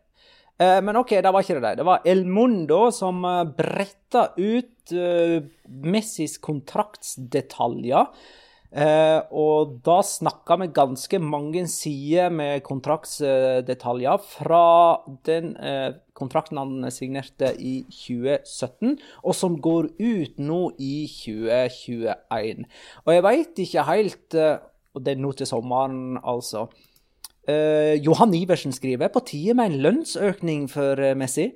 Eh, 0.58 0.80
men 0.82 0.98
OK, 0.98 1.14
det 1.22 1.32
var 1.34 1.44
ikke 1.44 1.60
det. 1.62 1.76
Det 1.78 1.86
var 1.86 2.04
El 2.08 2.24
Mundo 2.26 2.88
som 2.94 3.22
uh, 3.24 3.44
bretta 3.46 4.32
ut 4.36 4.92
eh, 4.92 5.38
Messis 5.68 6.38
kontraktsdetaljer. 6.42 8.12
Eh, 8.68 9.20
og 9.32 9.78
da 9.84 10.02
snakka 10.04 10.58
vi 10.60 10.66
ganske 10.76 11.18
mange 11.24 11.62
sider 11.72 12.28
med 12.28 12.60
kontraktsdetaljer 12.66 14.18
fra 14.20 14.64
den 15.24 15.54
eh, 15.56 15.94
kontrakten 16.18 16.60
han 16.60 16.90
signerte 16.92 17.54
i 17.56 17.86
2017, 17.88 18.98
og 19.24 19.36
som 19.36 19.56
går 19.64 19.88
ut 19.96 20.36
nå 20.42 20.60
i 20.84 21.06
2021. 21.08 22.66
Og 23.06 23.14
jeg 23.14 23.24
veit 23.30 23.64
ikke 23.64 23.86
helt 23.88 24.36
eh, 24.36 24.58
Og 24.96 25.02
det 25.04 25.12
er 25.14 25.20
nå 25.20 25.28
til 25.36 25.46
sommeren, 25.46 26.16
altså. 26.26 26.64
Eh, 27.48 27.94
Johan 28.04 28.34
Iversen 28.36 28.74
skriver 28.76 29.10
på 29.12 29.24
tide 29.28 29.56
med 29.56 29.72
en 29.72 29.80
lønnsøkning 29.86 30.68
for 30.72 31.00
eh, 31.00 31.16
Messi. 31.18 31.50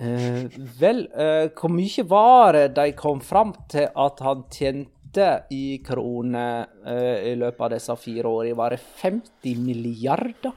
Uh, 0.00 0.46
vel, 0.80 1.02
uh, 1.12 1.50
hvor 1.52 1.68
mye 1.68 2.06
var 2.08 2.56
det 2.56 2.70
de 2.78 2.86
kom 2.96 3.18
fram 3.20 3.50
til 3.68 3.84
at 3.84 4.22
han 4.24 4.46
tjente 4.48 5.26
i 5.52 5.76
kroner 5.84 6.70
uh, 6.86 7.18
i 7.28 7.34
løpet 7.36 7.66
av 7.66 7.74
disse 7.74 7.96
fire 8.00 8.30
årene? 8.30 8.56
Var 8.56 8.72
det 8.72 8.80
50 9.02 9.60
milliarder? 9.60 10.54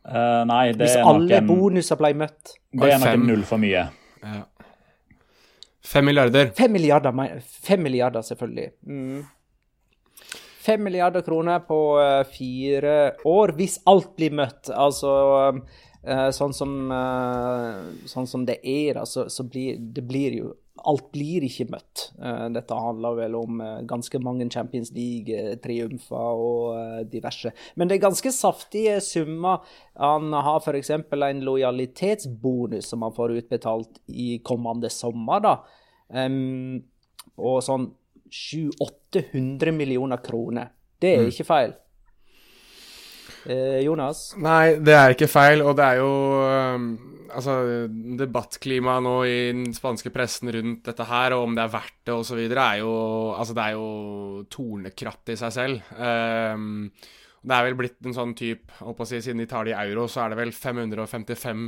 Eh, 0.00 0.44
nei, 0.48 0.70
det 0.72 0.86
Hvis 0.86 0.96
er 0.96 1.08
alle 1.08 1.40
en, 1.42 1.48
bonuser 1.50 1.98
ble 2.00 2.14
møtt? 2.22 2.54
det 2.72 2.88
er 2.88 3.02
nok 3.02 3.18
en 3.18 3.26
null 3.28 3.42
for 3.46 3.60
mye. 3.60 3.82
Ja. 4.24 4.38
Fem 5.90 6.06
milliarder. 6.06 6.52
Fem 6.56 6.72
milliarder, 6.72 7.40
fem 7.66 7.82
milliarder 7.84 8.24
selvfølgelig. 8.24 8.70
Mm. 8.86 9.20
Fem 10.60 10.82
milliarder 10.84 11.22
kroner 11.24 11.62
på 11.64 11.78
eh, 12.00 12.22
fire 12.28 12.96
år, 13.24 13.54
hvis 13.56 13.78
alt 13.88 14.10
blir 14.18 14.34
møtt. 14.36 14.68
Altså 14.68 15.12
eh, 16.04 16.26
sånn 16.36 16.52
som, 16.52 16.74
eh, 16.92 17.78
sånn 18.10 18.28
som 18.28 18.44
det 18.44 18.58
er, 18.60 18.98
da, 18.98 19.06
så, 19.08 19.46
blir 19.48 19.78
det 19.80 20.04
blir 20.08 20.42
jo 20.42 20.56
Alt 20.80 21.10
blir 21.12 21.44
ikke 21.44 21.66
møtt. 21.68 22.06
Eh, 22.16 22.46
dette 22.54 22.72
handler 22.72 23.18
vel 23.18 23.34
om 23.36 23.58
eh, 23.60 23.82
ganske 23.84 24.16
mange 24.24 24.46
Champions 24.48 24.88
League-triumfer 24.96 26.40
og 26.40 26.78
eh, 26.78 27.02
diverse. 27.04 27.52
Men 27.76 27.90
det 27.90 27.98
er 27.98 28.06
ganske 28.06 28.32
saftige 28.32 28.94
summer. 29.04 29.60
Han 30.00 30.32
har 30.32 30.62
f.eks. 30.64 30.94
en 30.96 31.44
lojalitetsbonus 31.44 32.88
som 32.94 33.04
han 33.04 33.12
får 33.12 33.36
utbetalt 33.42 34.00
i 34.08 34.38
kommende 34.40 34.88
sommer. 34.88 35.44
da. 35.44 35.54
Og 37.36 37.60
sånn 37.68 37.90
700-800 39.10 39.72
millioner 39.76 40.20
kroner. 40.24 40.72
Det 41.00 41.14
er 41.16 41.30
ikke 41.30 41.48
feil. 41.48 41.72
Eh, 43.48 43.80
Jonas? 43.86 44.34
Nei, 44.36 44.76
det 44.84 44.94
er 44.96 45.14
ikke 45.14 45.30
feil, 45.30 45.62
og 45.64 45.78
det 45.78 45.86
er 45.86 46.02
jo 46.02 46.10
Altså, 47.30 47.52
debattklimaet 48.18 49.04
nå 49.06 49.14
i 49.22 49.36
den 49.54 49.68
spanske 49.70 50.10
pressen 50.10 50.50
rundt 50.50 50.88
dette 50.88 51.06
her, 51.06 51.36
og 51.36 51.46
om 51.46 51.54
det 51.54 51.62
er 51.62 51.72
verdt 51.76 52.00
det 52.08 52.16
osv., 52.16 52.40
er 52.50 52.80
jo 52.82 52.92
Altså, 53.36 53.54
det 53.54 53.64
er 53.64 53.78
jo 53.78 54.44
tornekratt 54.50 55.30
i 55.30 55.38
seg 55.38 55.54
selv. 55.54 55.92
Um, 55.94 56.90
det 57.40 57.56
er 57.56 57.64
vel 57.64 57.76
blitt 57.78 58.04
en 58.04 58.16
sånn 58.16 58.34
type 58.36 58.82
å 58.84 58.92
si, 59.08 59.22
Siden 59.22 59.40
de 59.40 59.48
tar 59.48 59.64
det 59.64 59.72
i 59.72 59.78
euro, 59.88 60.04
så 60.10 60.24
er 60.24 60.34
det 60.34 60.40
vel 60.42 60.52
555 60.52 61.62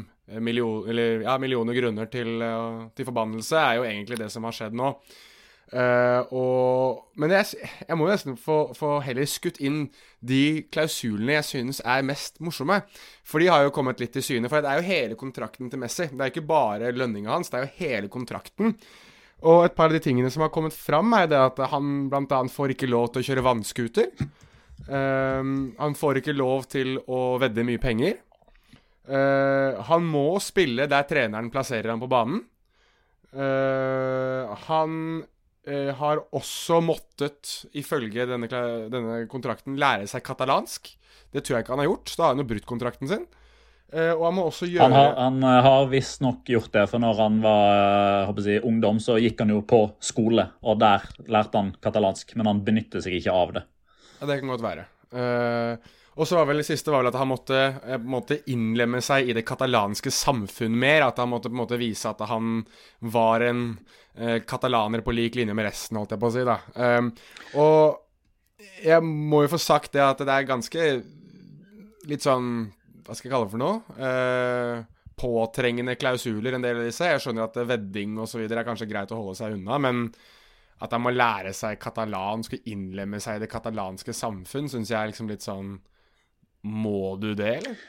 millioner, 0.44 0.90
eller, 0.92 1.22
ja, 1.24 1.36
millioner 1.40 1.76
grunner 1.78 2.10
til, 2.12 2.34
øh, 2.44 2.82
til 2.96 3.08
forbannelse, 3.08 3.56
er 3.56 3.78
jo 3.78 3.86
egentlig 3.88 4.18
det 4.20 4.28
som 4.34 4.44
har 4.44 4.56
skjedd 4.56 4.76
nå. 4.76 4.90
Eh, 5.72 6.32
og, 6.36 7.06
men 7.16 7.32
jeg, 7.32 7.68
jeg 7.88 7.96
må 7.96 8.08
nesten 8.10 8.36
få, 8.36 8.58
få 8.76 8.98
heller 9.06 9.28
skutt 9.28 9.56
inn 9.64 9.86
de 10.20 10.66
klausulene 10.72 11.38
jeg 11.38 11.48
synes 11.48 11.80
er 11.80 12.04
mest 12.06 12.42
morsomme. 12.44 12.82
For 13.24 13.42
de 13.42 13.48
har 13.52 13.64
jo 13.64 13.72
kommet 13.74 14.02
litt 14.02 14.12
til 14.16 14.26
syne. 14.26 14.50
For 14.52 14.60
det 14.60 14.72
er 14.72 14.82
jo 14.82 14.90
hele 14.90 15.18
kontrakten 15.20 15.72
til 15.72 15.80
Messi. 15.80 16.10
Det 16.12 16.20
er 16.20 16.34
ikke 16.34 16.44
bare 16.50 16.92
lønninga 16.96 17.32
hans, 17.32 17.52
det 17.52 17.60
er 17.60 17.66
jo 17.66 17.74
hele 17.80 18.12
kontrakten. 18.12 18.76
Og 19.42 19.64
et 19.64 19.74
par 19.74 19.90
av 19.90 19.96
de 19.96 20.02
tingene 20.04 20.30
som 20.30 20.44
har 20.44 20.52
kommet 20.54 20.76
fram, 20.76 21.10
er 21.18 21.26
det 21.30 21.40
at 21.40 21.58
han 21.72 22.06
bl.a. 22.12 22.42
får 22.52 22.76
ikke 22.76 22.90
lov 22.90 23.10
til 23.10 23.22
å 23.24 23.26
kjøre 23.30 23.46
vannscooter. 23.48 24.12
Eh, 24.86 25.48
han 25.80 25.98
får 25.98 26.20
ikke 26.20 26.36
lov 26.36 26.68
til 26.70 26.94
å 27.08 27.24
vedde 27.42 27.66
mye 27.66 27.82
penger. 27.82 28.20
Uh, 29.02 29.82
han 29.88 30.04
må 30.06 30.36
spille 30.38 30.86
der 30.86 31.06
treneren 31.10 31.50
plasserer 31.50 31.90
han 31.90 32.02
på 32.02 32.10
banen. 32.10 32.44
Uh, 33.34 34.52
han 34.68 35.24
eh, 35.68 35.92
har 35.98 36.24
også 36.34 36.80
måttet, 36.84 37.66
ifølge 37.78 38.26
denne, 38.28 38.48
denne 38.92 39.22
kontrakten, 39.30 39.78
lære 39.80 40.08
seg 40.10 40.24
katalansk. 40.26 40.94
Det 41.32 41.44
tror 41.44 41.58
jeg 41.58 41.64
ikke 41.64 41.76
han 41.76 41.84
har 41.84 41.90
gjort. 41.90 42.12
Da 42.16 42.26
har 42.26 42.34
han 42.34 42.42
jo 42.44 42.50
brutt 42.50 42.68
kontrakten 42.68 43.10
sin. 43.10 43.24
Eh, 43.92 44.12
og 44.14 44.24
han 44.24 44.36
må 44.38 44.46
også 44.48 44.66
gjøre 44.70 44.86
Han 44.86 44.94
har, 44.96 45.10
han 45.20 45.42
eh, 45.44 45.58
har 45.66 45.90
visstnok 45.92 46.48
gjort 46.48 46.72
det, 46.72 46.86
for 46.88 47.02
når 47.02 47.18
han 47.18 47.40
var 47.44 48.30
eh, 48.30 48.44
si, 48.44 48.56
ungdom, 48.64 49.00
så 49.04 49.18
gikk 49.20 49.42
han 49.44 49.52
jo 49.52 49.60
på 49.68 49.82
skole, 50.00 50.46
og 50.64 50.78
der 50.80 51.04
lærte 51.28 51.60
han 51.60 51.74
katalansk, 51.84 52.32
men 52.40 52.48
han 52.48 52.62
benytter 52.64 53.04
seg 53.04 53.18
ikke 53.18 53.34
av 53.36 53.52
det. 53.58 53.66
Ja, 54.20 54.28
det 54.30 54.38
kan 54.40 54.52
godt 54.54 54.64
være. 54.64 54.86
Eh, 55.12 55.92
og 56.12 56.28
så 56.28 56.36
var 56.36 56.48
vel 56.50 56.60
det 56.60 56.66
siste 56.68 56.92
var 56.92 57.00
vel 57.00 57.08
at 57.08 57.16
han 57.16 57.30
måtte, 57.30 57.60
eh, 57.86 57.98
måtte 57.98 58.42
innlemme 58.52 59.00
seg 59.04 59.30
i 59.30 59.36
det 59.36 59.46
katalanske 59.48 60.12
samfunn 60.12 60.74
mer. 60.76 61.06
At 61.06 61.20
han 61.22 61.30
måtte 61.32 61.48
på 61.48 61.56
en 61.56 61.62
måte 61.62 61.80
vise 61.80 62.10
at 62.10 62.20
han 62.28 62.66
var 63.00 63.44
en 63.46 63.62
eh, 64.14 64.42
katalaner 64.44 65.00
på 65.00 65.14
lik 65.16 65.38
linje 65.40 65.56
med 65.56 65.70
resten, 65.70 65.96
holdt 65.96 66.12
jeg 66.12 66.20
på 66.20 66.28
å 66.28 66.34
si. 66.34 66.44
da. 66.44 66.58
Um, 66.76 67.08
og 67.56 68.66
jeg 68.84 69.00
må 69.06 69.44
jo 69.46 69.54
få 69.54 69.60
sagt 69.62 69.96
det 69.96 70.04
at 70.04 70.20
det 70.20 70.34
er 70.34 70.48
ganske 70.48 70.88
litt 72.10 72.24
sånn 72.24 72.46
Hva 73.02 73.14
skal 73.16 73.26
jeg 73.26 73.32
kalle 73.32 73.46
det 73.48 73.54
for 73.54 73.62
noe? 73.62 73.96
Uh, 73.96 75.08
påtrengende 75.18 75.96
klausuler, 75.98 76.54
en 76.54 76.64
del 76.64 76.82
av 76.82 76.86
disse. 76.86 77.08
Jeg 77.08 77.22
skjønner 77.24 77.48
at 77.48 77.56
vedding 77.66 78.18
osv. 78.20 78.44
er 78.44 78.66
kanskje 78.66 78.90
greit 78.90 79.10
å 79.14 79.18
holde 79.18 79.38
seg 79.38 79.56
unna, 79.56 79.78
men 79.80 80.04
at 80.82 80.92
han 80.92 81.02
må 81.04 81.12
lære 81.14 81.54
seg 81.54 81.80
katalansk 81.80 82.58
og 82.58 82.68
innlemme 82.70 83.20
seg 83.22 83.38
i 83.38 83.42
det 83.44 83.50
katalanske 83.50 84.14
samfunn, 84.16 84.68
syns 84.70 84.90
jeg 84.90 84.98
er 84.98 85.12
liksom 85.12 85.30
litt 85.30 85.44
sånn 85.46 85.76
Må 86.62 87.16
du 87.20 87.32
det, 87.34 87.56
eller? 87.62 87.80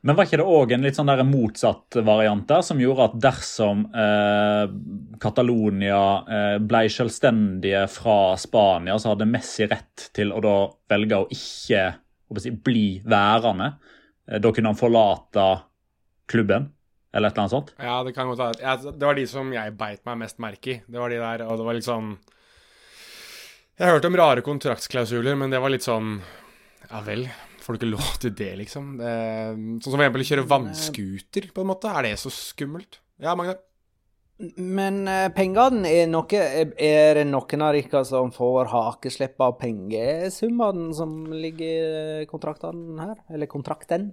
Men 0.00 0.14
var 0.14 0.28
ikke 0.28 0.38
det 0.38 0.46
òg 0.46 0.72
en 0.72 0.84
litt 0.86 0.94
sånn 0.94 1.10
der 1.10 1.24
motsatt 1.26 1.96
variant 2.06 2.44
der, 2.46 2.62
som 2.62 2.78
gjorde 2.78 3.08
at 3.08 3.16
dersom 3.22 3.80
eh, 3.90 4.70
Catalonia 5.18 6.02
eh, 6.22 6.58
ble 6.62 6.84
selvstendige 6.94 7.82
fra 7.90 8.36
Spania, 8.38 8.94
så 9.02 9.12
hadde 9.12 9.26
Messi 9.26 9.66
rett 9.66 10.06
til 10.14 10.30
å 10.30 10.42
da 10.44 10.54
velge 10.94 11.18
å 11.18 11.26
ikke 11.34 11.82
å 12.30 12.44
si, 12.44 12.52
bli 12.54 12.86
værende? 13.10 13.72
Eh, 14.30 14.38
da 14.38 14.54
kunne 14.54 14.70
han 14.70 14.78
forlate 14.78 15.48
klubben, 16.30 16.70
eller 17.10 17.32
et 17.32 17.34
eller 17.34 17.48
annet 17.48 17.56
sånt? 17.56 17.74
Ja, 17.82 17.98
det 18.06 18.14
kan 18.14 18.30
godt 18.30 18.44
være. 18.44 18.62
Ja, 18.62 18.76
det 18.78 19.10
var 19.10 19.18
de 19.18 19.26
som 19.26 19.50
jeg 19.56 19.76
beit 19.82 20.06
meg 20.06 20.22
mest 20.22 20.38
merke 20.44 20.76
i. 20.76 20.80
Det 20.86 21.02
var 21.02 21.10
de 21.10 21.18
der, 21.24 21.46
og 21.48 21.58
det 21.58 21.66
var 21.66 21.78
litt 21.80 21.88
sånn 21.88 22.14
Jeg 23.78 23.94
hørte 23.96 24.10
om 24.10 24.22
rare 24.22 24.46
kontraktsklausuler, 24.46 25.34
men 25.42 25.50
det 25.50 25.58
var 25.62 25.74
litt 25.74 25.86
sånn 25.86 26.20
Ja 26.86 27.02
vel, 27.02 27.26
får 27.68 27.76
du 27.76 27.82
ikke 27.82 27.92
lov 27.92 28.12
til 28.22 28.32
det, 28.32 28.52
liksom? 28.62 28.92
Eh, 28.96 29.50
sånn 29.52 29.82
som 29.84 29.98
for 29.98 30.00
eksempel 30.00 30.22
å 30.24 30.28
kjøre 30.30 30.48
vannscooter, 30.48 31.48
på 31.52 31.60
en 31.60 31.68
måte. 31.68 31.90
Er 31.92 32.06
det 32.06 32.14
så 32.22 32.32
skummelt? 32.32 33.02
Ja, 33.20 33.34
Magne? 33.36 33.58
Men 34.56 35.02
eh, 35.10 35.26
pengene 35.34 35.90
er 35.90 36.04
noe 36.06 36.38
Er 36.38 37.18
det 37.18 37.24
noen 37.26 37.64
av 37.66 37.74
dere 37.74 38.04
som 38.06 38.30
får 38.30 38.70
hakeslepp 38.70 39.42
av 39.42 39.56
pengesummene 39.58 40.92
som 40.94 41.16
ligger 41.34 42.22
i 42.22 42.28
kontraktene 42.30 43.10
her? 43.10 43.20
Eller 43.34 43.50
kontrakten? 43.50 44.12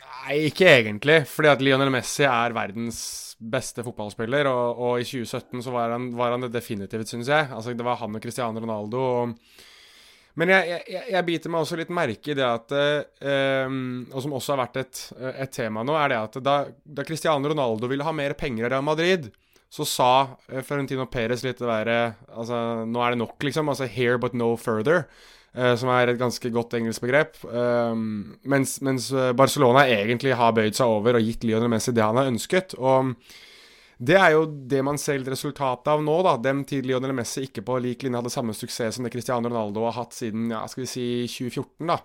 Nei, 0.00 0.46
ikke 0.48 0.66
egentlig. 0.80 1.22
Fordi 1.30 1.52
at 1.52 1.62
Lionel 1.62 1.92
Messi 1.94 2.26
er 2.26 2.56
verdens 2.56 3.02
beste 3.40 3.84
fotballspiller, 3.86 4.50
og, 4.50 4.80
og 4.82 5.00
i 5.00 5.06
2017 5.06 5.62
så 5.64 5.72
var 5.72 5.94
han, 5.94 6.10
var 6.18 6.34
han 6.34 6.44
det 6.44 6.50
definitivt, 6.56 7.08
syns 7.08 7.30
jeg. 7.30 7.52
Altså, 7.54 7.72
det 7.76 7.86
var 7.86 8.00
han 8.02 8.18
og 8.18 8.24
Cristiano 8.24 8.60
Ronaldo. 8.60 9.04
Og, 9.22 9.68
men 10.38 10.52
jeg, 10.52 10.80
jeg, 10.86 11.04
jeg 11.10 11.26
biter 11.26 11.52
meg 11.52 11.64
også 11.64 11.78
litt 11.80 11.90
merke 11.94 12.32
i 12.32 12.36
det 12.38 12.46
at 12.46 12.72
eh, 12.76 13.66
Og 14.14 14.22
som 14.22 14.36
også 14.36 14.54
har 14.54 14.60
vært 14.62 14.78
et, 14.84 15.00
et 15.32 15.52
tema 15.52 15.82
nå, 15.86 15.96
er 15.98 16.12
det 16.12 16.20
at 16.20 16.38
da, 16.44 16.54
da 16.70 17.06
Cristiano 17.06 17.50
Ronaldo 17.50 17.90
ville 17.90 18.06
ha 18.06 18.14
mer 18.14 18.36
penger 18.38 18.68
av 18.68 18.76
Real 18.76 18.86
Madrid, 18.86 19.26
så 19.70 19.86
sa 19.86 20.12
eh, 20.48 20.62
Florentino 20.66 21.08
Perez 21.10 21.44
litt 21.46 21.60
det 21.62 21.68
derre 21.68 21.98
Altså, 22.30 22.86
nå 22.86 23.02
er 23.02 23.14
det 23.14 23.22
nok, 23.24 23.36
liksom. 23.46 23.70
Altså 23.72 23.90
here 23.90 24.18
but 24.22 24.36
no 24.36 24.54
further. 24.60 25.06
Uh, 25.50 25.74
som 25.74 25.90
er 25.90 26.12
et 26.12 26.18
ganske 26.18 26.46
godt 26.54 26.76
engelsk 26.78 27.02
begrep. 27.02 27.40
Um, 27.50 28.36
mens, 28.46 28.76
mens, 28.86 29.08
Barcelona 29.34 29.82
egentlig 29.90 30.36
har 30.38 30.54
bøyd 30.54 30.78
seg 30.78 30.92
over 30.94 31.18
og 31.18 31.26
gitt 31.26 31.42
Lionel 31.42 31.72
Messi 31.72 31.90
det 31.94 32.06
han 32.06 32.18
har 32.20 32.30
ønsket. 32.30 32.76
Og 32.78 33.16
det 34.00 34.16
er 34.16 34.32
jo 34.32 34.46
det 34.48 34.80
man 34.86 34.96
ser 35.00 35.18
litt 35.20 35.28
resultatet 35.28 35.90
av 35.92 36.00
nå, 36.00 36.16
da. 36.24 36.38
Dem 36.40 36.62
til 36.68 36.86
Lionel 36.88 37.12
Messi 37.16 37.44
ikke 37.44 37.64
på 37.66 37.76
lik 37.84 38.06
linje 38.06 38.22
hadde 38.22 38.32
samme 38.32 38.54
suksess 38.56 38.96
som 38.96 39.04
det 39.04 39.12
Cristiano 39.12 39.50
Ronaldo 39.50 39.84
har 39.84 39.98
hatt 39.98 40.16
siden 40.16 40.48
ja, 40.54 40.62
skal 40.72 40.86
vi 40.86 40.88
si 40.88 41.08
2014, 41.28 41.90
da. 41.90 41.98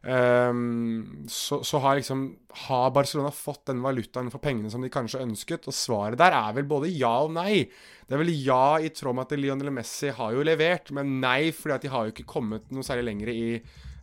Um, 0.00 1.26
så, 1.28 1.58
så, 1.60 1.76
har 1.84 1.98
liksom 1.98 2.22
Har 2.48 2.86
Barcelona 2.90 3.28
fått 3.36 3.66
den 3.68 3.82
valutaen 3.84 4.30
for 4.32 4.40
pengene 4.40 4.70
som 4.72 4.80
de 4.80 4.88
kanskje 4.92 5.20
ønsket? 5.20 5.68
Og 5.68 5.76
svaret 5.76 6.20
der 6.20 6.36
er 6.36 6.54
vel 6.56 6.68
både 6.68 6.92
ja 6.92 7.12
og 7.24 7.32
nei. 7.36 7.66
Det 8.04 8.16
er 8.16 8.22
vel 8.22 8.32
ja 8.32 8.80
i 8.80 8.92
tråd 8.92 9.16
med 9.16 9.28
at 9.28 9.40
Lionel 9.40 9.72
Messi 9.76 10.12
har 10.16 10.36
jo 10.36 10.44
levert, 10.44 10.92
men 10.96 11.18
nei 11.24 11.52
fordi 11.56 11.76
at 11.76 11.84
de 11.84 11.92
har 11.92 12.08
jo 12.08 12.14
ikke 12.14 12.28
kommet 12.32 12.68
noe 12.72 12.84
særlig 12.84 13.10
lenger 13.10 13.32
i 13.32 13.44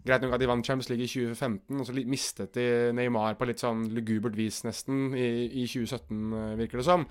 Greit 0.08 0.24
nok 0.24 0.38
at 0.38 0.44
de 0.44 0.48
vant 0.50 0.66
Champions 0.66 0.92
League 0.92 1.04
i 1.04 1.12
2015, 1.12 1.82
og 1.82 1.88
så 1.90 1.98
mistet 2.08 2.56
de 2.56 2.68
Neymar 2.96 3.36
på 3.40 3.48
litt 3.50 3.64
sånn 3.64 3.90
lugubert 3.96 4.38
vis, 4.40 4.62
nesten, 4.68 5.12
i, 5.18 5.28
i 5.64 5.68
2017, 5.68 6.24
eh, 6.32 6.56
virker 6.64 6.82
det 6.82 6.88
som. 6.88 7.06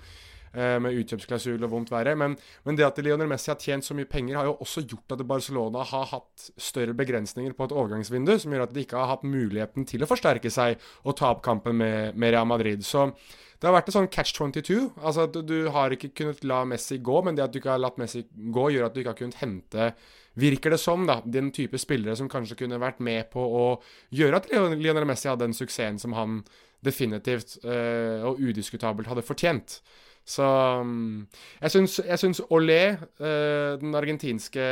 Eh, 0.57 0.77
med 0.81 0.95
utkjøpsklausul 0.97 1.61
og 1.65 1.71
vondt 1.73 1.91
verre. 1.93 2.15
Men, 2.17 2.37
men, 2.65 2.77
det 2.77 2.85
at 2.87 2.99
Lionel 3.03 3.29
Messi 3.29 3.51
har 3.51 3.59
tjent 3.61 3.85
så 3.85 3.97
mye 3.97 4.09
penger, 4.09 4.39
har 4.39 4.47
jo 4.47 4.55
også 4.63 4.85
gjort 4.87 5.13
at 5.13 5.25
Barcelona 5.27 5.83
har 5.85 6.07
hatt 6.13 6.47
større 6.57 6.95
begrensninger 6.97 7.53
på 7.53 7.67
et 7.67 7.75
overgangsvindu, 7.75 8.33
som 8.41 8.55
gjør 8.55 8.65
at 8.65 8.73
de 8.73 8.85
ikke 8.85 8.97
har 8.97 9.11
hatt 9.11 9.27
muligheten 9.27 9.85
til 9.89 10.01
å 10.01 10.09
forsterke 10.09 10.51
seg 10.53 10.79
og 11.03 11.17
ta 11.19 11.33
opp 11.35 11.43
kampen 11.45 11.77
med, 11.81 12.17
med 12.17 12.33
Real 12.33 12.47
Madrid. 12.49 12.85
Så 12.87 13.09
det 13.57 13.69
har 13.69 13.75
vært 13.75 13.91
en 13.91 13.99
sånn 13.99 14.11
catch 14.13 14.37
22. 14.37 14.79
Altså 15.01 15.27
at 15.27 15.37
du 15.49 15.57
har 15.73 15.93
ikke 15.93 16.13
kunnet 16.15 16.45
la 16.47 16.63
Messi 16.69 17.01
gå, 17.03 17.19
men 17.25 17.37
det 17.37 17.45
at 17.45 17.53
du 17.53 17.59
ikke 17.61 17.75
har 17.75 17.83
latt 17.83 17.99
Messi 18.01 18.23
gå, 18.25 18.69
gjør 18.73 18.87
at 18.87 18.95
du 18.95 19.03
ikke 19.03 19.13
har 19.13 19.21
kunnet 19.21 19.41
hente 19.43 19.91
virker 20.37 20.73
det 20.73 20.79
som, 20.81 21.05
da, 21.09 21.19
den 21.25 21.51
type 21.55 21.79
spillere 21.81 22.15
som 22.17 22.29
kanskje 22.29 22.59
kunne 22.61 22.81
vært 22.81 23.01
med 23.03 23.29
på 23.33 23.41
å 23.41 23.67
gjøre 24.13 24.41
at 24.41 24.49
Lionel 24.53 25.07
Messi 25.09 25.29
hadde 25.29 25.47
den 25.47 25.57
suksessen 25.57 25.99
som 26.01 26.15
han 26.17 26.41
definitivt 26.85 27.57
uh, 27.65 28.27
og 28.29 28.41
udiskutabelt 28.41 29.09
hadde 29.09 29.25
fortjent. 29.25 29.79
Så 30.27 30.43
um, 30.83 31.23
jeg 31.61 31.71
syns, 32.19 32.41
Olé, 32.51 32.81
uh, 33.23 33.77
den 33.79 33.95
argentinske 33.97 34.65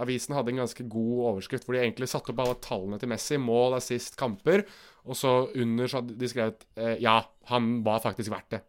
avisen, 0.00 0.36
hadde 0.38 0.54
en 0.54 0.62
ganske 0.62 0.86
god 0.88 1.24
overskrift 1.32 1.66
hvor 1.66 1.76
de 1.76 1.82
egentlig 1.82 2.08
satte 2.10 2.32
opp 2.32 2.44
alle 2.44 2.56
tallene 2.62 3.00
til 3.00 3.10
Messi. 3.10 3.40
Mål, 3.42 3.76
assist, 3.80 4.16
kamper. 4.20 4.64
Og 5.04 5.18
så 5.18 5.34
under 5.58 5.90
så 5.90 6.00
hadde 6.00 6.18
de 6.20 6.30
skrevet 6.30 6.64
uh, 6.78 6.94
ja, 7.02 7.20
han 7.50 7.80
var 7.84 8.04
faktisk 8.06 8.32
verdt 8.32 8.56
det. 8.56 8.64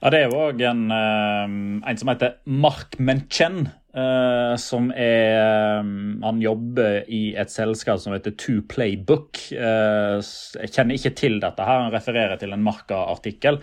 Ja, 0.00 0.10
det 0.12 0.18
er 0.18 0.26
jo 0.28 0.40
òg 0.50 0.60
en, 0.68 0.82
en 0.92 1.96
som 1.96 2.10
heter 2.10 2.34
Mark 2.44 2.98
Menchen, 3.00 3.70
Uh, 3.94 4.56
som 4.58 4.88
er 4.90 5.78
um, 5.78 6.18
Han 6.24 6.40
jobber 6.42 7.04
i 7.06 7.36
et 7.38 7.52
selskap 7.52 8.00
som 8.02 8.14
heter 8.16 8.34
Two 8.34 8.64
Playbook. 8.66 9.38
Uh, 9.54 10.18
jeg 10.58 10.72
kjenner 10.74 10.98
ikke 10.98 11.14
til 11.20 11.38
dette. 11.44 11.62
her, 11.62 11.84
Han 11.86 11.94
refererer 11.94 12.40
til 12.40 12.56
en 12.56 12.64
Marka-artikkel. 12.66 13.60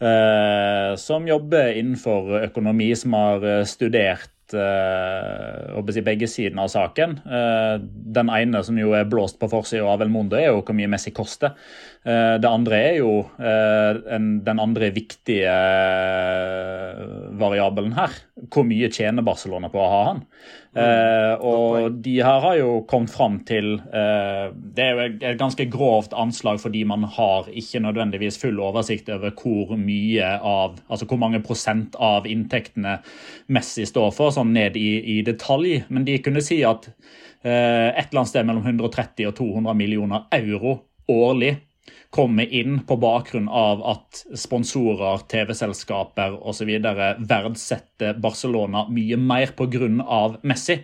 Uh, 0.00 0.94
som 0.96 1.28
jobber 1.28 1.74
innenfor 1.76 2.46
økonomi, 2.46 2.94
som 2.96 3.18
har 3.18 3.44
studert 3.68 4.32
si 4.52 6.04
begge 6.06 6.28
sidene 6.30 6.64
av 6.64 6.72
saken. 6.72 7.18
Den 8.18 8.32
ene 8.32 8.62
som 8.64 8.78
jo 8.80 8.94
er 8.96 9.08
blåst 9.10 9.38
på 9.40 9.50
forsida 9.52 9.86
av 9.88 10.02
El 10.04 10.12
Mundo, 10.12 10.38
er 10.38 10.50
jo 10.50 10.62
hvor 10.62 10.76
mye 10.76 10.90
Messi 10.90 11.12
koster. 11.14 11.56
Det 12.04 12.48
andre 12.48 12.78
er 12.90 13.00
jo 13.00 13.12
den 13.38 14.62
andre 14.62 14.92
viktige 14.94 15.52
variabelen 17.38 17.96
her 17.98 18.14
hvor 18.48 18.64
mye 18.68 18.88
tjener 18.92 19.26
Barcelona 19.26 19.68
på 19.72 19.82
å 19.82 19.90
ha 19.92 20.02
han. 20.12 20.24
Mm. 20.78 20.84
Eh, 20.84 21.34
og 21.42 21.96
de 22.04 22.14
her 22.22 22.40
har 22.44 22.56
jo 22.60 22.68
kommet 22.86 23.10
fram 23.10 23.38
til 23.48 23.72
eh, 23.80 24.50
Det 24.54 24.84
er 24.84 24.92
jo 24.92 25.06
et 25.26 25.40
ganske 25.40 25.64
grovt 25.72 26.12
anslag 26.14 26.60
fordi 26.62 26.84
man 26.86 27.06
har 27.16 27.48
ikke 27.50 27.82
nødvendigvis 27.82 28.38
full 28.38 28.60
oversikt 28.62 29.10
over 29.10 29.34
hvor 29.34 29.74
mye 29.80 30.28
av 30.38 30.78
Altså 30.86 31.08
hvor 31.08 31.18
mange 31.18 31.42
prosent 31.42 31.98
av 31.98 32.28
inntektene 32.30 32.98
Messi 33.50 33.86
står 33.88 34.12
for, 34.14 34.30
sånn 34.34 34.52
ned 34.54 34.76
i, 34.78 35.18
i 35.18 35.22
detalj. 35.26 35.82
Men 35.88 36.04
de 36.06 36.18
kunne 36.22 36.42
si 36.44 36.60
at 36.66 36.86
eh, 37.42 37.88
et 37.90 38.08
eller 38.08 38.22
annet 38.22 38.32
sted 38.32 38.46
mellom 38.46 38.66
130 38.66 39.30
og 39.30 39.34
200 39.40 39.78
millioner 39.78 40.28
euro 40.38 40.78
årlig 41.08 41.56
komme 42.10 42.44
inn 42.44 42.80
på 42.88 42.96
bakgrunn 42.96 43.48
av 43.48 43.82
at 43.84 44.22
sponsorer, 44.38 45.24
TV-selskaper 45.28 46.38
osv. 46.40 46.70
verdsetter 47.28 48.16
Barcelona 48.20 48.86
mye 48.88 49.18
mer 49.20 49.52
pga. 49.56 49.90
Messi. 50.42 50.80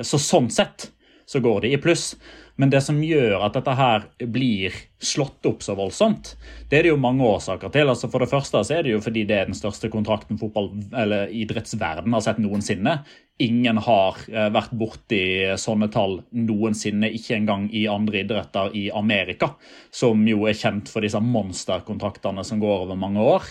Så 0.00 0.18
sånn 0.22 0.50
sett 0.50 0.90
så 1.26 1.40
går 1.42 1.60
det 1.64 1.72
i 1.74 1.80
pluss. 1.82 2.14
Men 2.60 2.68
det 2.68 2.82
som 2.84 2.98
gjør 3.00 3.40
at 3.46 3.54
dette 3.56 3.72
her 3.72 4.04
blir 4.28 4.74
slått 5.00 5.46
opp 5.48 5.62
så 5.64 5.72
voldsomt, 5.78 6.34
det 6.68 6.76
er 6.76 6.84
det 6.84 6.92
jo 6.92 7.00
mange 7.00 7.24
årsaker 7.24 7.72
til. 7.72 7.88
Altså 7.88 8.10
For 8.12 8.20
det 8.20 8.28
første 8.28 8.60
er 8.76 8.84
det 8.84 8.92
jo 8.92 9.00
fordi 9.00 9.24
det 9.28 9.38
er 9.38 9.48
den 9.48 9.56
største 9.56 9.88
kontrakten 9.92 10.36
fotball, 10.40 10.68
eller 10.92 11.32
idrettsverden 11.32 12.12
har 12.12 12.24
sett 12.26 12.42
noensinne. 12.42 12.98
Ingen 13.40 13.80
har 13.80 14.18
eh, 14.28 14.50
vært 14.52 14.74
borti 14.76 15.22
sånne 15.56 15.88
tall 15.94 16.18
noensinne, 16.36 17.08
ikke 17.16 17.38
engang 17.38 17.70
i 17.72 17.86
andre 17.88 18.26
idretter 18.26 18.76
i 18.76 18.90
Amerika, 18.92 19.54
som 19.88 20.26
jo 20.28 20.44
er 20.44 20.58
kjent 20.58 20.92
for 20.92 21.06
disse 21.06 21.22
monsterkontraktene 21.24 22.44
som 22.44 22.60
går 22.60 22.84
over 22.84 23.00
mange 23.00 23.24
år. 23.24 23.48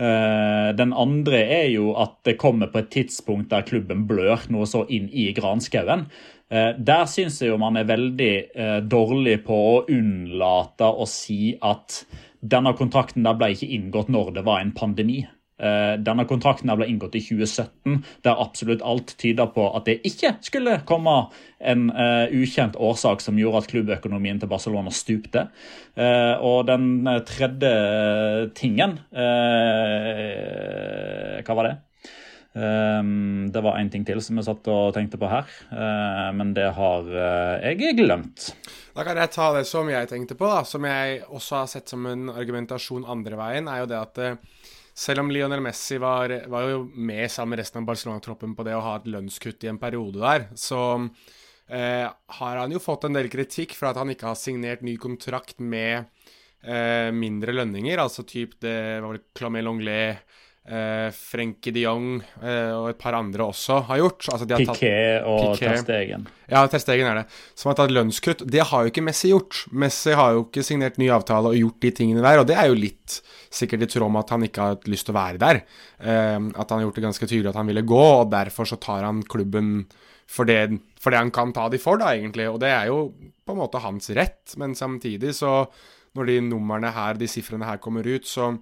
Eh, 0.00 0.72
den 0.74 0.94
andre 0.96 1.44
er 1.44 1.66
jo 1.74 1.92
at 2.00 2.18
det 2.24 2.38
kommer 2.40 2.70
på 2.72 2.80
et 2.80 2.90
tidspunkt 2.94 3.50
der 3.52 3.66
klubben 3.68 4.06
blør 4.08 4.46
noe 4.50 4.66
så 4.66 4.86
inn 4.88 5.10
i 5.12 5.28
granskauen. 5.36 6.08
Eh, 6.50 6.72
der 6.78 7.04
syns 7.06 7.38
jeg 7.42 7.52
jo 7.52 7.58
man 7.62 7.76
er 7.78 7.86
veldig 7.86 8.32
eh, 8.50 8.80
dårlig 8.82 9.36
på 9.46 9.54
å 9.54 9.84
unnlate 9.86 10.88
å 10.90 11.06
si 11.06 11.54
at 11.62 12.02
denne 12.40 12.72
kontrakten 12.74 13.22
der 13.26 13.36
ble 13.38 13.52
ikke 13.54 13.70
inngått 13.76 14.10
når 14.10 14.32
det 14.34 14.42
var 14.48 14.58
en 14.64 14.72
pandemi. 14.74 15.20
Eh, 15.60 15.94
denne 16.02 16.24
kontrakten 16.26 16.72
ble 16.74 16.88
inngått 16.90 17.14
i 17.20 17.22
2017, 17.22 18.00
der 18.26 18.42
absolutt 18.42 18.82
alt 18.82 19.14
tyder 19.20 19.46
på 19.54 19.68
at 19.76 19.86
det 19.86 20.00
ikke 20.08 20.32
skulle 20.42 20.80
komme 20.88 21.14
en 21.60 21.90
ukjent 22.32 22.78
årsak 22.80 23.20
som 23.22 23.38
gjorde 23.38 23.58
at 23.60 23.70
klubbøkonomien 23.70 24.40
til 24.40 24.50
Barcelona 24.50 24.90
stupte. 24.90 25.42
Og 26.40 26.64
den 26.64 27.04
tredje 27.28 27.72
tingen 28.56 28.96
Hva 31.44 31.58
var 31.58 31.68
det? 31.68 31.76
Um, 32.52 33.52
det 33.52 33.60
var 33.62 33.76
en 33.78 33.90
ting 33.92 34.02
til 34.02 34.18
som 34.18 34.40
jeg 34.40 34.48
satt 34.48 34.68
og 34.72 34.94
tenkte 34.96 35.18
på 35.22 35.28
her, 35.30 35.46
uh, 35.70 36.30
men 36.34 36.50
det 36.56 36.66
har 36.74 37.06
uh, 37.06 37.62
jeg 37.62 37.94
glemt. 38.00 38.48
Da 38.96 39.04
kan 39.06 39.20
jeg 39.22 39.30
ta 39.36 39.52
det 39.54 39.68
som 39.70 39.90
jeg 39.90 40.08
tenkte 40.10 40.34
på, 40.34 40.48
da, 40.50 40.64
som 40.66 40.86
jeg 40.88 41.20
også 41.28 41.60
har 41.60 41.68
sett 41.70 41.92
som 41.92 42.08
en 42.10 42.26
argumentasjon 42.32 43.06
andre 43.06 43.38
veien, 43.38 43.70
er 43.70 43.84
jo 43.84 43.90
det 43.92 44.00
at 44.00 44.18
uh, 44.24 44.64
selv 44.98 45.22
om 45.22 45.30
Lionel 45.30 45.62
Messi 45.62 46.00
var, 46.02 46.34
var, 46.50 46.66
jo 46.72 46.82
med 46.90 47.30
sammen 47.30 47.54
med 47.54 47.62
resten 47.62 47.84
av 47.84 47.92
Barcelona-troppen 47.92 48.58
på 48.58 48.66
det 48.66 48.74
å 48.74 48.82
ha 48.82 48.96
et 48.98 49.06
lønnskutt 49.14 49.62
i 49.68 49.70
en 49.70 49.78
periode 49.80 50.18
der, 50.18 50.50
så 50.58 50.80
har 51.70 52.56
han 52.58 52.72
jo 52.74 52.80
fått 52.82 53.04
en 53.06 53.14
del 53.14 53.28
kritikk 53.30 53.76
for 53.78 53.92
at 53.92 53.98
han 54.00 54.10
ikke 54.10 54.26
har 54.26 54.34
signert 54.34 54.80
ny 54.82 54.96
kontrakt 54.98 55.60
med 55.62 56.10
mindre 57.14 57.54
lønninger, 57.54 58.02
altså 58.02 58.24
typ 58.26 58.56
det 58.58 58.74
var 58.98 59.12
vel 59.12 59.22
Clamé 59.38 59.62
Longlet 59.62 60.18
Uh, 60.70 61.08
Frenkie 61.10 61.72
de 61.74 61.82
Jong 61.82 62.20
eh, 62.46 62.70
og 62.70 62.92
et 62.92 62.98
par 63.00 63.16
andre 63.18 63.42
også 63.42 63.80
har 63.88 63.98
gjort. 63.98 64.28
Altså 64.30 64.46
Piquet 64.46 65.24
og 65.26 65.56
Testegen 65.58 66.28
Ja, 66.46 66.60
Testegen 66.70 67.08
er 67.10 67.18
det. 67.18 67.24
Som 67.58 67.72
har 67.72 67.78
tatt 67.80 67.90
lønnskutt. 67.90 68.44
Det 68.46 68.62
har 68.68 68.84
jo 68.84 68.92
ikke 68.92 69.02
Messi 69.02 69.32
gjort. 69.32 69.64
Messi 69.74 70.14
har 70.14 70.36
jo 70.36 70.44
ikke 70.44 70.62
signert 70.62 71.00
ny 71.02 71.08
avtale 71.10 71.50
og 71.50 71.58
gjort 71.58 71.80
de 71.82 71.90
tingene 71.98 72.22
der, 72.22 72.42
og 72.42 72.46
det 72.46 72.54
er 72.54 72.70
jo 72.70 72.78
litt 72.78 73.16
sikkert 73.50 73.82
i 73.82 73.88
tråd 73.90 74.14
med 74.14 74.22
at 74.22 74.30
han 74.36 74.46
ikke 74.46 74.62
har 74.62 74.76
hatt 74.76 74.86
lyst 74.92 75.08
til 75.08 75.16
å 75.16 75.18
være 75.18 75.40
der. 75.42 75.60
Eh, 75.98 76.38
at 76.38 76.62
han 76.62 76.78
har 76.78 76.84
gjort 76.86 77.00
det 77.00 77.06
ganske 77.08 77.28
tydelig 77.32 77.50
at 77.50 77.58
han 77.58 77.72
ville 77.72 77.86
gå, 77.90 78.04
og 78.20 78.30
derfor 78.30 78.70
så 78.70 78.78
tar 78.78 79.08
han 79.08 79.24
klubben 79.26 79.72
for 80.30 80.46
det, 80.46 80.60
for 81.02 81.10
det 81.10 81.24
han 81.24 81.32
kan 81.34 81.50
ta 81.56 81.64
de 81.72 81.80
for, 81.82 81.98
da, 81.98 82.12
egentlig. 82.14 82.46
Og 82.46 82.60
det 82.62 82.70
er 82.70 82.92
jo 82.92 83.08
på 83.18 83.56
en 83.56 83.58
måte 83.58 83.82
hans 83.82 84.06
rett, 84.14 84.54
men 84.60 84.78
samtidig 84.78 85.34
så 85.40 85.64
Når 86.10 86.26
de 86.26 86.40
numrene 86.42 86.90
her, 86.90 87.14
de 87.14 87.26
sifrene 87.30 87.62
her 87.62 87.76
kommer 87.78 88.02
ut, 88.02 88.24
så 88.26 88.56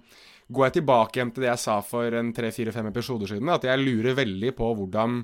går 0.49 0.65
jeg 0.65 0.79
tilbake 0.79 1.19
igjen 1.19 1.33
til 1.33 1.45
det 1.45 1.51
jeg 1.51 1.61
sa 1.61 1.77
for 1.85 2.15
en 2.19 2.31
tre-fire-fem 2.35 2.89
episoder 2.89 3.29
siden, 3.29 3.51
at 3.53 3.67
jeg 3.69 3.81
lurer 3.83 4.17
veldig 4.17 4.55
på 4.57 4.71
hvordan 4.79 5.21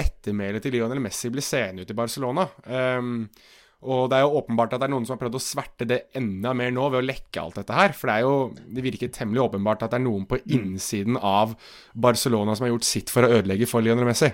ettermælet 0.00 0.64
til 0.64 0.74
Lionel 0.74 1.02
Messi 1.02 1.30
blir 1.30 1.44
seende 1.44 1.84
ut 1.84 1.92
i 1.92 1.96
Barcelona. 1.98 2.46
Um, 2.66 3.28
og 3.84 4.08
det 4.08 4.16
er 4.16 4.24
jo 4.24 4.38
åpenbart 4.40 4.72
at 4.74 4.80
det 4.80 4.86
er 4.88 4.94
noen 4.94 5.04
som 5.04 5.14
har 5.14 5.20
prøvd 5.26 5.36
å 5.36 5.44
sverte 5.44 5.86
det 5.88 5.98
enda 6.16 6.54
mer 6.56 6.72
nå 6.72 6.86
ved 6.88 7.02
å 7.02 7.04
lekke 7.04 7.42
alt 7.42 7.58
dette 7.60 7.76
her. 7.76 7.92
For 7.92 8.08
det 8.08 8.14
er 8.14 8.24
jo 8.24 8.36
Det 8.54 8.84
virker 8.86 9.12
temmelig 9.12 9.44
åpenbart 9.44 9.84
at 9.84 9.92
det 9.92 10.00
er 10.00 10.06
noen 10.06 10.24
på 10.30 10.40
mm. 10.40 10.46
innsiden 10.56 11.20
av 11.20 11.52
Barcelona 11.92 12.56
som 12.56 12.64
har 12.64 12.72
gjort 12.72 12.88
sitt 12.88 13.12
for 13.12 13.26
å 13.26 13.32
ødelegge 13.36 13.68
for 13.68 13.84
Lionel 13.84 14.08
Messi. 14.08 14.32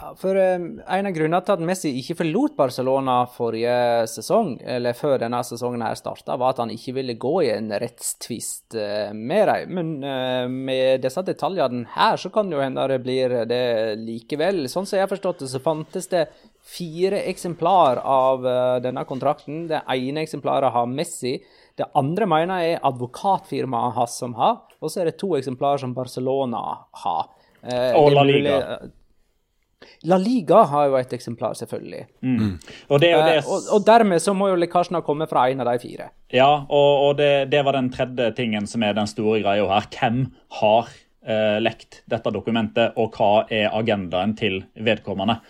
Ja, 0.00 0.12
for 0.14 0.36
um, 0.36 0.66
En 0.86 1.08
av 1.08 1.14
grunnene 1.14 1.40
til 1.42 1.54
at 1.56 1.62
Messi 1.64 1.90
ikke 1.98 2.18
forlot 2.20 2.54
Barcelona 2.58 3.16
forrige 3.34 4.06
sesong, 4.10 4.52
eller 4.62 4.94
før 4.94 5.16
denne 5.24 5.40
sesongen 5.46 5.82
her 5.82 5.96
starta, 5.98 6.36
var 6.38 6.54
at 6.54 6.60
han 6.62 6.70
ikke 6.70 6.94
ville 7.00 7.16
gå 7.18 7.32
i 7.42 7.50
en 7.56 7.72
rettstvist 7.82 8.76
uh, 8.78 9.10
med 9.14 9.48
dem. 9.50 9.72
Men 9.74 9.90
uh, 10.04 10.44
med 10.50 11.02
disse 11.02 11.24
detaljene 11.26 11.88
her, 11.96 12.18
så 12.20 12.30
kan 12.34 12.46
det 12.50 12.58
jo 12.58 12.62
hende 12.62 12.86
det 12.92 13.00
blir 13.02 13.34
det 13.50 13.64
likevel. 14.04 14.68
Sånn 14.70 14.86
som 14.86 15.00
jeg 15.00 15.06
har 15.06 15.10
forstått 15.10 15.42
det, 15.42 15.50
så 15.50 15.62
fantes 15.64 16.06
det 16.12 16.28
fire 16.68 17.24
eksemplar 17.32 18.02
av 18.04 18.46
uh, 18.46 18.76
denne 18.84 19.02
kontrakten. 19.08 19.66
Det 19.72 19.82
ene 19.82 20.22
eksemplaret 20.22 20.74
har 20.76 20.92
Messi. 20.92 21.40
Det 21.78 21.90
andre 21.98 22.28
mener 22.30 22.62
jeg 22.62 22.76
er 22.76 22.86
advokatfirmaet 22.86 23.98
hans 23.98 24.14
som 24.22 24.38
har, 24.38 24.62
og 24.78 24.92
så 24.92 25.02
er 25.02 25.10
det 25.10 25.18
to 25.18 25.32
eksemplarer 25.38 25.82
som 25.82 25.96
Barcelona 25.96 26.62
har. 27.02 27.34
og 27.98 28.12
La 28.14 28.22
Liga. 28.22 28.62
La 30.10 30.18
Liga 30.18 30.62
har 30.70 30.88
jo 30.90 30.96
et 30.98 31.12
eksemplar, 31.14 31.56
selvfølgelig. 31.58 32.04
Mm. 32.22 32.54
Og, 32.88 33.00
det, 33.02 33.10
det... 33.12 33.34
Eh, 33.40 33.50
og, 33.50 33.68
og, 33.76 33.82
dermed 33.86 34.22
så 34.22 34.34
må 34.34 34.50
jo 34.50 34.58
lekkasjen 34.58 34.98
ha 34.98 35.02
kommet 35.06 35.30
fra 35.30 35.48
en 35.50 35.62
av 35.62 35.70
de 35.70 35.82
fire. 35.82 36.10
Ja, 36.34 36.48
og, 36.66 36.90
og 37.08 37.18
det, 37.20 37.48
det, 37.52 37.64
var 37.66 37.78
den 37.78 37.90
tredje 37.94 38.30
tingen 38.38 38.66
som 38.70 38.84
er 38.86 38.96
den 38.98 39.10
store 39.10 39.40
greia 39.44 39.66
her. 39.70 39.88
Hvem 39.94 40.24
har 40.60 40.92
eh, 41.26 41.58
lekt 41.62 42.02
dette 42.10 42.34
dokumentet, 42.34 42.98
og 42.98 43.18
hva 43.18 43.46
er 43.54 43.70
agendaen 43.74 44.36
til 44.38 44.62
vedkommende? 44.74 45.40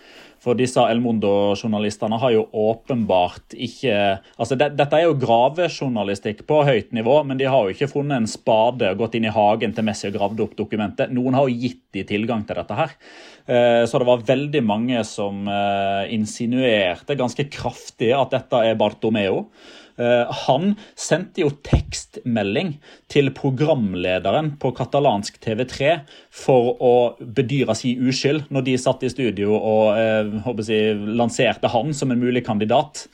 For 0.49 0.57
disse 0.57 0.81
El 0.89 0.97
Mundo-journalistene 1.03 2.17
har 2.17 2.31
jo 2.33 2.47
åpenbart 2.57 3.53
ikke 3.53 3.93
altså 4.17 4.55
det, 4.57 4.71
Dette 4.79 4.97
er 4.97 5.05
jo 5.05 5.17
gravejournalistikk 5.21 6.41
på 6.49 6.63
høyt 6.65 6.95
nivå, 6.95 7.19
men 7.29 7.37
de 7.37 7.45
har 7.45 7.67
jo 7.67 7.75
ikke 7.75 7.91
funnet 7.91 8.17
en 8.17 8.29
spade 8.29 8.89
og 8.89 9.03
gått 9.03 9.19
inn 9.19 9.27
i 9.29 9.33
hagen 9.35 9.75
til 9.77 9.85
Messi 9.85 10.07
og 10.09 10.15
gravd 10.17 10.41
opp 10.47 10.55
dokumentet. 10.57 11.13
Noen 11.13 11.37
har 11.37 11.45
jo 11.45 11.59
gitt 11.67 11.83
de 11.93 12.01
tilgang 12.09 12.41
til 12.49 12.57
dette 12.57 12.79
her. 12.79 12.95
Eh, 13.45 13.83
så 13.85 14.01
det 14.01 14.09
var 14.09 14.25
veldig 14.25 14.63
mange 14.65 15.03
som 15.05 15.45
eh, 15.53 16.09
insinuerte 16.17 17.19
ganske 17.19 17.45
kraftig 17.53 18.09
at 18.17 18.33
dette 18.33 18.63
er 18.71 18.79
Bartomeo. 18.79 19.45
Eh, 19.99 20.31
han 20.45 20.75
sendte 20.95 21.43
jo 21.43 21.49
tekstmelding 21.65 22.75
til 23.11 23.31
programlederen 23.35 24.53
på 24.61 24.71
katalansk 24.77 25.41
TV3 25.43 25.97
for 26.31 26.71
å 26.79 26.93
bedyre 27.19 27.75
si 27.75 27.97
uskyld 27.99 28.47
når 28.53 28.67
de 28.69 28.77
satt 28.79 29.03
i 29.03 29.11
studio 29.11 29.57
og 29.57 29.99
eh, 29.99 30.63
jeg, 30.69 30.95
lanserte 31.19 31.71
han 31.73 31.91
som 31.95 32.13
en 32.13 32.21
mulig 32.21 32.45
kandidat. 32.47 33.07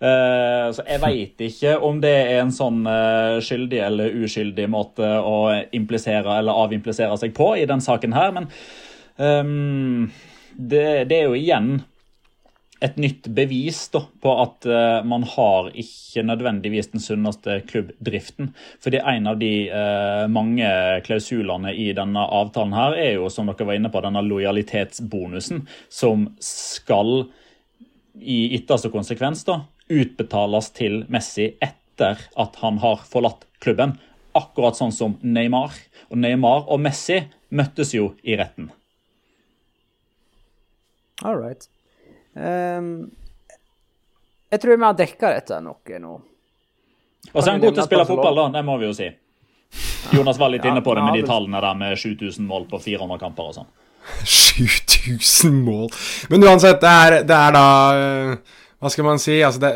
Uh, 0.00 0.72
så 0.72 0.80
Jeg 0.86 1.00
veit 1.02 1.42
ikke 1.44 1.74
om 1.84 1.98
det 2.00 2.08
er 2.08 2.38
en 2.40 2.52
sånn 2.56 2.86
uh, 2.88 3.36
skyldig 3.44 3.82
eller 3.84 4.14
uskyldig 4.24 4.64
måte 4.72 5.04
å 5.04 5.50
implisere 5.76 6.38
eller 6.40 6.56
avimplisere 6.62 7.18
seg 7.20 7.34
på 7.36 7.50
i 7.60 7.66
den 7.68 7.84
saken 7.84 8.16
her, 8.16 8.32
men 8.32 8.48
um, 9.20 10.08
det, 10.56 11.04
det, 11.10 11.18
er 11.18 11.28
jo 11.28 11.36
igjen 11.36 11.82
et 12.80 12.96
nytt 13.00 13.28
bevis 13.36 13.82
da, 13.92 14.00
på 14.24 14.32
at 14.42 14.66
uh, 14.68 15.00
man 15.06 15.24
har 15.28 15.68
ikke 15.76 16.24
nødvendigvis 16.24 16.90
den 16.94 17.02
sunneste 17.04 17.58
klubbdriften. 17.68 18.54
Fordi 18.80 19.02
en 19.12 19.28
av 19.30 19.40
de 19.40 19.52
uh, 19.68 20.24
mange 20.32 20.70
klausulene 21.06 21.74
i 21.76 21.90
denne 21.96 22.24
avtalen 22.40 22.72
her 22.76 22.96
er 22.96 23.12
jo, 23.18 23.28
som 23.32 23.50
dere 23.50 23.68
var 23.68 23.76
inne 23.76 23.92
på, 23.92 24.00
denne 24.04 24.24
lojalitetsbonusen 24.24 25.66
som 25.92 26.30
skal 26.44 27.26
i 28.20 28.42
ytterste 28.56 28.90
konsekvens 28.92 29.44
da, 29.48 29.60
utbetales 29.90 30.70
til 30.76 31.02
Messi 31.12 31.50
etter 31.60 32.20
at 32.40 32.56
han 32.62 32.80
har 32.80 33.04
forlatt 33.08 33.44
klubben. 33.60 33.98
Akkurat 34.36 34.78
sånn 34.78 34.94
som 34.94 35.18
Neymar. 35.20 35.74
Og 36.08 36.20
Neymar 36.22 36.64
og 36.70 36.80
Messi 36.80 37.20
møttes 37.52 37.92
jo 37.92 38.14
i 38.22 38.38
retten. 38.40 38.70
All 41.20 41.36
right. 41.36 41.68
Um, 42.34 43.10
jeg 44.50 44.62
tror 44.62 44.76
vi 44.76 44.86
har 44.86 44.98
dekka 44.98 45.32
dette 45.36 45.58
noe 45.62 45.98
nå. 46.02 46.14
Og 47.30 47.42
så 47.42 47.50
er 47.50 47.52
han 47.54 47.62
god 47.62 47.76
til 47.76 47.82
å 47.82 47.88
spille 47.88 48.06
fotball, 48.08 48.38
da. 48.38 48.46
Det 48.58 48.62
må 48.66 48.78
vi 48.80 48.88
jo 48.88 48.94
si. 48.96 49.10
Jonas 50.16 50.38
var 50.40 50.50
litt 50.50 50.64
inne 50.66 50.82
på 50.82 50.94
det 50.96 51.02
med 51.04 51.20
de 51.20 51.26
tallene 51.28 51.60
der 51.62 51.76
med 51.78 51.98
7000 51.98 52.46
mål 52.48 52.66
på 52.70 52.80
400 52.82 53.20
kamper 53.20 53.50
og 53.50 53.58
sånn. 53.60 53.68
7000 54.24 55.58
mål 55.60 55.90
Men 56.32 56.46
uansett, 56.48 56.78
det 56.80 56.88
er, 56.88 57.16
det 57.28 57.36
er 57.36 57.52
da 57.52 57.64
eh, 57.92 58.54
Hva 58.80 58.90
skal 58.90 59.04
man 59.04 59.20
si? 59.20 59.36
Altså, 59.44 59.74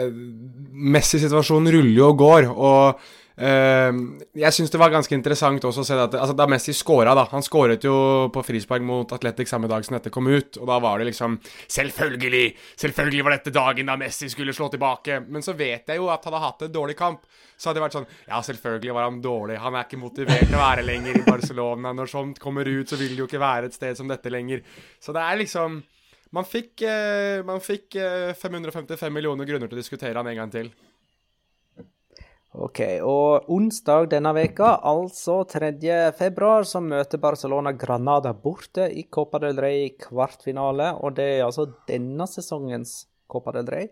Messi-situasjonen 0.95 1.71
ruller 1.77 1.93
jo 1.93 2.09
og 2.09 2.17
går, 2.19 2.49
og 2.51 3.05
jeg 3.35 4.55
syns 4.55 4.71
det 4.71 4.79
var 4.79 4.93
ganske 4.95 5.15
interessant 5.17 5.65
også 5.67 5.83
å 5.83 5.87
se 5.89 5.97
at 5.99 6.13
altså, 6.15 6.37
da 6.39 6.47
Messi 6.47 6.71
skåra, 6.71 7.17
da 7.19 7.25
Han 7.33 7.43
skåret 7.43 7.83
jo 7.83 7.95
på 8.31 8.45
frispark 8.47 8.85
mot 8.87 9.11
Atletic 9.17 9.51
samme 9.51 9.67
dag 9.67 9.83
som 9.83 9.97
dette 9.97 10.13
kom 10.15 10.29
ut, 10.31 10.61
og 10.61 10.69
da 10.71 10.77
var 10.79 11.03
det 11.03 11.09
liksom 11.09 11.41
Selvfølgelig! 11.67 12.45
Selvfølgelig 12.79 13.25
var 13.27 13.35
dette 13.35 13.55
dagen 13.55 13.91
da 13.91 13.97
Messi 13.99 14.29
skulle 14.31 14.55
slå 14.55 14.69
tilbake. 14.71 15.21
Men 15.27 15.43
så 15.43 15.57
vet 15.59 15.91
jeg 15.91 15.99
jo 15.99 16.07
at 16.13 16.25
han 16.29 16.37
har 16.37 16.47
hatt 16.47 16.63
en 16.67 16.75
dårlig 16.75 16.97
kamp. 16.99 17.25
Så 17.57 17.71
hadde 17.71 17.81
det 17.81 17.87
vært 17.87 17.99
sånn 17.99 18.09
Ja, 18.29 18.41
selvfølgelig 18.45 18.95
var 18.97 19.09
han 19.09 19.21
dårlig. 19.25 19.59
Han 19.63 19.75
er 19.75 19.89
ikke 19.89 20.03
motivert 20.03 20.47
til 20.47 20.57
å 20.59 20.63
være 20.63 20.87
lenger 20.87 21.19
i 21.19 21.27
Barcelona. 21.27 21.95
Når 21.97 22.15
sånt 22.15 22.41
kommer 22.43 22.69
ut, 22.71 22.91
så 22.91 22.99
vil 23.01 23.15
det 23.15 23.25
jo 23.25 23.29
ikke 23.31 23.43
være 23.43 23.71
et 23.71 23.77
sted 23.77 23.99
som 23.99 24.11
dette 24.11 24.33
lenger. 24.33 24.65
Så 25.03 25.17
det 25.17 25.25
er 25.25 25.43
liksom 25.43 25.83
Man 26.35 26.43
fikk, 26.43 26.83
uh, 26.83 27.45
man 27.47 27.61
fikk 27.63 27.95
uh, 27.95 28.33
eh, 28.33 28.35
555 28.35 29.13
millioner 29.15 29.47
grunner 29.47 29.71
til 29.71 29.77
å 29.77 29.79
diskutere 29.79 30.19
han 30.19 30.27
en 30.27 30.41
gang 30.41 30.51
til. 30.51 30.73
Ok, 32.55 32.79
og 33.03 33.49
onsdag 33.51 34.13
denne 34.13 34.31
veka, 34.37 34.77
altså 34.87 35.41
3. 35.51 35.73
februar, 36.15 36.63
så 36.63 36.79
møter 36.79 37.19
Barcelona 37.19 37.73
Granada 37.75 38.31
borte 38.31 38.87
i 38.95 39.09
Copa 39.11 39.41
del 39.43 39.59
Rey 39.59 39.89
kvartfinale. 39.99 40.93
Og 41.03 41.17
det 41.17 41.27
er 41.33 41.43
altså 41.49 41.67
denne 41.89 42.29
sesongens 42.31 43.09
Copa 43.27 43.57
del 43.57 43.67
Rey. 43.75 43.91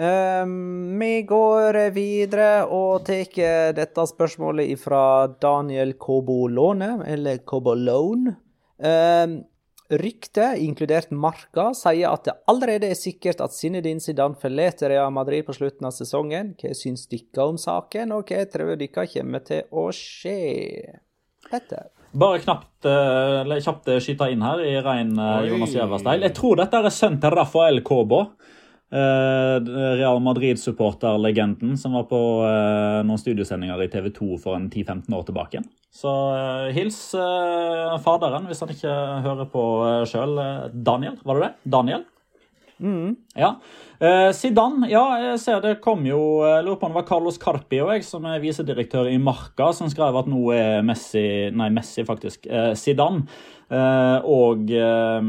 Um, 0.00 0.96
vi 0.96 1.20
går 1.28 1.76
videre 1.92 2.64
og 2.72 3.04
tar 3.04 3.76
dette 3.76 4.06
spørsmålet 4.08 4.72
fra 4.80 5.28
Daniel 5.28 5.98
Cobolone, 6.00 6.94
eller 7.04 7.42
Cobolone. 7.44 8.38
Um, 8.80 9.42
Ryktet, 9.90 10.60
inkludert 10.62 11.10
Marka, 11.10 11.72
sier 11.74 12.12
at 12.12 12.28
det 12.28 12.36
allerede 12.50 12.92
er 12.92 12.98
sikkert 12.98 13.40
at 13.42 13.54
Zinedine 13.56 14.02
Zidane 14.02 14.38
forlater 14.38 14.92
Real 14.92 15.10
Madrid 15.10 15.42
på 15.48 15.56
slutten 15.56 15.88
av 15.88 15.94
sesongen. 15.96 16.52
Hva 16.60 16.70
syns 16.78 17.08
dere 17.10 17.48
om 17.50 17.58
saken, 17.58 18.14
og 18.14 18.30
hva 18.30 18.44
tror 18.52 18.76
dere 18.78 19.06
kommer 19.10 19.42
til 19.46 19.66
å 19.74 19.88
skje? 19.94 20.36
Petter? 21.50 21.90
Bare 22.10 22.38
knapt, 22.42 22.86
eh, 22.86 23.58
kjapt 23.66 23.90
skyte 24.02 24.30
inn 24.30 24.42
her 24.42 24.62
i 24.62 24.76
rein 24.82 25.12
eh, 25.18 25.50
Jonas 25.50 25.74
Gjæver-steil. 25.74 26.24
Jeg 26.26 26.36
tror 26.38 26.62
dette 26.62 26.78
er 26.78 26.94
sønnen 26.94 27.20
til 27.22 27.34
Rafael 27.34 27.82
Kobo. 27.86 28.24
Eh, 28.90 29.56
Real 30.00 30.18
Madrid-supporterlegenden 30.20 31.76
som 31.78 31.92
var 31.94 32.08
på 32.10 32.18
uh, 32.42 33.06
noen 33.06 33.20
studiosendinger 33.22 33.84
i 33.84 33.90
TV 33.92 34.08
2 34.16 34.38
for 34.42 34.58
en 34.58 34.66
10-15 34.66 35.14
år 35.14 35.28
tilbake. 35.28 35.60
Så 35.94 36.10
uh, 36.10 36.70
hils 36.74 36.98
faderen 38.02 38.48
hvis 38.50 38.64
han 38.64 38.72
ikke 38.74 38.96
hører 39.26 39.50
på 39.52 39.66
sjøl. 40.10 40.34
Daniel, 40.74 41.20
var 41.22 41.38
det 41.38 41.46
det? 41.46 41.70
Daniel? 41.76 42.02
Mm. 42.82 43.14
Ja. 43.38 43.54
Eh, 44.00 44.30
Zidane, 44.32 44.86
ja, 44.88 45.02
jeg 45.20 45.40
ser 45.42 45.58
det 45.60 45.74
kom 45.84 46.06
jo 46.08 46.40
Jeg 46.40 46.64
lurer 46.64 46.78
på 46.80 46.88
om 46.88 46.94
det 46.94 47.02
var 47.02 47.08
Carlos 47.10 47.36
Carpi 47.36 47.82
og 47.84 47.90
jeg, 47.92 48.06
som 48.08 48.24
er 48.24 48.40
visedirektør 48.40 49.10
i 49.12 49.18
Marca, 49.20 49.74
som 49.76 49.90
skrev 49.92 50.16
at 50.16 50.30
nå 50.30 50.40
er 50.56 50.86
Messi 50.88 51.24
Nei, 51.52 51.68
Messi, 51.76 52.06
faktisk. 52.08 52.48
Eh, 52.48 52.72
Zidane. 52.80 53.26
Eh, 53.70 54.24
og 54.26 54.70
eh, 54.74 55.26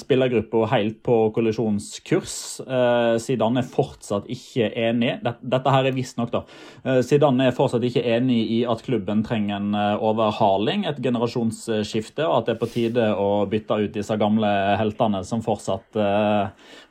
spillergruppa 0.00 0.64
helt 0.72 0.96
på 1.06 1.18
kollisjonskurs. 1.36 2.32
Eh, 2.66 3.18
Zidane 3.22 3.62
er 3.62 3.68
fortsatt 3.70 4.26
ikke 4.32 4.72
enig. 4.88 5.12
Dette 5.22 5.74
her 5.74 5.86
er 5.86 5.94
visstnok, 5.94 6.32
da. 6.32 6.42
Eh, 6.82 6.98
Zidane 7.06 7.46
er 7.46 7.54
fortsatt 7.54 7.86
ikke 7.86 8.02
enig 8.16 8.40
i 8.56 8.60
at 8.66 8.82
klubben 8.86 9.22
trenger 9.26 9.60
en 9.60 9.78
eh, 9.78 10.02
overhaling, 10.02 10.82
et 10.90 10.98
generasjonsskifte, 11.04 12.26
og 12.26 12.40
at 12.40 12.48
det 12.48 12.56
er 12.56 12.62
på 12.64 12.70
tide 12.72 13.06
å 13.14 13.30
bytte 13.50 13.78
ut 13.84 13.94
disse 13.94 14.18
gamle 14.18 14.50
heltene 14.80 15.22
som 15.26 15.44
fortsatt 15.46 15.94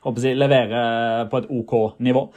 håper 0.06 0.24
jeg, 0.24 0.38
leverer 0.38 1.15
på 1.30 1.40
et 1.40 1.50
OK 1.56 1.74
nivå. 2.04 2.28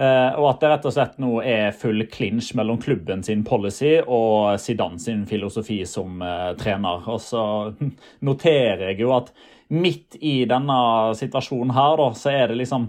Uh, 0.00 0.32
og 0.40 0.46
at 0.48 0.62
det 0.62 0.68
rett 0.70 0.86
og 0.88 0.92
slett 0.94 1.18
nå 1.20 1.30
er 1.44 1.74
full 1.76 2.06
clinch 2.08 2.54
mellom 2.56 2.78
klubben 2.80 3.20
sin 3.26 3.42
policy 3.44 3.98
og 4.00 4.56
Zidane 4.62 4.96
sin 5.02 5.26
filosofi 5.28 5.82
som 5.84 6.22
uh, 6.24 6.54
trener. 6.56 7.04
Og 7.04 7.20
så 7.20 7.42
noterer 8.28 8.86
jeg 8.88 9.02
jo 9.02 9.12
at 9.18 9.28
midt 9.70 10.16
i 10.24 10.46
denne 10.48 10.78
situasjonen 11.18 11.74
her, 11.76 12.00
da, 12.00 12.08
så 12.16 12.32
er 12.32 12.48
det 12.48 12.62
liksom 12.62 12.88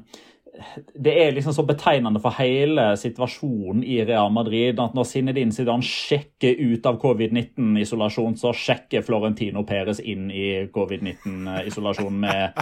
det 0.94 1.12
er 1.16 1.32
liksom 1.32 1.54
så 1.56 1.64
betegnende 1.64 2.20
for 2.22 2.36
hele 2.36 2.92
situasjonen 3.00 3.86
i 3.88 4.02
Real 4.04 4.32
Madrid 4.36 4.80
at 4.84 4.96
når 4.98 5.08
Zinedine 5.08 5.56
Zidane 5.56 5.86
sjekker 5.86 6.60
ut 6.60 6.88
av 6.90 6.98
covid-19-isolasjon, 7.02 8.36
så 8.40 8.52
sjekker 8.56 9.06
Florentino 9.08 9.64
Perez 9.68 10.02
inn 10.04 10.28
i 10.34 10.68
covid-19-isolasjon 10.76 12.20
med 12.26 12.60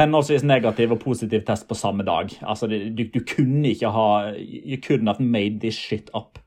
henholdsvis 0.00 0.46
negativ 0.48 0.96
og 0.96 1.02
positiv 1.04 1.46
test 1.46 1.68
på 1.70 1.78
samme 1.78 2.06
dag. 2.06 2.34
Altså, 2.42 2.66
du, 2.66 3.04
du 3.06 3.20
kunne 3.22 3.70
ikke 3.70 3.94
ha 3.94 4.08
You 4.38 4.80
couldn't 4.82 5.10
have 5.10 5.22
made 5.22 5.62
this 5.62 5.78
shit 5.78 6.10
up. 6.14 6.40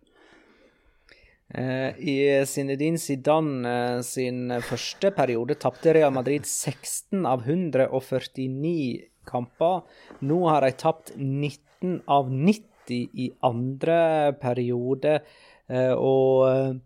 Eh, 1.55 1.95
I 1.99 2.17
Zinedine 2.47 2.99
Zidane 2.99 3.71
eh, 3.71 4.01
sin 4.07 4.51
første 4.63 5.11
periode 5.15 5.55
tapte 5.59 5.95
Real 5.95 6.11
Madrid 6.15 6.45
16 6.47 7.25
av 7.27 7.47
149 7.47 9.07
kamper. 9.27 9.81
Nå 10.25 10.43
har 10.49 10.65
de 10.65 10.71
tapt 10.77 11.13
19 11.17 12.01
av 12.07 12.31
90 12.31 13.09
i 13.13 13.31
andre 13.45 14.33
periode. 14.41 15.19
Eh, 15.71 15.93
og 15.93 16.79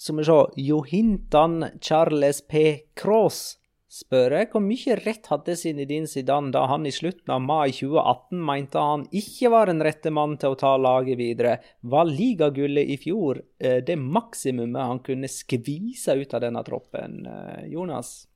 som 0.00 0.16
så 0.16 0.16
må 0.16 0.22
vi 0.22 0.28
se 0.30 0.68
Johintan 0.70 1.64
Charles 1.80 2.40
P. 2.48 2.86
Cross 2.96 3.60
spør 3.90 4.36
jeg 4.36 4.48
hvor 4.52 4.62
mye 4.62 4.96
rett 5.00 5.26
hadde 5.32 5.56
Zinedine 5.58 6.08
Zidane 6.08 6.52
da 6.54 6.62
han 6.70 6.86
i 6.86 6.92
slutten 6.94 7.32
av 7.34 7.42
mai 7.42 7.72
2018 7.74 8.44
mente 8.46 8.84
han 8.86 9.04
ikke 9.10 9.50
var 9.50 9.70
den 9.70 9.82
rette 9.82 10.12
mann 10.14 10.36
til 10.40 10.54
å 10.54 10.58
ta 10.60 10.76
laget 10.78 11.18
videre? 11.18 11.56
Var 11.82 12.08
ligagullet 12.08 12.94
i 12.94 12.98
fjor 13.02 13.42
eh, 13.58 13.80
det 13.86 13.98
maksimumet 14.00 14.92
han 14.92 15.02
kunne 15.04 15.30
skvise 15.30 16.14
ut 16.16 16.34
av 16.38 16.44
denne 16.46 16.62
troppen, 16.66 17.24
eh, 17.26 17.66
Jonas? 17.74 18.29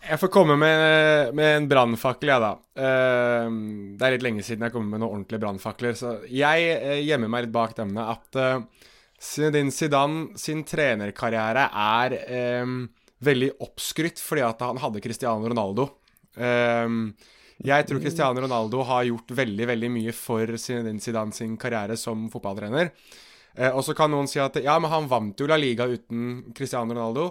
Jeg 0.00 0.16
får 0.22 0.30
komme 0.32 0.56
med, 0.56 1.34
med 1.36 1.56
en 1.58 1.66
brannfakkel, 1.68 2.30
jeg, 2.32 2.40
da. 2.42 2.54
Uh, 2.80 3.96
det 4.00 4.06
er 4.06 4.14
litt 4.16 4.24
lenge 4.24 4.44
siden 4.46 4.64
jeg 4.64 4.74
kom 4.74 4.86
med 4.88 5.02
noen 5.02 5.18
ordentlige 5.20 5.42
brannfakler, 5.42 5.98
så 5.98 6.14
jeg 6.32 6.78
uh, 6.80 6.96
gjemmer 7.04 7.30
meg 7.32 7.44
litt 7.46 7.54
bak 7.54 7.76
denne 7.78 8.06
at 8.14 8.40
Zinedine 9.20 9.72
Zidane 9.74 10.38
sin 10.40 10.62
trenerkarriere 10.64 11.66
er 11.76 12.16
um, 12.64 12.86
veldig 13.20 13.50
oppskrytt 13.66 14.22
fordi 14.22 14.44
at 14.46 14.64
han 14.64 14.80
hadde 14.80 15.02
Cristiano 15.04 15.50
Ronaldo. 15.52 15.90
Um, 16.40 17.12
jeg 17.60 17.84
tror 17.84 18.00
Cristiano 18.00 18.40
Ronaldo 18.40 18.80
har 18.88 19.04
gjort 19.10 19.34
veldig 19.36 19.66
veldig 19.68 19.90
mye 19.92 20.14
for 20.16 20.56
Zinedine 20.56 21.04
Zidane 21.04 21.36
sin 21.36 21.58
karriere 21.60 21.98
som 22.00 22.30
fotballtrener. 22.32 22.94
Uh, 23.58 23.70
og 23.70 23.82
så 23.86 23.96
kan 23.98 24.12
noen 24.12 24.28
si 24.30 24.42
at 24.42 24.58
ja, 24.62 24.76
men 24.82 24.92
han 24.92 25.08
vant 25.10 25.40
jo 25.40 25.48
La 25.50 25.58
Liga 25.60 25.88
uten 25.90 26.52
Cristiano 26.56 26.94
Ronaldo. 26.94 27.30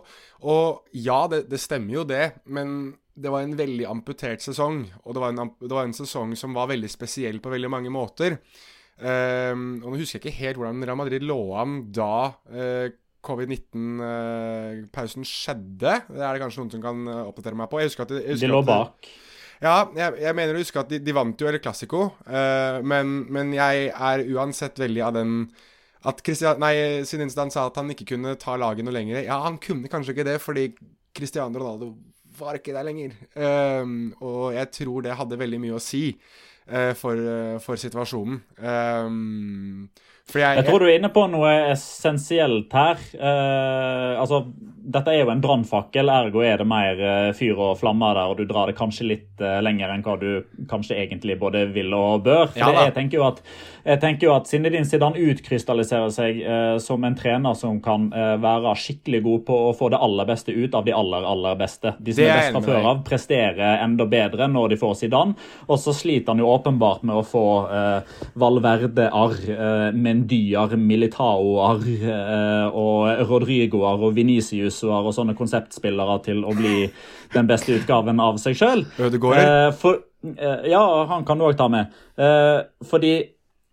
Og 0.51 0.97
ja, 0.97 1.23
det, 1.31 1.45
det 1.51 1.61
stemmer 1.61 2.01
jo 2.01 2.07
det, 2.09 2.25
men 2.51 2.97
det 3.19 3.31
var 3.33 3.43
en 3.43 3.55
veldig 3.59 3.87
amputert 3.89 4.43
sesong. 4.43 4.85
Og 5.03 5.15
det 5.15 5.23
var, 5.23 5.35
en, 5.35 5.53
det 5.59 5.75
var 5.75 5.87
en 5.87 5.95
sesong 5.95 6.35
som 6.39 6.55
var 6.55 6.71
veldig 6.71 6.91
spesiell 6.91 7.41
på 7.43 7.51
veldig 7.51 7.71
mange 7.71 7.91
måter. 7.93 8.37
Eh, 8.99 9.55
og 9.55 9.87
nå 9.87 9.99
husker 9.99 10.19
jeg 10.19 10.25
ikke 10.25 10.41
helt 10.41 10.59
hvordan 10.59 10.83
Real 10.83 10.99
Madrid 10.99 11.23
lå 11.23 11.39
an 11.59 11.85
da 11.95 12.35
Eh, 12.51 12.89
covid-19-pausen 13.19 15.25
skjedde. 15.27 15.93
Det 16.07 16.23
er 16.23 16.35
det 16.35 16.39
kanskje 16.39 16.61
noen 16.61 16.71
som 16.71 16.83
kan 16.83 16.97
eh, 17.03 17.27
oppdatere 17.27 17.57
meg 17.59 17.67
på. 17.71 17.79
Jeg 17.81 17.91
husker 17.91 18.05
at 18.05 18.13
jeg 18.15 18.23
husker 18.29 18.47
de 18.47 18.53
lå 18.53 18.61
bak. 18.67 19.09
Ja, 19.59 19.77
jeg, 19.91 20.23
jeg, 20.23 20.33
mener 20.39 20.55
å 20.55 20.61
huske 20.61 20.79
at 20.79 20.91
de, 20.91 20.97
de 21.03 21.15
vant 21.15 21.41
jo 21.41 21.49
El 21.49 21.59
Clásico, 21.59 22.01
uh, 22.31 22.79
men, 22.79 23.27
men, 23.27 23.51
jeg 23.51 23.91
er 23.91 24.23
uansett 24.31 24.79
veldig 24.79 25.03
av 25.03 25.13
den 25.17 25.51
at 26.07 26.21
Christian, 26.23 26.59
nei, 26.63 27.03
Zinedine 27.03 27.51
sa 27.51 27.65
at 27.67 27.79
han 27.79 27.91
ikke 27.91 28.13
kunne 28.13 28.37
ta 28.39 28.55
laget 28.59 28.87
noe 28.87 28.95
lenger. 28.95 29.23
Ja, 29.25 29.41
han 29.43 29.57
kunne 29.59 29.91
kanskje 29.91 30.15
ikke 30.15 30.27
det, 30.29 30.37
fordi 30.43 30.69
Cristiano 31.15 31.59
Ronaldo 31.59 31.93
var 32.39 32.59
ikke 32.59 32.75
der 32.75 32.87
lenger. 32.87 33.15
Um, 33.35 34.13
og 34.23 34.53
jeg 34.55 34.71
tror 34.71 35.03
det 35.03 35.17
hadde 35.19 35.39
veldig 35.39 35.59
mye 35.59 35.75
å 35.75 35.83
si 35.83 36.03
uh, 36.13 36.93
for, 36.95 37.19
for, 37.63 37.79
situasjonen. 37.81 38.39
Um, 38.63 39.89
jeg, 40.29 40.45
jeg, 40.45 40.65
tror 40.67 40.83
du 40.83 40.87
er 40.87 40.99
inne 40.99 41.11
på 41.11 41.25
noe 41.31 41.51
essensielt 41.73 42.73
her. 42.77 43.01
Uh, 43.17 44.21
altså, 44.21 44.43
dette 44.79 45.13
er 45.13 45.23
jo 45.23 45.31
en 45.31 45.41
brannfakkel, 45.41 46.11
ergo 46.11 46.43
er 46.45 46.59
det 46.61 46.67
mer 46.69 46.99
eh, 47.01 47.31
fyr 47.37 47.57
og 47.57 47.77
flammer 47.79 48.17
der, 48.17 48.31
og 48.33 48.39
du 48.39 48.49
drar 48.49 48.69
det 48.69 48.77
kanskje 48.77 49.07
litt 49.07 49.43
eh, 49.43 49.59
lenger 49.63 49.93
enn 49.93 50.03
hva 50.05 50.15
du 50.21 50.29
kanskje 50.69 50.97
egentlig 50.99 51.39
både 51.41 51.65
vil 51.73 51.93
og 51.95 52.25
bør. 52.27 52.51
For 52.53 52.61
ja, 52.61 52.85
jeg 52.89 52.95
tenker 52.97 53.19
jo 53.19 53.25
at, 53.29 53.41
jeg 53.85 54.01
tenker 54.03 54.29
jo 54.29 54.35
at 54.35 54.49
Zinedine 54.51 54.85
Zidane 54.85 55.23
utkrystalliserer 55.31 56.13
seg 56.13 56.41
eh, 56.43 56.75
som 56.83 57.07
en 57.07 57.17
trener 57.17 57.57
som 57.57 57.79
kan 57.83 58.09
eh, 58.13 58.35
være 58.41 58.75
skikkelig 58.79 59.23
god 59.25 59.45
på 59.49 59.59
å 59.69 59.73
få 59.79 59.89
det 59.93 60.01
aller 60.05 60.29
beste 60.29 60.53
ut 60.53 60.77
av 60.77 60.85
de 60.87 60.95
aller, 60.95 61.27
aller 61.33 61.57
beste. 61.59 61.95
De 61.97 62.15
som 62.15 62.25
er, 62.25 62.33
er 62.33 62.41
best 62.43 62.57
fra 62.57 62.63
før 62.67 62.89
av, 62.93 63.01
presterer 63.07 63.83
enda 63.85 64.07
bedre 64.09 64.49
når 64.51 64.75
de 64.75 64.81
får 64.83 64.95
Zidane, 65.01 65.37
og 65.65 65.81
så 65.81 65.95
sliter 65.95 66.35
han 66.35 66.43
jo 66.43 66.51
åpenbart 66.53 67.07
med 67.07 67.21
å 67.21 67.25
få 67.25 67.47
eh, 67.73 68.15
Valverde-arr. 68.39 69.37
med 69.95 70.19
Mendyar, 70.19 70.75
Militao-ar 70.77 71.83
eh, 71.87 72.75
og 72.75 73.29
Rodrigoar 73.29 74.01
og 74.03 74.15
Veniciusuar 74.79 75.07
og 75.07 75.15
sånne 75.15 75.35
konseptspillere 75.37 76.19
til 76.23 76.43
å 76.45 76.53
bli 76.55 76.89
den 77.33 77.47
beste 77.47 77.75
utgaven 77.77 78.19
av 78.19 78.37
seg 78.37 78.55
sjøl. 78.55 78.85
Eh, 78.99 79.85
eh, 80.37 80.69
ja, 80.71 81.05
han 81.07 81.25
kan 81.25 81.37
du 81.37 81.45
òg 81.45 81.57
ta 81.57 81.67
med. 81.69 81.91
Fordi 82.89 83.13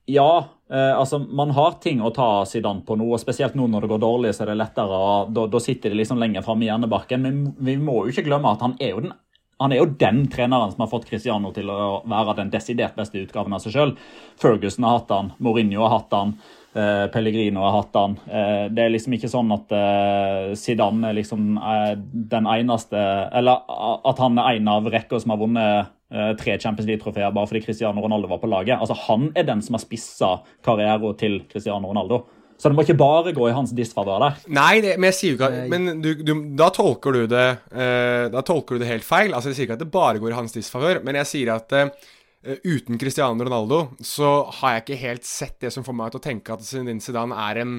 ja, 0.07 0.47
altså 0.71 1.19
man 1.19 1.51
har 1.51 1.79
ting 1.83 2.01
å 2.01 2.13
ta 2.15 2.45
Zidane 2.47 2.85
på 2.87 2.97
nå, 2.97 3.09
og 3.13 3.21
spesielt 3.21 3.55
nå 3.55 3.67
når 3.67 3.83
det 3.83 3.91
går 3.91 4.03
dårlig, 4.03 4.35
så 4.35 4.45
er 4.45 4.53
det 4.53 4.61
lettere. 4.61 4.99
Da, 5.35 5.47
da 5.51 5.61
sitter 5.63 5.91
de 5.91 6.01
liksom 6.01 6.19
lenger 6.19 6.45
framme 6.47 6.67
i 6.67 6.71
hjernebarken. 6.71 7.23
Men 7.23 7.55
vi 7.59 7.77
må 7.79 8.05
jo 8.05 8.15
ikke 8.15 8.29
glemme 8.29 8.55
at 8.55 8.63
han 8.63 8.77
er 8.81 8.95
jo 8.95 9.07
den 9.07 9.15
han 9.57 9.73
er 9.73 9.81
jo 9.81 9.89
den 9.99 10.27
treneren 10.29 10.73
som 10.73 10.85
har 10.85 10.91
fått 10.91 11.07
Cristiano 11.09 11.49
til 11.57 11.71
å 11.73 12.03
være 12.09 12.37
den 12.43 12.53
desidert 12.53 12.97
beste 12.99 13.23
utgaven 13.23 13.57
av 13.57 13.63
seg 13.65 13.73
sjøl. 13.73 13.95
Ferguson 14.41 14.85
har 14.85 14.99
hatt 14.99 15.15
han, 15.15 15.31
Mourinho 15.41 15.81
har 15.87 15.95
hatt 15.95 16.13
han, 16.13 16.35
eh, 16.77 17.07
Pellegrino 17.13 17.65
har 17.65 17.75
hatt 17.79 17.99
han. 17.99 18.17
Eh, 18.29 18.69
det 18.73 18.85
er 18.85 18.95
liksom 18.95 19.17
ikke 19.17 19.31
sånn 19.33 19.51
at 19.57 19.75
eh, 19.75 20.55
Zidane 20.59 21.11
er 21.11 21.19
liksom 21.19 21.57
eh, 21.57 21.93
den 22.37 22.49
eneste 22.51 23.01
Eller 23.37 23.65
at 24.07 24.23
han 24.23 24.39
er 24.43 24.61
en 24.61 24.73
av 24.77 24.89
rekka 24.93 25.21
som 25.23 25.35
har 25.35 25.43
vunnet 25.43 25.93
eh, 26.13 26.33
tre 26.41 26.59
Champions 26.61 26.89
League-trofeer 26.91 27.35
bare 27.35 27.51
fordi 27.51 27.65
Cristiano 27.67 28.05
Ronaldo 28.05 28.31
var 28.31 28.43
på 28.43 28.51
laget. 28.51 28.79
Altså 28.79 28.97
Han 29.09 29.31
er 29.35 29.49
den 29.49 29.63
som 29.65 29.79
har 29.79 29.85
spissa 29.85 30.33
karrieren 30.67 31.17
til 31.21 31.43
Cristiano 31.51 31.89
Ronaldo. 31.89 32.25
Så 32.57 32.71
det 32.71 32.77
må 32.77 32.87
ikke 32.87 32.97
bare 32.97 33.35
gå 33.37 33.49
i 33.51 33.55
hans 33.57 33.73
disfavør 33.77 34.23
der. 34.23 34.37
Nei, 34.57 34.81
det, 34.81 34.95
men 34.97 35.11
jeg 35.11 35.17
sier 35.19 35.35
jo 35.35 35.37
ikke 35.37 35.49
at, 35.53 35.67
Men 35.69 36.01
du, 36.01 36.13
du, 36.25 36.33
da 36.57 36.71
tolker 36.73 37.13
du 37.13 37.27
det 37.29 37.49
uh, 37.69 38.33
Da 38.33 38.41
tolker 38.47 38.77
du 38.77 38.85
det 38.85 38.89
helt 38.89 39.05
feil. 39.05 39.35
Altså, 39.37 39.53
Jeg 39.53 39.59
sier 39.59 39.69
ikke 39.69 39.77
at 39.77 39.83
det 39.85 39.93
bare 39.93 40.23
går 40.23 40.33
i 40.33 40.39
hans 40.39 40.57
disfavør, 40.57 41.03
men 41.05 41.19
jeg 41.21 41.29
sier 41.29 41.53
at 41.53 41.77
uh, 41.77 42.13
uten 42.47 42.99
Cristiano 42.99 43.45
Ronaldo 43.45 43.81
så 44.05 44.29
har 44.61 44.77
jeg 44.77 44.85
ikke 44.85 45.01
helt 45.01 45.27
sett 45.27 45.57
det 45.65 45.73
som 45.75 45.85
får 45.87 45.97
meg 45.99 46.13
til 46.13 46.21
å 46.21 46.27
tenke 46.27 46.55
at 46.55 46.63
Zinedine 46.67 47.03
Zidane 47.03 47.39
er 47.49 47.63
en 47.63 47.73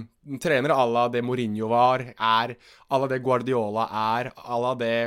trener 0.43 0.73
à 0.75 0.83
la 0.89 1.05
det 1.13 1.23
Mourinho 1.23 1.69
var, 1.71 2.03
er 2.11 2.55
à 2.57 2.99
la 2.99 3.07
det 3.07 3.21
Guardiola 3.23 3.87
er, 3.87 4.31
à 4.35 4.59
la 4.63 4.73
det 4.79 4.97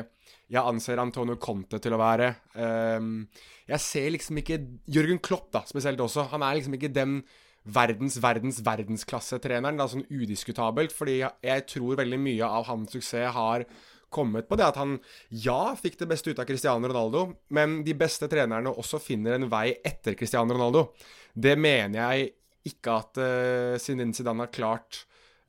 jeg 0.51 0.67
anser 0.67 0.99
Antonio 0.99 1.37
Conte 1.39 1.79
til 1.83 1.95
å 1.95 2.01
være. 2.01 2.33
Um, 2.59 3.29
jeg 3.71 3.85
ser 3.85 4.09
liksom 4.17 4.41
ikke 4.41 4.59
Jørgen 4.91 5.21
Klopp, 5.23 5.51
da, 5.55 5.63
spesielt 5.69 6.01
også. 6.03 6.27
Han 6.33 6.43
er 6.43 6.59
liksom 6.59 6.75
ikke 6.75 6.91
den 6.91 7.21
verdens, 7.63 8.17
verdens, 8.23 8.59
verdensklassetreneren. 8.67 9.79
Det 9.79 9.85
er 9.85 9.93
sånn 9.95 10.09
udiskutabelt, 10.11 10.95
fordi 10.97 11.21
jeg 11.23 11.67
tror 11.71 12.01
veldig 12.01 12.19
mye 12.23 12.49
av 12.49 12.67
hans 12.71 12.97
suksess 12.97 13.37
har 13.37 13.67
kommet 14.13 14.49
på 14.49 14.59
det 14.59 14.67
at 14.67 14.79
han 14.81 14.97
ja, 15.31 15.73
fikk 15.79 15.99
det 16.01 16.09
beste 16.11 16.33
ut 16.33 16.43
av 16.43 16.49
Cristiano 16.49 16.91
Ronaldo, 16.91 17.25
men 17.57 17.81
de 17.87 17.95
beste 17.99 18.29
trenerne 18.31 18.73
også 18.75 19.01
finner 19.03 19.37
en 19.37 19.49
vei 19.51 19.71
etter 19.87 20.19
Cristiano 20.19 20.57
Ronaldo. 20.57 20.89
Det 21.33 21.55
mener 21.59 22.01
jeg 22.01 22.33
ikke 22.71 22.99
at 22.99 23.23
uh, 23.23 23.79
Zinedine 23.81 24.17
Zidane 24.17 24.45
har 24.45 24.53
klart 24.53 25.05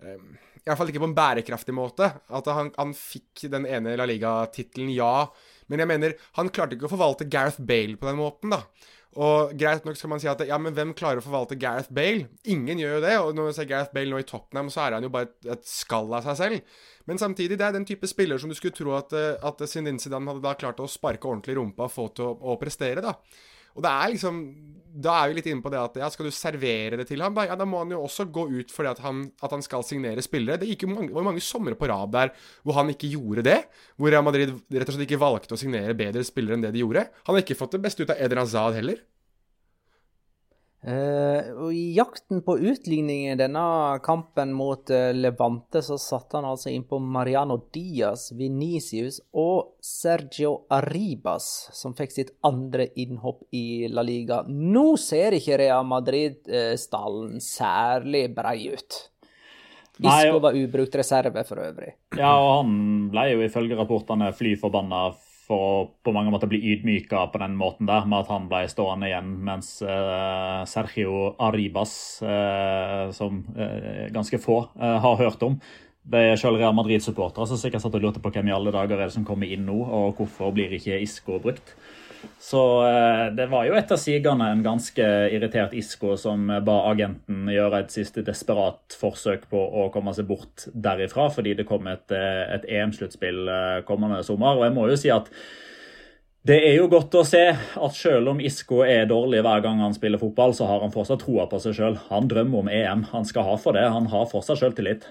uh, 0.06 0.16
I 0.16 0.64
hvert 0.70 0.80
fall 0.80 0.94
ikke 0.94 1.02
på 1.04 1.10
en 1.10 1.18
bærekraftig 1.18 1.76
måte. 1.76 2.08
At 2.30 2.48
han, 2.54 2.70
han 2.78 2.94
fikk 2.96 3.48
den 3.52 3.66
ene 3.68 3.98
La 4.00 4.08
Liga-tittelen, 4.08 4.94
ja. 4.94 5.26
Men 5.68 5.84
jeg 5.84 5.90
mener, 5.90 6.16
han 6.38 6.52
klarte 6.54 6.78
ikke 6.78 6.88
å 6.88 6.94
forvalte 6.94 7.28
Gareth 7.32 7.60
Bale 7.66 7.98
på 8.00 8.08
den 8.08 8.22
måten, 8.22 8.54
da. 8.54 8.62
Og 9.20 9.52
greit 9.60 9.84
nok 9.84 9.98
skal 10.00 10.12
man 10.14 10.22
si 10.24 10.30
at 10.32 10.40
ja, 10.48 10.56
men 10.62 10.76
hvem 10.76 10.94
klarer 10.96 11.20
å 11.20 11.26
forvalte 11.26 11.58
Gareth 11.60 11.92
Bale? 11.92 12.30
Ingen 12.48 12.80
gjør 12.80 12.94
jo 12.96 13.04
det. 13.04 13.16
Og 13.20 13.34
når 13.36 13.50
man 13.50 13.58
ser 13.58 13.68
Gareth 13.68 13.92
Bale 13.96 14.14
nå 14.14 14.22
i 14.22 14.28
Tottenham, 14.28 14.70
så 14.72 14.86
er 14.86 14.96
han 14.96 15.08
jo 15.08 15.12
bare 15.12 15.28
et, 15.28 15.50
et 15.58 15.68
skall 15.68 16.14
av 16.16 16.24
seg 16.30 16.38
selv. 16.40 16.78
Men 17.10 17.20
samtidig, 17.20 17.58
det 17.60 17.68
er 17.68 17.76
den 17.76 17.88
type 17.88 18.08
spiller 18.08 18.40
som 18.40 18.52
du 18.52 18.56
skulle 18.56 18.78
tro 18.78 18.96
at, 18.96 19.12
eh, 19.18 19.36
at 19.36 19.64
Zidane 19.68 20.32
hadde 20.32 20.46
da 20.46 20.56
klart 20.56 20.80
å 20.80 20.88
sparke 20.88 21.28
ordentlig 21.28 21.58
i 21.58 21.60
rumpa 21.60 21.90
og 21.90 21.92
få 21.92 22.08
til 22.16 22.30
å, 22.30 22.38
å 22.54 22.60
prestere, 22.62 23.04
da. 23.04 23.18
Og 23.76 23.86
det 23.86 23.92
er 23.92 24.14
liksom 24.14 24.42
Da 24.92 25.14
er 25.22 25.30
vi 25.30 25.38
litt 25.38 25.46
inne 25.48 25.64
på 25.64 25.72
det 25.72 25.80
at 25.80 25.94
ja, 26.02 26.10
skal 26.12 26.28
du 26.28 26.34
servere 26.36 26.98
det 27.00 27.06
til 27.08 27.22
ham, 27.24 27.38
ja, 27.48 27.56
da 27.56 27.64
må 27.64 27.80
han 27.80 27.94
jo 27.94 28.02
også 28.04 28.26
gå 28.28 28.44
ut 28.52 28.74
fordi 28.76 28.90
at 28.92 29.00
han, 29.00 29.22
at 29.40 29.54
han 29.56 29.64
skal 29.64 29.86
signere 29.88 30.24
spillere. 30.26 30.60
Det 30.60 30.68
gikk 30.68 30.84
jo 30.84 30.90
mange, 30.92 31.14
var 31.16 31.24
mange 31.24 31.44
somre 31.46 31.78
på 31.80 31.88
rad 31.88 32.12
der 32.12 32.34
hvor 32.68 32.76
han 32.76 32.92
ikke 32.92 33.14
gjorde 33.14 33.46
det. 33.48 33.56
Hvor 33.96 34.12
Real 34.12 34.26
Madrid 34.28 34.52
rett 34.52 34.92
og 34.92 34.98
slett 34.98 35.08
ikke 35.08 35.22
valgte 35.22 35.56
å 35.56 35.62
signere 35.62 35.96
bedre 35.96 36.26
spillere 36.28 36.60
enn 36.60 36.68
det 36.68 36.74
de 36.76 36.84
gjorde. 36.84 37.06
Han 37.24 37.38
har 37.38 37.46
ikke 37.46 37.56
fått 37.62 37.78
det 37.78 37.84
beste 37.88 38.04
ut 38.04 38.12
av 38.12 38.20
Eden 38.20 38.44
Hazard 38.44 38.76
heller. 38.82 39.00
Uh, 40.82 41.52
og 41.62 41.76
I 41.78 41.92
jakten 41.94 42.40
på 42.42 42.56
utligning 42.58 43.28
i 43.30 43.36
denne 43.38 43.62
kampen 44.02 44.50
mot 44.58 44.90
uh, 44.90 45.12
Levante, 45.14 45.84
så 45.86 46.00
satte 46.02 46.40
han 46.40 46.48
altså 46.50 46.72
inn 46.74 46.88
på 46.90 46.98
Mariano 46.98 47.60
Diaz, 47.70 48.32
Venicius 48.34 49.20
og 49.38 49.76
Sergio 49.86 50.64
Arribas, 50.74 51.70
som 51.78 51.94
fikk 51.94 52.16
sitt 52.16 52.34
andre 52.50 52.90
innhopp 52.98 53.46
i 53.54 53.86
La 53.94 54.02
Liga. 54.02 54.42
Nå 54.50 54.96
ser 54.98 55.38
ikke 55.38 55.62
Real 55.62 55.86
Madrid-stallen 55.86 57.38
uh, 57.38 57.46
særlig 57.46 58.26
brei 58.34 58.58
ut. 58.74 59.02
Isco 60.02 60.40
var 60.42 60.58
ubrukt 60.58 60.96
reserve 60.98 61.44
for 61.46 61.62
øvrig. 61.62 61.94
Ja, 62.18 62.34
og 62.42 62.64
han 62.64 62.72
ble 63.14 63.28
jo 63.36 63.44
ifølge 63.46 63.78
rapportene 63.78 64.32
fly 64.34 64.56
forbanna 64.58 65.12
for 65.52 65.68
å 65.68 65.84
på 66.06 66.14
mange 66.16 66.32
måter 66.34 66.50
bli 66.52 66.62
ydmyka 66.74 67.26
på 67.34 67.42
den 67.44 67.58
måten 67.60 67.90
der, 67.90 68.08
med 68.08 68.24
at 68.24 68.32
han 68.32 68.48
ble 68.52 68.64
stående 68.72 69.10
igjen, 69.12 69.36
mens 69.48 69.74
uh, 69.84 70.64
Sergio 70.70 71.34
Arribas, 71.44 71.94
uh, 72.24 73.12
som 73.16 73.44
uh, 73.58 74.08
ganske 74.16 74.40
få 74.42 74.64
har 74.80 75.20
hørt 75.20 75.44
om 75.44 75.60
Det 76.02 76.22
er 76.32 76.40
selv 76.40 76.58
Real 76.58 76.74
Madrid-supportere 76.74 77.46
som 77.50 77.60
sikkert 77.60 77.84
satt 77.84 77.98
og 78.00 78.06
lurte 78.06 78.24
på 78.24 78.32
hvem 78.34 78.50
i 78.50 78.56
alle 78.56 78.74
dager 78.74 78.98
er 78.98 79.10
det 79.10 79.16
som 79.16 79.28
kommer 79.28 79.52
inn 79.52 79.68
nå, 79.68 79.76
og 79.84 80.18
hvorfor 80.18 80.54
blir 80.56 80.74
ikke 80.74 80.98
Isco 81.04 81.38
brukt. 81.44 81.76
Så 82.42 82.62
det 83.38 83.48
var 83.52 83.66
jo 83.68 83.78
etter 83.78 84.00
sigende 84.02 84.50
en 84.52 84.64
ganske 84.66 85.06
irritert 85.34 85.74
Isko 85.78 86.18
som 86.20 86.50
ba 86.66 86.78
agenten 86.90 87.50
gjøre 87.50 87.84
et 87.84 87.94
siste 87.94 88.24
desperat 88.28 88.98
forsøk 89.00 89.48
på 89.52 89.62
å 89.62 89.88
komme 89.94 90.14
seg 90.18 90.28
bort 90.30 90.68
derifra, 90.74 91.30
fordi 91.34 91.56
det 91.60 91.68
kom 91.70 91.90
et, 91.90 92.12
et 92.12 92.68
EM-sluttspill 92.68 93.50
kommende 93.88 94.22
sommer. 94.28 94.60
Og 94.60 94.68
jeg 94.68 94.76
må 94.78 94.88
jo 94.92 95.00
si 95.00 95.14
at 95.14 95.32
det 96.42 96.56
er 96.66 96.80
jo 96.80 96.88
godt 96.90 97.14
å 97.14 97.22
se 97.22 97.42
at 97.54 97.94
selv 97.94 98.32
om 98.32 98.40
Isko 98.42 98.80
er 98.82 99.06
dårlig 99.06 99.44
hver 99.46 99.62
gang 99.62 99.78
han 99.84 99.94
spiller 99.94 100.18
fotball, 100.18 100.56
så 100.58 100.66
har 100.66 100.82
han 100.82 100.94
fortsatt 100.94 101.22
troa 101.22 101.46
på 101.50 101.60
seg 101.62 101.76
sjøl. 101.78 102.00
Han 102.08 102.30
drømmer 102.32 102.64
om 102.64 102.72
EM. 102.74 103.04
Han 103.12 103.28
skal 103.30 103.46
ha 103.46 103.58
for 103.62 103.78
det. 103.78 103.84
Han 103.86 104.10
har 104.10 104.26
fortsatt 104.32 104.58
sjøltillit. 104.58 105.06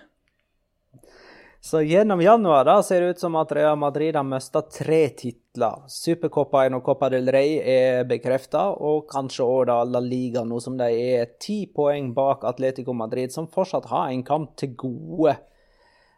Så 1.61 1.83
gjennom 1.83 2.23
januar 2.25 2.65
da 2.65 2.83
ser 2.83 3.01
det 3.01 3.09
ut 3.09 3.19
som 3.21 3.35
at 3.37 3.53
Real 3.53 3.77
Madrid 3.77 4.17
har 4.17 4.25
mista 4.25 4.63
tre 4.63 5.03
titler. 5.13 5.83
Supercopaen 5.93 6.79
og 6.79 6.87
Copa 6.87 7.11
del 7.13 7.29
Rey 7.29 7.59
er 7.61 8.07
bekrefta, 8.09 8.71
og 8.81 9.05
kanskje 9.13 9.45
òg 9.45 9.69
La 9.69 10.01
Liga, 10.01 10.41
nå 10.45 10.61
som 10.65 10.79
de 10.81 10.89
er 10.89 11.35
ti 11.39 11.67
poeng 11.69 12.15
bak 12.17 12.47
Atletico 12.49 12.95
Madrid, 12.97 13.33
som 13.33 13.51
fortsatt 13.53 13.91
har 13.93 14.09
en 14.09 14.25
kamp 14.25 14.57
til 14.57 14.73
gode. 14.73 15.37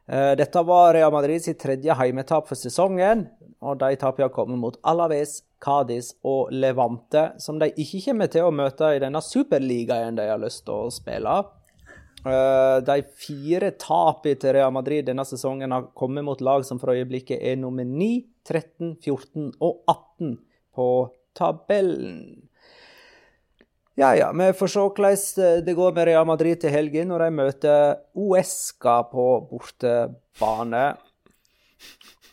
Eh, 0.06 0.32
dette 0.38 0.62
var 0.62 0.94
Real 0.94 1.10
Madrid 1.14 1.42
sitt 1.42 1.58
tredje 1.62 1.94
heimetap 1.98 2.46
for 2.46 2.58
sesongen 2.58 3.26
og 3.62 3.78
de 3.78 3.96
tapene 3.98 4.30
kommet 4.34 4.58
mot 4.58 4.78
Alaves, 4.86 5.40
Cádiz 5.62 6.12
og 6.26 6.50
Levante, 6.50 7.32
som 7.38 7.58
de 7.58 7.70
ikke 7.78 8.02
kommer 8.08 8.30
til 8.30 8.46
å 8.46 8.54
møte 8.54 8.94
i 8.94 9.02
denne 9.02 9.22
superligaen 9.22 10.18
de 10.18 10.26
har 10.30 10.40
lyst 10.42 10.64
til 10.66 10.88
å 10.88 10.94
spille. 10.94 11.36
Eh, 11.38 11.61
de 12.22 12.98
fire 13.18 13.72
tapene 13.82 14.38
til 14.38 14.54
Real 14.54 14.70
Madrid 14.74 15.08
denne 15.08 15.24
sesongen 15.26 15.74
har 15.74 15.88
kommet 15.98 16.22
mot 16.22 16.40
lag 16.44 16.62
som 16.68 16.78
for 16.78 16.94
øyeblikket 16.94 17.42
er 17.42 17.56
nummer 17.58 17.82
9, 17.82 18.12
13, 18.46 18.96
14 19.02 19.50
og 19.58 19.82
18 19.90 20.36
på 20.76 20.88
tabellen. 21.34 22.48
Ja, 23.94 24.14
ja. 24.16 24.32
Vi 24.32 24.52
får 24.56 24.70
se 24.72 24.82
hvordan 24.88 25.64
det 25.66 25.74
går 25.76 25.92
med 25.92 26.06
Real 26.08 26.26
Madrid 26.26 26.62
til 26.62 26.72
helgen 26.72 27.10
når 27.12 27.26
de 27.26 27.30
møter 27.36 27.96
Uesca 28.16 29.02
på 29.10 29.26
bortebane. 29.50 30.92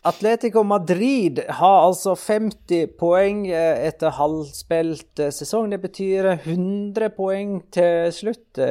Atletico 0.07 0.63
Madrid 0.63 1.41
har 1.49 1.81
altså 1.89 2.13
50 2.15 2.93
poeng 2.99 3.41
eh, 3.51 3.81
etter 3.89 4.15
halvspilt 4.15 5.19
eh, 5.19 5.33
sesong. 5.35 5.67
Det 5.73 5.81
betyr 5.83 6.29
100 6.37 7.09
poeng 7.17 7.57
til 7.75 8.07
slutt. 8.15 8.61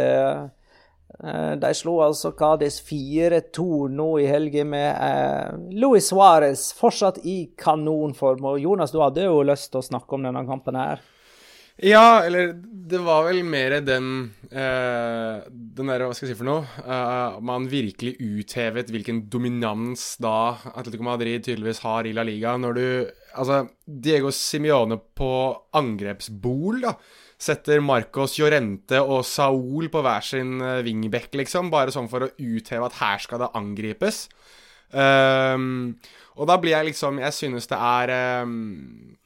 Eh, 1.19 1.53
de 1.59 1.75
slo 1.75 1.97
altså 2.05 2.31
Cádiz 2.39 2.79
4-2 2.87 3.89
nå 3.91 4.09
i 4.23 4.27
helgen 4.31 4.71
med 4.71 5.75
Luis 5.75 6.13
Suárez 6.13 6.69
fortsatt 6.79 7.19
i 7.27 7.51
kanonform. 7.59 8.53
Og 8.53 8.61
Jonas, 8.63 8.95
du 8.95 9.01
hadde 9.03 9.27
jo 9.27 9.43
lyst 9.47 9.73
til 9.73 9.83
å 9.83 9.89
snakke 9.89 10.19
om 10.19 10.29
denne 10.29 10.45
kampen 10.47 10.79
her. 10.79 11.03
Ja, 11.79 12.25
eller 12.27 12.57
det 12.59 12.99
var 13.07 13.29
vel 13.29 13.45
mer 13.47 13.77
den 13.87 14.07
eh, 14.51 15.45
Den 15.47 15.91
derre, 15.93 16.09
hva 16.09 16.17
skal 16.17 16.27
jeg 16.27 16.33
si 16.33 16.39
for 16.41 16.49
noe 16.49 16.65
eh, 16.83 17.37
Man 17.47 17.69
virkelig 17.71 18.17
uthevet 18.19 18.91
hvilken 18.91 19.21
dominans 19.31 20.17
da 20.19 20.57
Atletico 20.73 21.07
Madrid 21.07 21.45
tydeligvis 21.47 21.85
har 21.85 22.09
i 22.09 22.15
La 22.17 22.27
Liga. 22.27 22.57
Når 22.59 22.75
du 22.75 22.87
Altså, 23.39 23.69
Diego 23.87 24.33
Simione 24.35 24.97
på 25.15 25.31
angrepsbol, 25.79 26.81
da. 26.83 26.97
Setter 27.39 27.83
Marcos 27.85 28.35
Llorente 28.41 28.99
og 28.99 29.23
Saul 29.27 29.91
på 29.93 30.03
hver 30.03 30.25
sin 30.27 30.57
uh, 30.61 30.81
wingback, 30.87 31.31
liksom. 31.39 31.71
Bare 31.71 31.95
sånn 31.95 32.11
for 32.11 32.27
å 32.27 32.33
utheve 32.35 32.89
at 32.89 32.99
her 32.99 33.23
skal 33.23 33.45
det 33.45 33.53
angripes. 33.59 34.27
Um, 34.91 35.99
og 36.41 36.49
da 36.49 36.55
blir 36.57 36.73
jeg 36.73 36.87
liksom 36.87 37.19
Jeg 37.21 37.35
synes 37.37 37.67
det 37.69 37.77
er 37.77 38.13
um, 38.41 39.19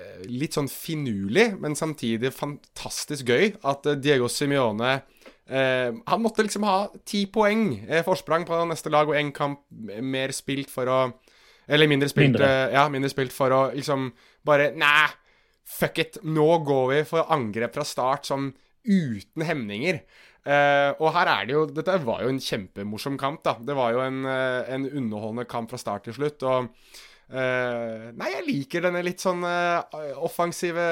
Eh, 0.00 0.26
litt 0.30 0.54
sånn 0.54 0.68
finurlig, 0.70 1.48
men 1.58 1.74
samtidig 1.78 2.30
fantastisk 2.30 3.32
gøy 3.32 3.48
at 3.66 3.88
eh, 3.90 3.96
Diego 3.98 4.28
Simione 4.30 4.92
eh, 5.50 5.90
Han 5.90 6.22
måtte 6.22 6.44
liksom 6.46 6.62
ha 6.68 6.84
ti 7.02 7.24
poeng 7.32 7.72
eh, 7.88 8.04
forsprang 8.06 8.46
på 8.46 8.60
neste 8.70 8.92
lag 8.92 9.10
og 9.10 9.18
én 9.18 9.32
kamp 9.34 9.64
mer 9.70 10.30
spilt 10.36 10.70
for 10.70 10.86
å 10.86 11.00
Eller 11.66 11.90
mindre 11.90 12.08
spilt, 12.10 12.36
mindre. 12.36 12.52
Eh, 12.68 12.76
ja, 12.76 12.86
mindre 12.92 13.10
spilt 13.10 13.34
for 13.34 13.56
å 13.56 13.60
liksom 13.74 14.12
bare 14.46 14.70
Nei, 14.78 15.10
fuck 15.70 16.00
it. 16.02 16.18
Nå 16.26 16.48
går 16.66 16.88
vi 16.94 17.04
for 17.08 17.30
angrep 17.32 17.76
fra 17.78 17.86
start 17.86 18.28
som 18.28 18.50
uten 18.86 19.44
hemninger. 19.46 20.02
Uh, 20.40 20.96
og 20.96 21.10
her 21.12 21.28
er 21.28 21.44
det 21.44 21.52
jo 21.52 21.66
Dette 21.68 21.98
var 22.00 22.22
jo 22.24 22.30
en 22.32 22.40
kjempemorsom 22.40 23.18
kamp, 23.20 23.42
da. 23.44 23.58
Det 23.60 23.76
var 23.76 23.92
jo 23.92 24.02
en, 24.06 24.24
uh, 24.24 24.64
en 24.72 24.88
underholdende 24.88 25.44
kamp 25.50 25.72
fra 25.72 25.80
start 25.80 26.08
til 26.08 26.20
slutt. 26.20 26.46
Og 26.48 26.72
Uh, 27.30 28.10
nei, 28.18 28.26
jeg 28.32 28.42
liker 28.42 28.82
denne 28.82 29.04
litt 29.06 29.22
sånn 29.22 29.44
uh, 29.46 29.86
offensive 30.26 30.82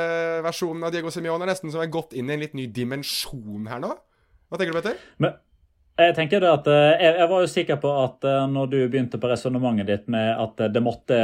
versjonen 0.47 0.87
av 0.87 0.93
Diego 0.95 1.11
Simione. 1.11 1.49
Nesten 1.51 1.72
som 1.74 1.83
er 1.83 1.91
gått 1.91 2.14
inn 2.14 2.31
i 2.31 2.37
en 2.37 2.45
litt 2.45 2.55
ny 2.55 2.68
dimensjon 2.70 3.66
her 3.66 3.81
nå. 3.83 3.91
Hva 4.47 4.61
tenker 4.61 4.70
du, 4.70 4.79
Petter? 4.79 5.01
Men, 5.18 5.35
jeg 5.99 6.14
tenker 6.14 6.45
det 6.45 6.53
at 6.53 6.70
jeg, 6.70 7.16
jeg, 7.18 7.29
var 7.33 7.43
jo 7.43 7.51
sikker 7.51 7.81
på 7.83 7.91
at 8.05 8.29
når 8.55 8.70
du 8.70 8.79
begynte 8.85 9.18
på 9.18 9.33
resonnementet 9.33 9.91
ditt 9.91 10.07
med 10.14 10.31
at 10.31 10.62
det 10.70 10.85
måtte 10.87 11.18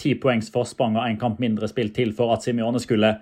ti 0.00 0.14
poengs 0.18 0.50
forsprang 0.52 0.96
og 0.96 1.06
én 1.06 1.20
kamp 1.20 1.40
mindre 1.42 1.68
spilt 1.70 1.94
til 1.96 2.14
for 2.16 2.32
at 2.34 2.46
Simione 2.46 2.80
skulle 2.82 3.18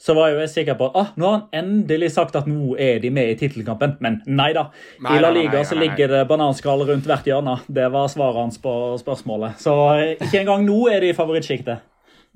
så 0.00 0.14
var 0.16 0.30
jeg 0.32 0.48
sikker 0.48 0.78
på 0.80 0.86
at 0.88 0.94
ah, 0.96 1.08
nå 1.20 1.26
har 1.28 1.34
han 1.34 1.58
endelig 1.60 2.14
sagt 2.14 2.36
at 2.38 2.46
nå 2.48 2.72
er 2.80 3.02
de 3.02 3.10
med 3.12 3.34
i 3.34 3.36
tittelkampen. 3.36 3.98
Men 4.00 4.22
nei 4.24 4.48
da. 4.56 4.70
I 4.96 5.18
La 5.20 5.28
Liga 5.34 5.60
så 5.68 5.76
ligger 5.76 6.08
det 6.08 6.22
bananskall 6.30 6.86
rundt 6.88 7.04
hvert 7.04 7.28
hjørne. 7.28 7.58
Det 7.68 7.90
var 7.92 8.08
svaret 8.08 8.40
hans 8.40 8.56
på 8.64 8.72
spørsmålet. 9.02 9.60
Så 9.60 9.74
eh, 9.98 10.14
ikke 10.16 10.40
engang 10.40 10.64
nå 10.64 10.78
er 10.88 11.04
de 11.04 11.12
i 11.12 11.16
favorittsjiktet. 11.16 11.84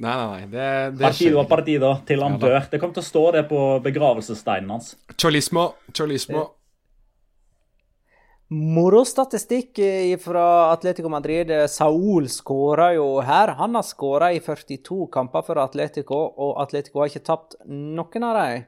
Nei, 0.05 0.13
nei, 0.13 0.27
nei. 0.27 0.51
Det, 0.53 0.69
det 0.99 1.07
partido 1.07 1.41
a 1.41 1.47
partido 1.49 1.95
til 2.05 2.27
han 2.27 2.37
dør. 2.43 2.59
Det 2.69 2.83
kommer 2.83 2.99
til 2.99 3.07
å 3.07 3.09
stå 3.09 3.25
det 3.39 3.47
på 3.49 3.63
begravelsessteinen 3.87 4.77
hans. 4.77 4.93
Cholismo. 5.17 5.71
Cholismo. 5.97 6.51
Morostatistikk 8.53 9.79
fra 10.21 10.45
Atletico 10.73 11.09
Madrid. 11.09 11.49
Saul 11.71 12.29
skåra 12.29 12.91
jo 12.95 13.07
her. 13.25 13.55
Han 13.59 13.75
har 13.75 13.87
skåra 13.87 14.33
i 14.33 14.41
42 14.41 15.07
kamper 15.13 15.47
for 15.47 15.61
Atletico, 15.63 16.21
og 16.37 16.61
Atletico 16.63 17.01
har 17.01 17.13
ikke 17.13 17.25
tapt 17.25 17.57
noen 17.65 18.27
av 18.29 18.37
dem. 18.39 18.67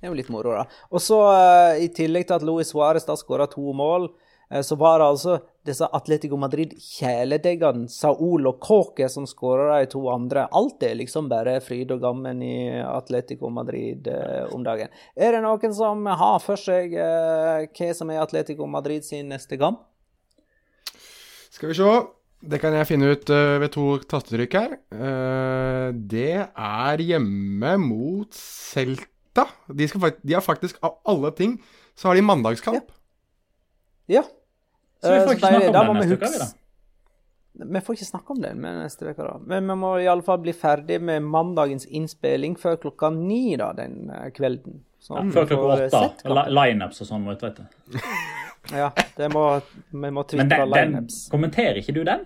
Det 0.00 0.08
er 0.08 0.10
jo 0.10 0.18
litt 0.18 0.32
moro, 0.32 0.56
da. 0.56 0.64
Og 0.90 1.04
så, 1.04 1.20
uh, 1.28 1.78
i 1.78 1.92
tillegg 1.94 2.26
til 2.26 2.40
at 2.40 2.46
Luis 2.46 2.72
Suárez 2.72 3.06
da 3.06 3.14
skåra 3.20 3.46
to 3.52 3.74
mål, 3.76 4.08
så 4.52 4.76
var 4.76 4.98
det 5.00 5.06
altså 5.06 5.36
disse 5.66 5.86
Atletico 5.94 6.38
Madrid-kjæledeggene, 6.42 7.86
Saul 7.92 8.48
og 8.50 8.58
Kåke, 8.62 9.06
som 9.12 9.28
skåra 9.30 9.78
de 9.82 9.90
to 9.92 10.02
andre. 10.10 10.48
Alt 10.50 10.82
er 10.86 10.96
liksom 10.98 11.28
bare 11.30 11.58
fryd 11.62 11.94
og 11.94 12.02
gammen 12.02 12.42
i 12.42 12.56
Atletico 12.82 13.50
Madrid 13.52 14.08
eh, 14.10 14.48
om 14.54 14.64
dagen. 14.66 14.90
Er 15.14 15.36
det 15.36 15.44
noen 15.44 15.76
som 15.76 16.06
har 16.06 16.42
for 16.42 16.60
seg 16.60 16.96
hva 16.96 17.92
som 17.94 18.10
er 18.10 18.24
Atletico 18.24 18.66
Madrid 18.66 19.06
sin 19.06 19.30
neste 19.30 19.60
kamp? 19.60 19.84
Skal 21.52 21.70
vi 21.70 21.78
se. 21.78 21.94
Det 22.42 22.58
kan 22.58 22.74
jeg 22.74 22.88
finne 22.88 23.12
ut 23.14 23.30
uh, 23.30 23.60
ved 23.62 23.70
to 23.70 23.84
tastetrykk 24.10 24.54
her. 24.58 24.72
Uh, 24.90 25.94
det 25.94 26.42
er 26.42 27.02
hjemme 27.06 27.76
mot 27.78 28.34
Celta 28.34 29.46
de, 29.68 29.86
de, 29.86 30.34
har 30.34 30.42
faktisk, 30.44 30.80
av 30.82 30.98
alle 31.08 31.30
ting, 31.38 31.54
så 31.94 32.10
har 32.10 32.18
de 32.18 32.24
mandagskamp. 32.26 32.90
Ja. 34.10 34.20
ja. 34.20 34.24
Så 35.02 35.12
vi 35.12 35.20
får 35.20 35.36
ikke 35.36 35.48
snakke 35.50 35.78
om 35.80 35.86
den 35.86 35.96
neste 35.98 36.18
uke, 36.18 36.32
vi 36.32 36.42
da? 36.42 36.50
Vi 37.52 37.80
får 37.84 37.96
ikke 37.98 38.06
snakke 38.08 38.32
om 38.32 38.40
med 38.40 38.78
neste 38.80 39.08
uke, 39.08 39.22
da. 39.22 39.34
Men 39.46 39.68
vi 39.68 39.76
må 39.82 39.90
i 40.00 40.08
alle 40.08 40.24
fall 40.24 40.38
bli 40.44 40.54
ferdig 40.56 41.00
med 41.02 41.26
mandagens 41.26 41.84
innspilling 41.86 42.56
før 42.58 42.78
klokka 42.86 43.10
ni 43.14 43.56
da, 43.60 43.72
den 43.76 44.08
eh, 44.10 44.28
kvelden. 44.36 44.80
Sånn, 45.02 45.28
ja, 45.28 45.34
før 45.34 45.50
klokka 45.50 46.04
åtte. 46.06 46.36
Lineups 46.54 47.02
og 47.02 47.10
sånn, 47.10 47.26
vet 47.28 47.58
du. 47.58 47.98
ja, 48.82 48.92
det 49.18 49.28
må, 49.34 49.48
vi 49.90 50.12
må 50.14 50.24
tvitre 50.30 50.62
lineups. 50.70 51.26
Kommenterer 51.34 51.82
ikke 51.82 51.96
du 51.98 52.04
den? 52.08 52.24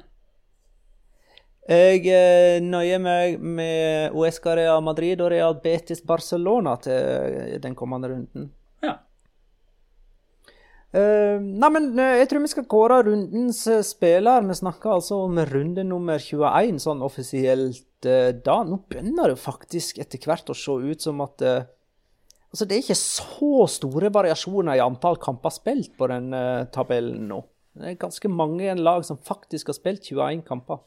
Jeg 1.66 2.04
eh, 2.14 2.60
nøyer 2.62 3.00
meg 3.02 3.40
med 3.42 4.14
OSK 4.14 4.52
Real 4.54 4.84
Madrid 4.86 5.18
og 5.24 5.32
Real 5.32 5.56
Betis 5.64 6.04
Barcelona 6.06 6.76
til 6.84 6.94
eh, 6.94 7.56
den 7.62 7.74
kommende 7.74 8.12
runden. 8.12 8.52
Uh, 10.96 11.36
nei, 11.42 11.68
men 11.74 11.90
jeg 12.00 12.28
tror 12.30 12.40
vi 12.40 12.48
skal 12.48 12.68
kåre 12.70 13.02
rundens 13.04 13.62
spiller. 13.84 14.46
Vi 14.48 14.56
snakker 14.56 14.94
altså 14.94 15.18
om 15.26 15.40
runde 15.50 15.84
nummer 15.84 16.22
21 16.22 16.80
sånn 16.80 17.04
offisielt 17.04 18.08
uh, 18.08 18.30
da. 18.32 18.62
Nå 18.64 18.80
begynner 18.88 19.34
det 19.34 19.40
faktisk 19.42 20.00
etter 20.00 20.22
hvert 20.24 20.48
å 20.52 20.56
se 20.56 20.78
ut 20.80 21.08
som 21.08 21.24
at 21.26 21.44
uh, 21.44 21.64
Altså, 22.46 22.64
det 22.64 22.76
er 22.76 22.84
ikke 22.86 22.94
så 22.96 23.64
store 23.68 24.08
variasjoner 24.14 24.78
i 24.78 24.80
antall 24.80 25.18
kamper 25.20 25.52
spilt 25.52 25.90
på 25.98 26.06
den 26.08 26.30
tabellen 26.72 27.26
nå. 27.28 27.40
Det 27.76 27.90
er 27.90 27.98
ganske 28.00 28.30
mange 28.32 28.72
lag 28.78 29.04
som 29.04 29.18
faktisk 29.20 29.68
har 29.68 29.76
spilt 29.76 30.06
21 30.08 30.44
kamper. 30.46 30.78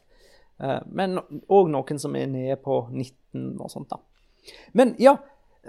Eh, 0.59 0.79
men 0.91 1.19
òg 1.47 1.69
noen 1.71 2.01
som 2.01 2.15
er 2.19 2.29
nede 2.31 2.57
på 2.63 2.81
19 2.91 3.59
og 3.59 3.69
sånt, 3.71 3.91
da. 3.91 4.01
Men 4.73 4.95
ja. 5.01 5.17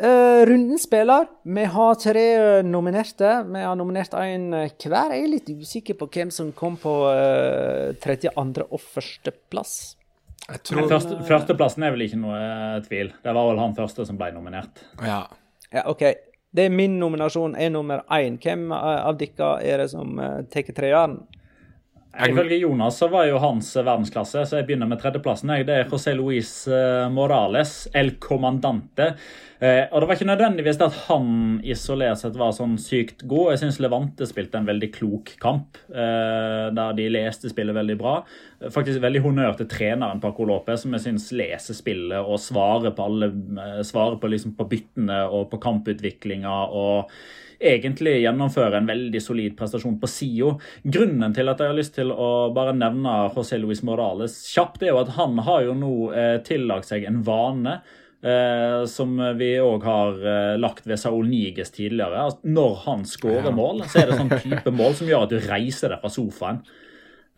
Uh, 0.01 0.47
runden 0.49 0.79
spiller. 0.81 1.27
Vi 1.45 1.65
har 1.65 1.95
tre 2.01 2.27
nominerte. 2.65 3.33
Vi 3.45 3.65
har 3.65 3.77
nominert 3.77 4.15
én 4.17 4.49
hver. 4.55 5.13
Jeg 5.13 5.25
er 5.27 5.33
litt 5.35 5.51
usikker 5.53 5.99
på 6.01 6.09
hvem 6.15 6.31
som 6.33 6.55
kom 6.57 6.79
på 6.81 6.95
uh, 7.11 7.91
tredje, 8.01 8.33
andre 8.41 8.65
og 8.71 8.81
førsteplass. 8.81 9.75
Tror... 10.65 10.89
Første, 10.89 11.21
førsteplassen 11.29 11.85
er 11.85 11.93
vel 11.95 12.07
ikke 12.07 12.23
noe 12.23 12.41
tvil. 12.87 13.13
Det 13.23 13.35
var 13.37 13.51
vel 13.51 13.61
han 13.61 13.77
første 13.77 14.09
som 14.09 14.17
ble 14.19 14.33
nominert. 14.35 14.81
Ja. 15.05 15.23
ja 15.75 15.85
OK. 15.93 16.07
Det 16.51 16.65
er 16.67 16.73
min 16.75 16.97
nominasjon 16.99 17.53
er 17.61 17.69
nummer 17.71 18.01
én. 18.17 18.41
Hvem 18.41 18.73
av 18.75 19.21
dere 19.21 19.53
er 19.63 19.85
det 19.85 19.91
som 19.93 20.17
uh, 20.17 20.41
tar 20.51 20.73
treeren? 20.75 21.21
Ifølge 22.11 22.57
Jonas 22.57 22.97
så 22.99 23.07
var 23.09 23.29
jo 23.29 23.39
hans 23.39 23.69
verdensklasse, 23.77 24.43
så 24.47 24.59
jeg 24.59 24.67
begynner 24.67 24.89
med 24.91 24.99
tredjeplassen. 24.99 25.53
Det 25.67 25.77
er 25.77 25.87
José 25.89 26.17
Luis 26.19 26.51
eh, 26.67 27.07
Morales, 27.13 27.85
El 27.95 28.17
Comandante. 28.19 29.13
Eh, 29.61 29.85
og 29.93 30.03
det 30.03 30.09
var 30.09 30.19
ikke 30.19 30.29
nødvendigvis 30.29 30.81
at 30.83 30.97
han 31.07 31.61
isolert 31.63 32.19
sett 32.19 32.39
var 32.41 32.51
sånn 32.57 32.75
sykt 32.83 33.23
god. 33.31 33.53
Jeg 33.53 33.63
syns 33.63 33.79
Levante 33.85 34.27
spilte 34.27 34.59
en 34.59 34.67
veldig 34.67 34.91
klok 34.97 35.35
kamp, 35.43 35.79
eh, 35.95 36.67
der 36.75 36.97
de 36.99 37.07
leste 37.15 37.53
spillet 37.53 37.79
veldig 37.79 37.97
bra. 38.01 38.17
Faktisk 38.75 39.05
veldig 39.05 39.23
honnør 39.29 39.61
til 39.61 39.71
treneren 39.71 40.23
Paco 40.23 40.49
Lopez, 40.49 40.83
som 40.83 40.97
jeg 40.97 41.07
syns 41.07 41.31
leser 41.37 41.79
spillet 41.79 42.19
og 42.19 42.43
svarer 42.43 42.97
på 42.97 43.07
alle 43.07 43.31
Svarer 43.87 44.19
på, 44.21 44.29
liksom 44.29 44.57
på 44.59 44.67
byttene 44.69 45.23
og 45.31 45.47
på 45.53 45.61
kamputviklinga 45.63 46.57
og 46.75 47.13
egentlig 47.61 48.17
gjennomføre 48.23 48.81
en 48.81 48.89
veldig 48.89 49.21
solid 49.23 49.57
prestasjon 49.59 49.99
på 50.01 50.09
SIO. 50.11 50.55
Grunnen 50.83 51.37
til 51.37 51.53
at 51.53 51.61
jeg 51.61 51.73
har 51.73 51.79
lyst 51.79 51.97
til 51.99 52.13
å 52.13 52.51
bare 52.57 52.75
nevne 52.77 53.17
José 53.37 53.61
Luis 53.61 53.85
Morales 53.87 54.39
kjapt, 54.51 54.83
er 54.83 54.95
jo 54.95 55.03
at 55.03 55.15
han 55.19 55.39
har 55.47 55.67
jo 55.69 55.77
nå 55.77 55.95
eh, 56.17 56.37
tillagt 56.47 56.91
seg 56.91 57.07
en 57.09 57.23
vane. 57.27 57.81
Eh, 58.21 58.83
som 58.85 59.15
vi 59.39 59.55
òg 59.65 59.85
har 59.89 60.19
eh, 60.21 60.59
lagt 60.61 60.85
ved 60.85 61.01
Saul 61.01 61.25
Niges 61.31 61.73
tidligere. 61.73 62.27
Altså, 62.27 62.51
når 62.53 62.75
han 62.85 63.07
skårer 63.09 63.55
mål, 63.57 63.87
så 63.89 64.03
er 64.03 64.11
det 64.11 64.19
sånn 64.19 64.35
type 64.43 64.75
mål 64.77 64.99
som 64.99 65.09
gjør 65.09 65.25
at 65.25 65.33
du 65.33 65.39
reiser 65.47 65.95
deg 65.95 66.03
fra 66.03 66.13
sofaen. 66.13 66.61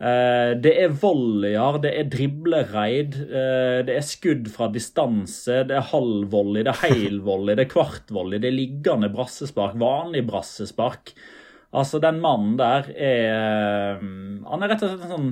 Eh, 0.01 0.51
det 0.57 0.73
er 0.81 0.95
volleyer, 0.99 1.77
det 1.83 1.91
er 1.99 2.09
driblereid, 2.11 3.19
eh, 3.29 3.79
det 3.85 3.93
er 3.93 4.07
skudd 4.07 4.49
fra 4.51 4.67
distanse, 4.73 5.61
det 5.69 5.77
er 5.77 5.85
halvvolley, 5.91 6.65
det 6.65 6.73
er 6.73 6.81
heilvolley, 6.81 7.53
det 7.55 7.67
er 7.67 7.71
kvartvolley, 7.75 8.41
det 8.41 8.49
er 8.49 8.57
liggende 8.57 9.11
brassespark, 9.13 9.77
vanlig 9.79 10.25
brassespark. 10.27 11.13
Altså, 11.73 12.01
den 12.01 12.19
mannen 12.21 12.57
der 12.59 12.89
er 12.93 13.95
eh, 13.95 14.01
Han 14.49 14.61
er 14.61 14.69
rett 14.73 14.83
og 14.85 14.91
slett 14.91 15.07
en 15.07 15.13
sånn 15.13 15.31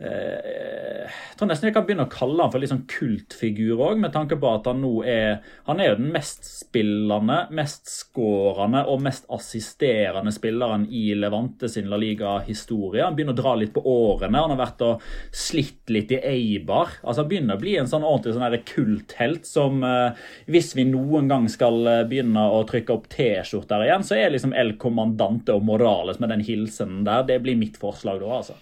jeg 0.00 1.36
tror 1.36 1.50
nesten 1.50 1.68
jeg 1.68 1.74
kan 1.76 1.84
begynne 1.84 2.06
å 2.06 2.12
kalle 2.12 2.44
han 2.44 2.52
for 2.52 2.62
litt 2.62 2.70
sånn 2.72 2.86
kultfigur 2.88 3.80
òg, 3.84 3.98
med 4.00 4.14
tanke 4.14 4.38
på 4.40 4.48
at 4.48 4.68
han 4.70 4.80
nå 4.80 5.02
er 5.04 5.42
Han 5.66 5.80
er 5.80 5.90
jo 5.90 5.98
den 5.98 6.10
mest 6.14 6.46
spillende, 6.48 7.36
mest 7.56 7.90
skårende 7.90 8.82
og 8.88 9.02
mest 9.04 9.26
assisterende 9.32 10.32
spilleren 10.34 10.86
i 10.88 11.10
Levante 11.18 11.68
sin 11.68 11.90
La 11.90 11.98
Liga-historie. 12.00 13.04
Han 13.04 13.16
begynner 13.16 13.36
å 13.36 13.40
dra 13.40 13.54
litt 13.58 13.74
på 13.74 13.82
årene. 13.84 14.40
Han 14.40 14.54
har 14.54 14.60
vært 14.60 14.84
og 14.86 15.04
slitt 15.36 15.92
litt 15.92 16.14
i 16.16 16.20
Eibar. 16.32 16.96
Altså 17.02 17.24
Han 17.24 17.30
begynner 17.32 17.58
å 17.58 17.62
bli 17.62 17.76
en 17.80 17.90
sånn 17.90 18.06
ordentlig 18.06 18.36
sånn 18.36 18.66
kulthelt 18.70 19.46
som 19.48 19.84
eh, 19.86 20.16
Hvis 20.50 20.74
vi 20.78 20.86
noen 20.88 21.28
gang 21.30 21.48
skal 21.52 21.80
eh, 21.86 22.02
begynne 22.08 22.46
å 22.50 22.64
trykke 22.68 22.96
opp 22.96 23.08
T-skjorter 23.12 23.86
igjen, 23.86 24.06
så 24.06 24.16
er 24.18 24.34
liksom 24.34 24.56
El 24.56 24.76
Comandante 24.80 25.54
og 25.56 25.66
Morales 25.68 26.20
med 26.22 26.32
den 26.32 26.44
hilsenen 26.46 27.04
der. 27.06 27.26
Det 27.28 27.40
blir 27.44 27.58
mitt 27.60 27.78
forslag 27.80 28.20
da, 28.22 28.32
altså. 28.40 28.58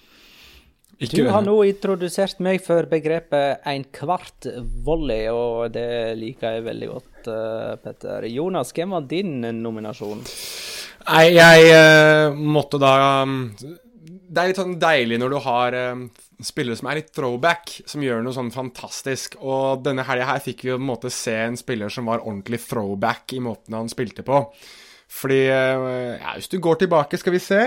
Ikke 0.98 1.22
du 1.22 1.28
har 1.30 1.44
nå 1.46 1.54
introdusert 1.68 2.40
meg 2.42 2.58
for 2.64 2.88
begrepet 2.90 3.62
en 3.70 3.84
kvart 3.94 4.48
volley, 4.82 5.28
og 5.30 5.70
det 5.70 6.16
liker 6.18 6.56
jeg 6.56 6.64
veldig 6.66 6.88
godt, 6.90 7.28
uh, 7.30 7.74
Petter. 7.78 8.26
Jonas, 8.26 8.72
hvem 8.74 8.96
var 8.96 9.04
din 9.06 9.36
nominasjon? 9.62 10.24
Nei, 11.06 11.26
jeg 11.36 11.68
uh, 11.70 12.34
måtte 12.34 12.80
da 12.82 12.94
um, 13.22 13.36
Det 13.54 14.42
er 14.42 14.50
litt 14.50 14.58
sånn 14.58 14.74
deilig 14.82 15.20
når 15.22 15.32
du 15.32 15.38
har 15.44 15.76
um, 15.94 16.02
spillere 16.42 16.80
som 16.80 16.90
er 16.90 16.98
litt 16.98 17.12
throwback, 17.14 17.76
som 17.86 18.02
gjør 18.02 18.24
noe 18.26 18.34
sånn 18.34 18.50
fantastisk. 18.54 19.38
Og 19.38 19.84
denne 19.86 20.02
helga 20.08 20.32
her 20.32 20.42
fikk 20.42 20.66
vi 20.66 20.74
på 20.74 20.80
en 20.80 20.88
måte 20.90 21.14
se 21.14 21.36
en 21.44 21.60
spiller 21.60 21.94
som 21.94 22.10
var 22.10 22.24
ordentlig 22.26 22.58
throwback 22.66 23.36
i 23.38 23.44
måten 23.44 23.78
han 23.78 23.92
spilte 23.92 24.26
på. 24.26 24.42
Fordi 25.20 25.44
uh, 25.46 26.18
ja, 26.18 26.34
Hvis 26.34 26.50
du 26.50 26.58
går 26.58 26.82
tilbake, 26.82 27.22
skal 27.22 27.38
vi 27.38 27.44
se 27.44 27.62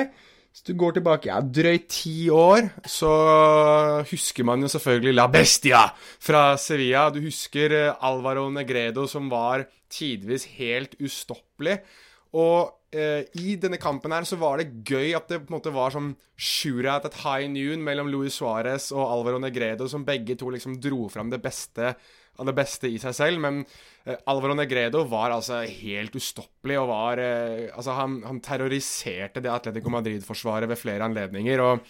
hvis 0.52 0.66
du 0.68 0.74
går 0.76 0.98
tilbake 0.98 1.30
ja, 1.30 1.40
drøyt 1.40 1.86
ti 1.90 2.28
år, 2.28 2.66
så 2.84 3.12
husker 4.10 4.44
man 4.44 4.60
jo 4.60 4.68
selvfølgelig 4.72 5.14
La 5.16 5.30
Bestia 5.32 5.86
fra 6.20 6.58
Sevilla. 6.60 7.06
Du 7.10 7.22
husker 7.24 7.72
eh, 7.78 8.04
Alvaro 8.04 8.50
Negredo, 8.52 9.06
som 9.08 9.32
var 9.32 9.64
tidvis 9.92 10.50
helt 10.58 10.98
ustoppelig. 11.00 11.78
Og 12.36 12.92
eh, 12.92 13.24
i 13.40 13.56
denne 13.64 13.80
kampen 13.80 14.12
her 14.12 14.28
så 14.28 14.36
var 14.44 14.60
det 14.60 14.84
gøy 14.84 15.16
at 15.16 15.32
det 15.32 15.40
på 15.46 15.54
en 15.54 15.56
måte 15.56 15.72
var 15.72 15.96
som 15.96 16.12
shootout 16.36 17.08
at 17.08 17.22
high 17.24 17.48
noon 17.48 17.80
mellom 17.88 18.12
Luis 18.12 18.36
Suárez 18.42 18.90
og 18.92 19.08
Alvaro 19.08 19.40
Negredo, 19.40 19.88
som 19.88 20.04
begge 20.04 20.36
to 20.36 20.52
liksom 20.52 20.76
dro 20.84 21.08
fram 21.12 21.32
det 21.32 21.40
beste 21.44 21.96
av 22.40 22.48
det 22.48 22.56
beste 22.58 22.90
i 22.90 23.00
seg 23.02 23.16
selv. 23.16 23.42
Men 23.44 23.62
eh, 24.06 24.18
Alvaro 24.32 24.56
Negredo 24.58 25.04
var 25.10 25.34
altså 25.36 25.62
helt 25.66 26.16
ustoppelig 26.18 26.80
og 26.82 26.90
var 26.92 27.22
eh, 27.22 27.68
Altså, 27.72 27.96
han, 27.98 28.22
han, 28.28 28.42
terroriserte 28.44 29.44
det 29.44 29.52
Atletico 29.52 29.94
Madrid-forsvaret 29.94 30.70
ved 30.72 30.80
flere 30.80 31.08
anledninger. 31.08 31.62
og 31.66 31.86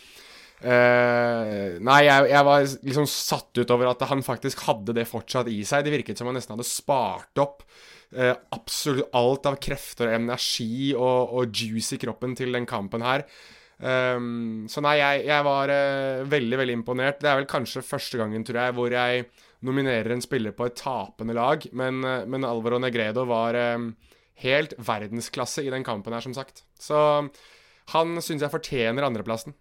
eh, 0.65 1.79
Nei, 1.79 2.01
jeg, 2.07 2.27
jeg, 2.33 2.49
var 2.49 2.67
liksom 2.89 3.07
satt 3.09 3.63
ut 3.63 3.77
over 3.77 3.93
at 3.93 4.05
han 4.11 4.25
faktisk 4.25 4.67
hadde 4.67 4.97
det 4.97 5.09
fortsatt 5.09 5.51
i 5.51 5.61
seg. 5.67 5.85
Det 5.85 5.95
virket 5.99 6.19
som 6.19 6.29
han 6.29 6.39
nesten 6.39 6.57
hadde 6.57 6.69
spart 6.69 7.43
opp 7.43 7.65
absolutt 8.11 9.13
alt 9.15 9.45
av 9.47 9.53
krefter 9.63 10.09
og 10.09 10.17
energi 10.17 10.89
og, 10.91 11.29
og 11.31 11.53
juice 11.55 11.95
i 11.95 11.99
kroppen 12.01 12.33
til 12.35 12.51
den 12.51 12.65
kampen 12.67 13.05
her. 13.07 13.23
Um, 13.79 14.65
så 14.67 14.83
nei, 14.83 14.97
jeg, 14.99 15.21
jeg 15.29 15.45
var 15.47 15.71
veldig, 16.27 16.57
veldig 16.59 16.75
imponert. 16.75 17.21
Det 17.23 17.31
er 17.31 17.39
vel 17.39 17.47
kanskje 17.47 17.85
første 17.87 18.19
gangen, 18.19 18.43
tror 18.43 18.59
jeg, 18.65 18.75
hvor 18.75 18.91
jeg 18.91 19.23
nominerer 19.65 20.13
en 20.13 20.23
spiller 20.23 20.55
på 20.57 20.67
et 20.67 20.77
tapende 20.81 21.35
lag, 21.37 21.65
men, 21.71 22.03
eh, 22.03 22.25
men 22.25 22.45
Alvaro 22.47 22.81
Negredo 22.81 23.25
var 23.29 23.57
eh, 23.57 23.89
helt 24.45 24.77
verdensklasse 24.77 25.65
i 25.65 25.73
den 25.73 25.85
kampen 25.85 26.13
her, 26.13 26.23
som 26.23 26.33
sagt. 26.33 26.63
Så 26.79 26.97
han 27.93 28.21
syns 28.21 28.41
jeg 28.41 28.53
fortjener 28.53 29.05
andreplassen. 29.05 29.57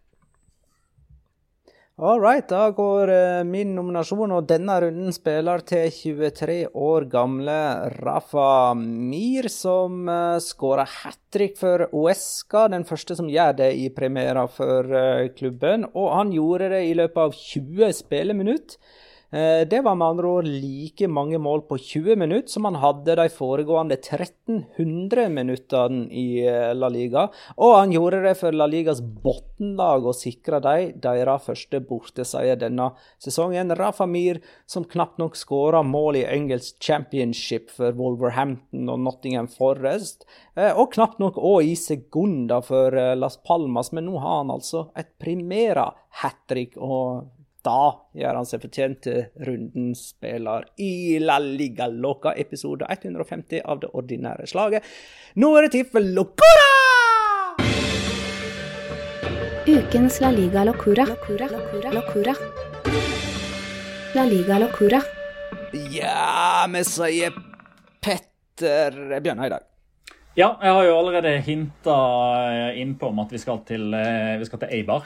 All 2.01 2.17
right, 2.17 2.47
da 2.49 2.71
går 2.73 3.11
uh, 3.13 3.43
min 3.45 3.75
nominasjon, 3.77 4.31
og 4.33 4.47
denne 4.49 4.73
runden 4.81 5.13
spiller 5.13 5.61
til 5.69 5.91
23 5.93 6.55
år 6.73 7.05
gamle 7.13 7.57
Rafa 7.99 8.73
Mir, 8.73 9.51
som 9.53 10.09
uh, 10.09 10.39
skåra 10.41 10.87
hat 10.89 11.19
trick 11.29 11.61
for 11.61 11.85
Uesca, 11.93 12.71
den 12.73 12.89
første 12.89 13.19
som 13.19 13.29
gjør 13.29 13.53
det 13.59 13.69
i 13.77 13.91
premiera 13.93 14.47
for 14.49 14.89
klubben. 15.37 15.85
Og 15.93 16.09
han 16.15 16.33
gjorde 16.33 16.73
det 16.73 16.81
i 16.89 16.97
løpet 16.97 17.21
av 17.27 17.37
20 17.37 17.93
spilleminutter. 18.01 18.81
Eh, 19.33 19.69
det 19.69 19.81
var 19.81 19.95
med 19.95 20.09
andre 20.09 20.27
ord 20.27 20.47
like 20.47 21.07
mange 21.09 21.39
mål 21.39 21.61
på 21.69 21.77
20 21.79 22.17
minutter 22.19 22.51
som 22.51 22.65
han 22.67 22.81
hadde 22.83 23.15
de 23.15 23.29
foregående 23.31 23.95
1300 23.95 25.29
minuttene 25.31 26.09
i 26.11 26.43
eh, 26.43 26.73
La 26.75 26.89
Liga. 26.91 27.29
Og 27.55 27.77
han 27.77 27.95
gjorde 27.95 28.25
det 28.25 28.35
for 28.41 28.57
La 28.57 28.67
Ligas 28.67 28.99
bunnlag 28.99 30.11
og 30.11 30.19
sikra 30.19 30.59
dem 30.65 30.99
deres 30.99 31.47
første 31.47 31.79
borteseier 31.87 32.59
denne 32.59 32.91
sesongen. 33.23 33.71
Rafa 33.79 34.09
Mir, 34.11 34.43
som 34.67 34.89
knapt 34.89 35.23
nok 35.23 35.39
skåra 35.39 35.85
mål 35.87 36.25
i 36.25 36.27
engelsk 36.27 36.83
championship 36.83 37.71
for 37.71 37.95
Wolverhampton 37.95 38.91
og 38.91 39.05
Nottingham 39.07 39.47
Forest, 39.47 40.27
eh, 40.59 40.75
og 40.75 40.91
knapt 40.97 41.23
nok 41.23 41.39
òg 41.39 41.71
i 41.71 41.77
sekunder 41.79 42.67
for 42.67 42.99
Las 43.15 43.39
Palmas, 43.47 43.93
men 43.95 44.11
nå 44.11 44.19
har 44.19 44.41
han 44.43 44.57
altså 44.59 44.89
et 44.99 45.15
primera 45.23 45.93
hat 46.19 46.49
trick. 46.51 46.75
og 46.77 47.29
da 47.67 47.93
gjør 48.17 48.39
han 48.41 48.49
seg 48.49 48.63
fortjent 48.65 49.03
til 49.05 49.47
rundens 49.47 50.07
spiller 50.15 50.67
i 50.81 51.19
La 51.23 51.39
Liga 51.43 51.89
Loca, 51.91 52.33
episode 52.37 52.89
150 52.89 53.63
av 53.65 53.83
det 53.83 53.93
ordinære 53.93 54.49
slaget. 54.51 54.87
Nå 55.41 55.53
er 55.57 55.67
det 55.67 55.75
tid 55.77 55.93
for 55.93 56.05
Locura! 56.05 56.69
Ukens 59.71 60.21
La 60.21 60.31
Liga 60.35 60.65
Locura. 60.65 61.05
Locura. 61.05 61.47
Locura. 61.53 61.91
Locura. 61.93 62.35
La 64.15 64.25
Liga 64.25 64.59
Locura. 64.59 65.03
Ja, 65.93 66.67
vi 66.67 66.81
sier 66.89 67.35
Petter 68.03 68.97
Bjørnar 69.21 69.47
i 69.47 69.53
dag. 69.53 69.67
Ja, 70.39 70.55
jeg 70.63 70.73
har 70.75 70.87
jo 70.87 70.97
allerede 70.97 71.37
hinta 71.47 71.97
innpå 72.79 73.11
om 73.13 73.21
at 73.23 73.31
vi 73.35 73.39
skal 73.43 73.61
til, 73.69 73.93
eh, 73.95 74.39
vi 74.41 74.49
skal 74.49 74.63
til 74.63 74.73
Eibar. 74.79 75.05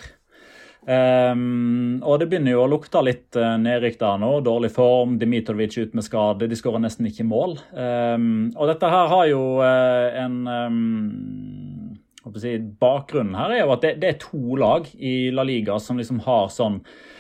Um, 0.85 2.03
og 2.05 2.18
det 2.20 2.26
begynner 2.28 2.53
jo 2.53 2.64
å 2.66 2.68
lukte 2.68 3.01
litt 3.05 3.39
uh, 3.41 3.55
nedrykk 3.61 3.97
da 4.03 4.11
nå. 4.20 4.30
Dårlig 4.45 4.70
form, 4.74 5.16
Dimitrovic 5.20 5.78
ut 5.80 5.97
med 5.97 6.05
skade. 6.05 6.49
De 6.51 6.59
skårer 6.59 6.82
nesten 6.85 7.09
ikke 7.09 7.24
mål. 7.28 7.57
Um, 7.72 8.53
og 8.53 8.68
dette 8.68 8.91
her 8.93 9.09
har 9.14 9.30
jo 9.30 9.43
uh, 9.64 10.20
en 10.24 10.37
um, 10.49 10.80
Bakgrunnen 12.24 13.37
her 13.37 13.53
er 13.53 13.61
jo 13.62 13.72
at 13.74 13.82
det, 13.85 13.97
det, 14.01 14.11
er 14.11 14.22
to 14.22 14.57
lag 14.57 14.87
i 14.97 15.30
La 15.32 15.45
Liga 15.45 15.76
som 15.80 15.99
liksom 16.01 16.22
har 16.24 16.49
sånn 16.53 16.78
eh, 16.80 17.14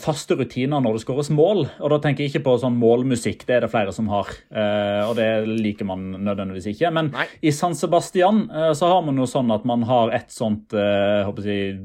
faste 0.00 0.36
rutiner 0.38 0.80
når 0.80 0.96
det 0.96 1.02
skåres 1.02 1.30
mål. 1.34 1.64
Og 1.82 1.92
da 1.92 1.98
tenker 2.02 2.24
jeg 2.24 2.32
ikke 2.32 2.44
på 2.46 2.54
sånn 2.62 2.78
målmusikk, 2.80 3.44
det 3.48 3.56
er 3.56 3.64
det 3.66 3.72
flere 3.72 3.92
som 3.94 4.08
har. 4.12 4.30
Eh, 4.54 5.02
og 5.08 5.16
det 5.18 5.28
liker 5.48 5.88
man 5.88 6.06
nødvendigvis 6.16 6.70
ikke. 6.72 6.92
Men 6.94 7.10
Nei. 7.14 7.26
i 7.42 7.52
San 7.54 7.76
Sebastian 7.78 8.46
eh, 8.50 8.70
så 8.76 8.90
har 8.92 9.04
man 9.06 9.18
jo 9.20 9.28
sånn 9.28 9.52
at 9.54 9.66
man 9.68 9.84
har 9.88 10.14
et 10.16 10.32
sånt 10.34 10.74
eh, 10.76 11.20
håper 11.26 11.50
jeg, 11.50 11.78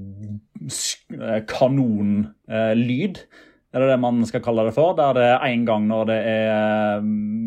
eh, 1.17 1.39
kanonlyd. 1.49 3.23
Er 3.69 3.83
det 3.83 3.91
det 3.91 3.99
man 4.01 4.23
skal 4.25 4.41
kalle 4.41 4.63
det 4.65 4.73
for? 4.73 4.95
Der 4.97 5.13
det 5.13 5.25
er 5.29 5.43
én 5.45 5.61
gang 5.67 5.83
når 5.85 6.07
det 6.09 6.17
er 6.25 6.47
eh, 6.55 7.03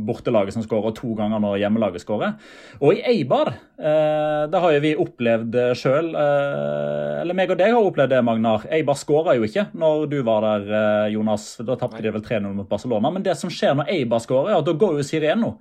bortelaget 0.06 0.54
som 0.54 0.62
skårer, 0.62 0.92
og 0.92 0.94
to 0.94 1.16
ganger 1.18 1.42
når 1.42 1.58
hjemmelaget 1.64 2.04
skårer. 2.04 2.36
Og 2.78 2.94
i 2.94 3.02
Eibar, 3.10 3.50
eh, 3.74 4.46
det 4.46 4.60
har 4.62 4.76
jo 4.76 4.84
vi 4.84 4.94
opplevd 5.02 5.58
sjøl. 5.74 6.12
Eh, 6.14 7.20
eller 7.24 7.34
meg 7.34 7.50
og 7.50 7.58
deg 7.58 7.74
har 7.74 7.90
opplevd 7.90 8.14
det, 8.14 8.22
Magnar. 8.22 8.68
Eibar 8.70 8.98
skåra 9.00 9.34
jo 9.34 9.48
ikke 9.48 9.66
når 9.74 10.06
du 10.14 10.20
var 10.22 10.46
der, 10.46 11.08
Jonas. 11.10 11.56
Da 11.66 11.74
tapte 11.80 12.04
de 12.04 12.14
vel 12.14 12.22
3-0 12.22 12.54
mot 12.54 12.70
Barcelona. 12.70 13.10
Men 13.10 13.26
det 13.26 13.34
som 13.40 13.50
skjer 13.50 13.74
når 13.80 13.90
Eibar 13.90 14.22
skårer, 14.22 14.52
er 14.52 14.62
at 14.62 14.70
da 14.70 14.78
går 14.78 15.00
jo 15.00 15.08
Sireno. 15.08 15.56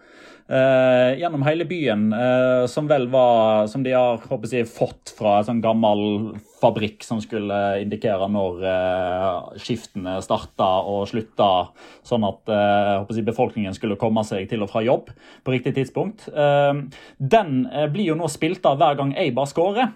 Gjennom 0.52 1.46
hele 1.46 1.64
byen, 1.64 2.10
som 2.68 2.88
vel 2.90 3.06
var 3.14 3.70
Som 3.72 3.86
de 3.86 3.94
har 3.96 4.18
håper 4.28 4.52
jeg, 4.52 4.68
fått 4.68 5.14
fra 5.16 5.38
en 5.38 5.46
sånn 5.48 5.62
gammel 5.64 6.02
fabrikk 6.60 7.06
som 7.08 7.22
skulle 7.24 7.56
indikere 7.80 8.28
når 8.28 8.66
skiftene 9.62 10.02
skiftene 10.12 10.20
starta 10.52 10.84
og 10.88 11.08
slutta, 11.10 11.72
sånn 12.04 12.26
at 12.28 12.52
jeg 12.52 13.00
håper 13.00 13.16
jeg, 13.16 13.26
befolkningen 13.26 13.74
skulle 13.74 14.00
komme 14.00 14.24
seg 14.24 14.50
til 14.50 14.64
og 14.64 14.72
fra 14.72 14.84
jobb 14.84 15.10
på 15.44 15.52
riktig 15.52 15.76
tidspunkt. 15.76 16.28
Eh, 16.30 16.74
den 17.18 17.68
eh, 17.72 17.88
blir 17.92 18.12
jo 18.12 18.16
nå 18.16 18.28
spilt 18.28 18.66
av 18.66 18.78
hver 18.78 18.98
gang 19.00 19.16
Eibar 19.18 19.48
skårer. 19.48 19.92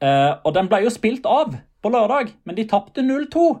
Eh, 0.00 0.32
og 0.44 0.54
den 0.54 0.68
ble 0.68 0.84
jo 0.84 0.92
spilt 0.92 1.26
av 1.26 1.54
på 1.82 1.92
lørdag, 1.92 2.32
men 2.44 2.56
de 2.56 2.66
tapte 2.68 3.02
0-2. 3.02 3.54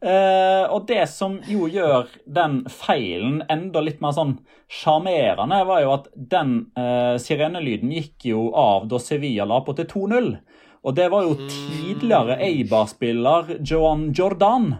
Uh, 0.00 0.64
og 0.72 0.86
det 0.88 1.02
som 1.12 1.34
jo 1.44 1.66
gjør 1.68 2.06
den 2.24 2.62
feilen 2.72 3.42
enda 3.52 3.82
litt 3.84 3.98
mer 4.00 4.14
sånn 4.16 4.30
sjarmerende, 4.70 5.58
var 5.68 5.82
jo 5.82 5.90
at 5.92 6.06
den 6.14 6.54
uh, 6.78 7.18
sirenelyden 7.20 7.90
gikk 7.92 8.30
jo 8.30 8.46
av 8.56 8.86
da 8.88 9.00
Sevilla 9.02 9.44
la 9.50 9.58
på 9.66 9.74
til 9.76 9.90
2-0. 9.90 10.30
Og 10.88 10.96
det 10.96 11.10
var 11.12 11.26
jo 11.26 11.36
tidligere 11.42 12.38
Eibar-spiller 12.40 13.58
Joan 13.60 14.08
Jordan 14.16 14.70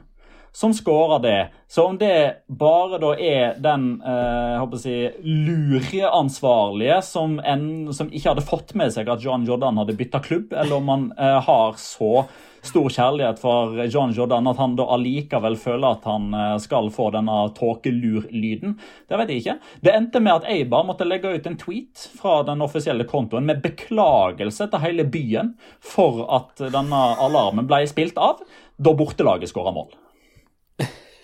som 0.53 0.75
skårer 0.75 1.23
det. 1.23 1.49
Så 1.69 1.87
om 1.87 1.99
det 1.99 2.43
bare 2.47 2.99
da 2.99 3.15
er 3.15 3.57
den 3.63 4.03
eh, 4.03 4.59
håper 4.59 4.85
jeg, 4.89 5.13
lureansvarlige 5.23 7.01
som, 7.07 7.39
en, 7.39 7.93
som 7.95 8.11
ikke 8.11 8.33
hadde 8.33 8.47
fått 8.47 8.75
med 8.79 8.91
seg 8.95 9.11
at 9.11 9.23
John 9.23 9.47
Jordan 9.47 9.79
hadde 9.79 9.99
bytta 9.99 10.23
klubb, 10.25 10.53
eller 10.53 10.81
om 10.81 10.91
han 10.91 11.11
eh, 11.19 11.39
har 11.47 11.79
så 11.79 12.25
stor 12.67 12.91
kjærlighet 12.93 13.39
for 13.41 13.79
John 13.87 14.13
Jordan 14.13 14.51
at 14.51 14.59
han 14.61 14.75
da 14.77 14.85
allikevel 14.93 15.57
føler 15.61 15.95
at 15.95 16.11
han 16.11 16.35
eh, 16.35 16.57
skal 16.61 16.91
få 16.93 17.09
denne 17.15 17.39
tåkelur-lyden, 17.57 18.77
det 19.09 19.23
vet 19.23 19.33
jeg 19.33 19.45
ikke. 19.45 19.57
Det 19.87 19.95
endte 19.95 20.25
med 20.25 20.41
at 20.41 20.51
Eibar 20.51 20.85
måtte 20.89 21.09
legge 21.09 21.33
ut 21.37 21.47
en 21.49 21.59
tweet 21.61 22.11
fra 22.19 22.41
den 22.51 22.67
offisielle 22.67 23.07
kontoen 23.09 23.47
med 23.49 23.63
beklagelse 23.65 24.69
til 24.71 24.85
hele 24.85 25.07
byen 25.09 25.55
for 25.79 26.25
at 26.41 26.67
denne 26.75 27.07
alarmen 27.23 27.71
ble 27.71 27.85
spilt 27.89 28.19
av 28.21 28.43
da 28.81 28.95
bortelaget 28.97 29.53
skåra 29.53 29.73
mål. 29.77 29.91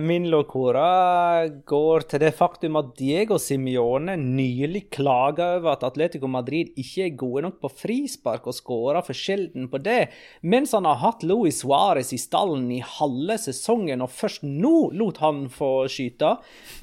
Min 0.00 0.26
locora 0.28 1.48
går 1.48 2.04
til 2.10 2.20
det 2.20 2.34
faktum 2.36 2.76
at 2.76 2.90
Diego 2.98 3.38
Simione 3.40 4.12
nylig 4.20 4.90
klaga 4.92 5.54
over 5.56 5.70
at 5.72 5.86
Atletico 5.88 6.28
Madrid 6.28 6.74
ikke 6.76 7.06
er 7.06 7.14
gode 7.16 7.44
nok 7.46 7.56
på 7.62 7.70
frispark 7.72 8.44
og 8.50 8.56
skåra 8.58 9.00
for 9.06 9.16
sjelden 9.16 9.70
på 9.72 9.80
det, 9.80 10.10
mens 10.44 10.74
han 10.76 10.84
har 10.84 11.00
hatt 11.00 11.24
Luis 11.24 11.62
Suárez 11.62 12.12
i 12.12 12.18
stallen 12.20 12.66
i 12.76 12.82
halve 12.84 13.38
sesongen, 13.40 14.04
og 14.04 14.12
først 14.12 14.44
nå 14.44 14.90
lot 14.92 15.22
han 15.24 15.46
få 15.52 15.86
skyte. 15.88 16.34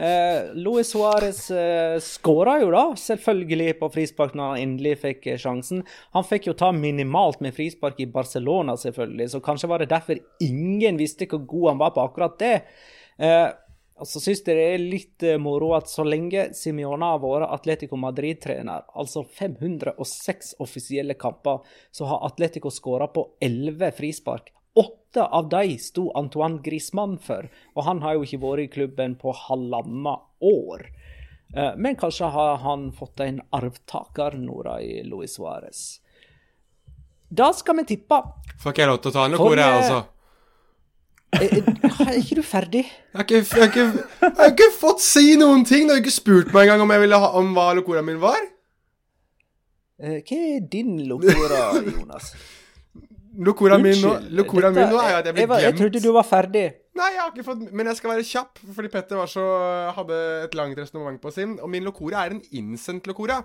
Eh, 0.02 0.50
Luis 0.58 0.90
Suárez 0.96 1.44
eh, 1.54 2.00
skåra 2.02 2.58
jo 2.64 2.72
da, 2.74 2.84
selvfølgelig, 2.98 3.78
på 3.82 3.92
frispark 3.94 4.34
når 4.38 4.56
han 4.56 4.64
endelig 4.66 4.98
fikk 5.04 5.30
eh, 5.30 5.40
sjansen. 5.42 5.86
Han 6.18 6.26
fikk 6.28 6.50
jo 6.50 6.58
ta 6.58 6.72
minimalt 6.76 7.44
med 7.46 7.56
frispark 7.58 8.02
i 8.02 8.10
Barcelona, 8.10 8.74
selvfølgelig, 8.80 9.30
så 9.36 9.44
kanskje 9.44 9.70
var 9.72 9.84
det 9.86 9.92
derfor 9.94 10.18
ingen 10.42 10.98
visste 10.98 11.30
hvor 11.30 11.46
god 11.46 11.70
han 11.74 11.86
var 11.86 11.96
på 11.96 12.06
akkurat 12.10 12.40
det. 12.42 12.56
Eh, 13.22 13.50
og 14.02 14.08
så 14.10 14.18
syns 14.18 14.42
jeg 14.42 14.58
det 14.58 14.64
er 14.66 14.82
litt 14.82 15.26
eh, 15.28 15.38
moro 15.42 15.76
at 15.78 15.90
så 15.92 16.06
lenge 16.08 16.48
Simione 16.58 17.12
har 17.12 17.22
vært 17.22 17.52
Atletico 17.54 18.00
Madrid-trener, 18.02 18.88
altså 18.98 19.22
506 19.24 20.56
offisielle 20.64 21.14
kamper, 21.22 21.62
så 21.94 22.10
har 22.10 22.26
Atletico 22.32 22.72
skåra 22.74 23.12
på 23.14 23.28
11 23.46 23.94
frispark. 24.00 24.50
Åtte 24.80 25.28
av 25.28 25.50
de 25.52 25.76
sto 25.84 26.08
Antoine 26.18 26.64
Griezmann 26.66 27.18
for, 27.22 27.50
og 27.76 27.86
han 27.86 28.02
har 28.02 28.18
jo 28.18 28.26
ikke 28.26 28.42
vært 28.42 28.66
i 28.66 28.72
klubben 28.74 29.18
på 29.22 29.36
halvannet 29.46 30.50
år. 30.50 30.88
Eh, 31.54 31.74
men 31.78 32.00
kanskje 32.00 32.32
har 32.34 32.58
han 32.64 32.90
fått 32.96 33.20
en 33.20 33.42
arvtaker 33.54 34.40
Nora 34.40 34.80
i 34.82 35.04
Luis 35.04 35.38
Suárez. 35.38 36.00
Da 37.30 37.54
skal 37.54 37.78
vi 37.78 37.86
tippe. 37.94 38.18
Får 38.64 38.74
ikke 38.74 38.84
jeg 38.84 38.92
lov 38.92 38.98
til 39.04 39.12
å 39.12 39.16
ta 39.16 39.28
noe, 39.32 39.52
eh, 39.56 39.78
altså? 39.78 40.02
Er, 41.32 41.48
er 41.62 42.08
er 42.12 42.18
ikke 42.20 42.36
du 42.36 42.44
ferdig? 42.44 42.82
Jeg 42.86 43.16
har, 43.16 43.24
ikke, 43.24 43.40
jeg, 43.40 43.46
har 43.62 43.70
ikke, 43.70 43.86
jeg 44.22 44.34
har 44.38 44.50
ikke 44.52 44.70
fått 44.80 45.04
si 45.06 45.36
noen 45.40 45.64
ting! 45.68 45.88
Du 45.88 45.94
har 45.96 46.02
ikke 46.02 46.12
spurt 46.14 46.52
meg 46.54 46.66
engang 46.68 46.84
om, 46.84 46.92
jeg 46.92 47.04
ville 47.06 47.20
ha, 47.24 47.30
om 47.40 47.54
hva 47.56 47.70
lokoraen 47.78 48.08
min 48.10 48.20
var. 48.22 48.42
Eh, 50.02 50.20
Hva 50.26 50.40
er 50.58 50.66
din 50.74 50.98
locora, 51.08 51.62
Jonas? 51.88 52.32
Lokoraen 53.42 53.84
min, 53.86 53.96
nå- 54.04 54.18
lokoraen 54.42 54.76
min 54.76 54.90
nå 54.92 55.00
er 55.00 55.20
at 55.22 55.30
jeg 55.30 55.36
blir 55.38 55.48
glemt. 55.48 55.64
Jeg 55.70 55.78
trodde 55.80 56.02
du 56.04 56.10
var 56.18 56.28
ferdig. 56.28 56.66
Nei, 57.00 57.08
jeg 57.16 57.22
har 57.22 57.30
ikke 57.32 57.46
fått 57.48 57.62
Men 57.72 57.88
jeg 57.88 57.96
skal 58.02 58.12
være 58.12 58.26
kjapp, 58.28 58.60
fordi 58.76 58.90
Petter 58.92 59.22
var 59.22 59.30
så, 59.32 59.46
hadde 59.96 60.18
et 60.50 60.58
langt 60.60 60.76
resonnement 60.82 61.22
på 61.24 61.32
sin. 61.32 61.54
Og 61.64 61.72
min 61.72 61.86
lokora 61.88 62.26
er 62.28 62.36
en 62.36 62.42
innsendt 62.60 63.08
lokora. 63.08 63.40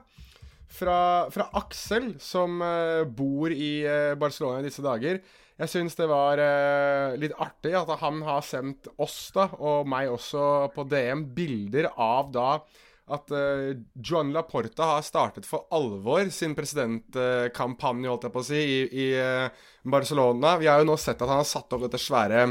Fra, 0.77 0.97
fra 1.31 1.45
Aksel, 1.61 2.17
som 2.19 2.59
eh, 2.67 3.05
bor 3.07 3.53
i 3.55 3.69
eh, 3.87 4.17
Barcelona 4.19 4.59
i 4.59 4.67
disse 4.67 4.83
dager. 4.83 5.21
Jeg 5.57 5.73
syns 5.73 5.97
det 5.97 6.09
var 6.11 6.41
eh, 6.43 7.15
litt 7.17 7.37
artig 7.41 7.73
at 7.79 7.89
han 8.03 8.21
har 8.27 8.43
sendt 8.45 8.91
oss, 9.01 9.31
da, 9.33 9.49
og 9.57 9.89
meg 9.89 10.11
også, 10.13 10.69
på 10.75 10.85
DM 10.91 11.25
bilder 11.37 11.89
av 11.95 12.29
da 12.35 12.51
at 13.07 13.31
uh, 13.31 13.71
Joan 14.03 14.33
Laporta 14.35 14.89
har 14.97 15.05
startet 15.07 15.47
for 15.47 15.69
alvor 15.75 16.27
sin 16.35 16.57
presidentkampanje, 16.59 18.09
holdt 18.11 18.27
jeg 18.27 18.35
på 18.35 18.43
å 18.43 18.47
si, 18.49 18.63
i, 18.67 18.81
i 18.91 19.07
eh, 19.21 19.67
Barcelona. 19.87 20.57
Vi 20.59 20.67
har 20.67 20.83
jo 20.83 20.89
nå 20.89 20.97
sett 20.99 21.23
at 21.23 21.31
han 21.31 21.39
har 21.39 21.47
satt 21.47 21.71
opp 21.77 21.85
dette 21.87 22.03
svære 22.03 22.49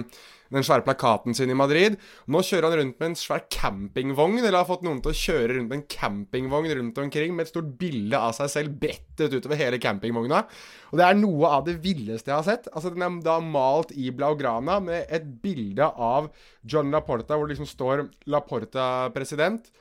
den 0.54 0.66
svære 0.66 0.86
plakaten 0.86 1.36
sin 1.38 1.52
i 1.52 1.58
Madrid. 1.58 1.98
Nå 2.32 2.42
kjører 2.46 2.70
han 2.70 2.80
rundt 2.80 3.00
med 3.02 3.10
en 3.12 3.18
svær 3.20 3.46
campingvogn, 3.52 4.40
eller 4.42 4.60
har 4.60 4.70
fått 4.70 4.86
noen 4.86 5.02
til 5.04 5.14
å 5.14 5.20
kjøre 5.22 5.56
rundt 5.56 5.72
med 5.72 5.80
en 5.80 5.88
campingvogn 5.96 6.76
rundt 6.80 7.02
omkring 7.02 7.36
med 7.36 7.48
et 7.48 7.54
stort 7.54 7.72
bilde 7.80 8.20
av 8.20 8.36
seg 8.38 8.52
selv 8.54 8.78
brettet 8.82 9.34
utover 9.34 9.60
hele 9.60 9.82
campingvogna. 9.82 10.44
Og 10.92 11.02
det 11.02 11.08
er 11.08 11.18
noe 11.20 11.56
av 11.58 11.66
det 11.68 11.80
villeste 11.84 12.32
jeg 12.32 12.38
har 12.38 12.48
sett. 12.48 12.70
Altså 12.74 12.94
Den 12.94 13.08
er 13.08 13.18
da 13.26 13.40
malt 13.44 13.92
i 13.96 14.12
blaugrana 14.16 14.80
med 14.84 15.10
et 15.10 15.26
bilde 15.44 15.90
av 15.90 16.30
John 16.64 16.94
Laporta, 16.94 17.36
hvor 17.36 17.50
det 17.50 17.56
liksom 17.56 17.70
står 17.70 18.08
'Laporta 18.30 19.12
president'. 19.16 19.72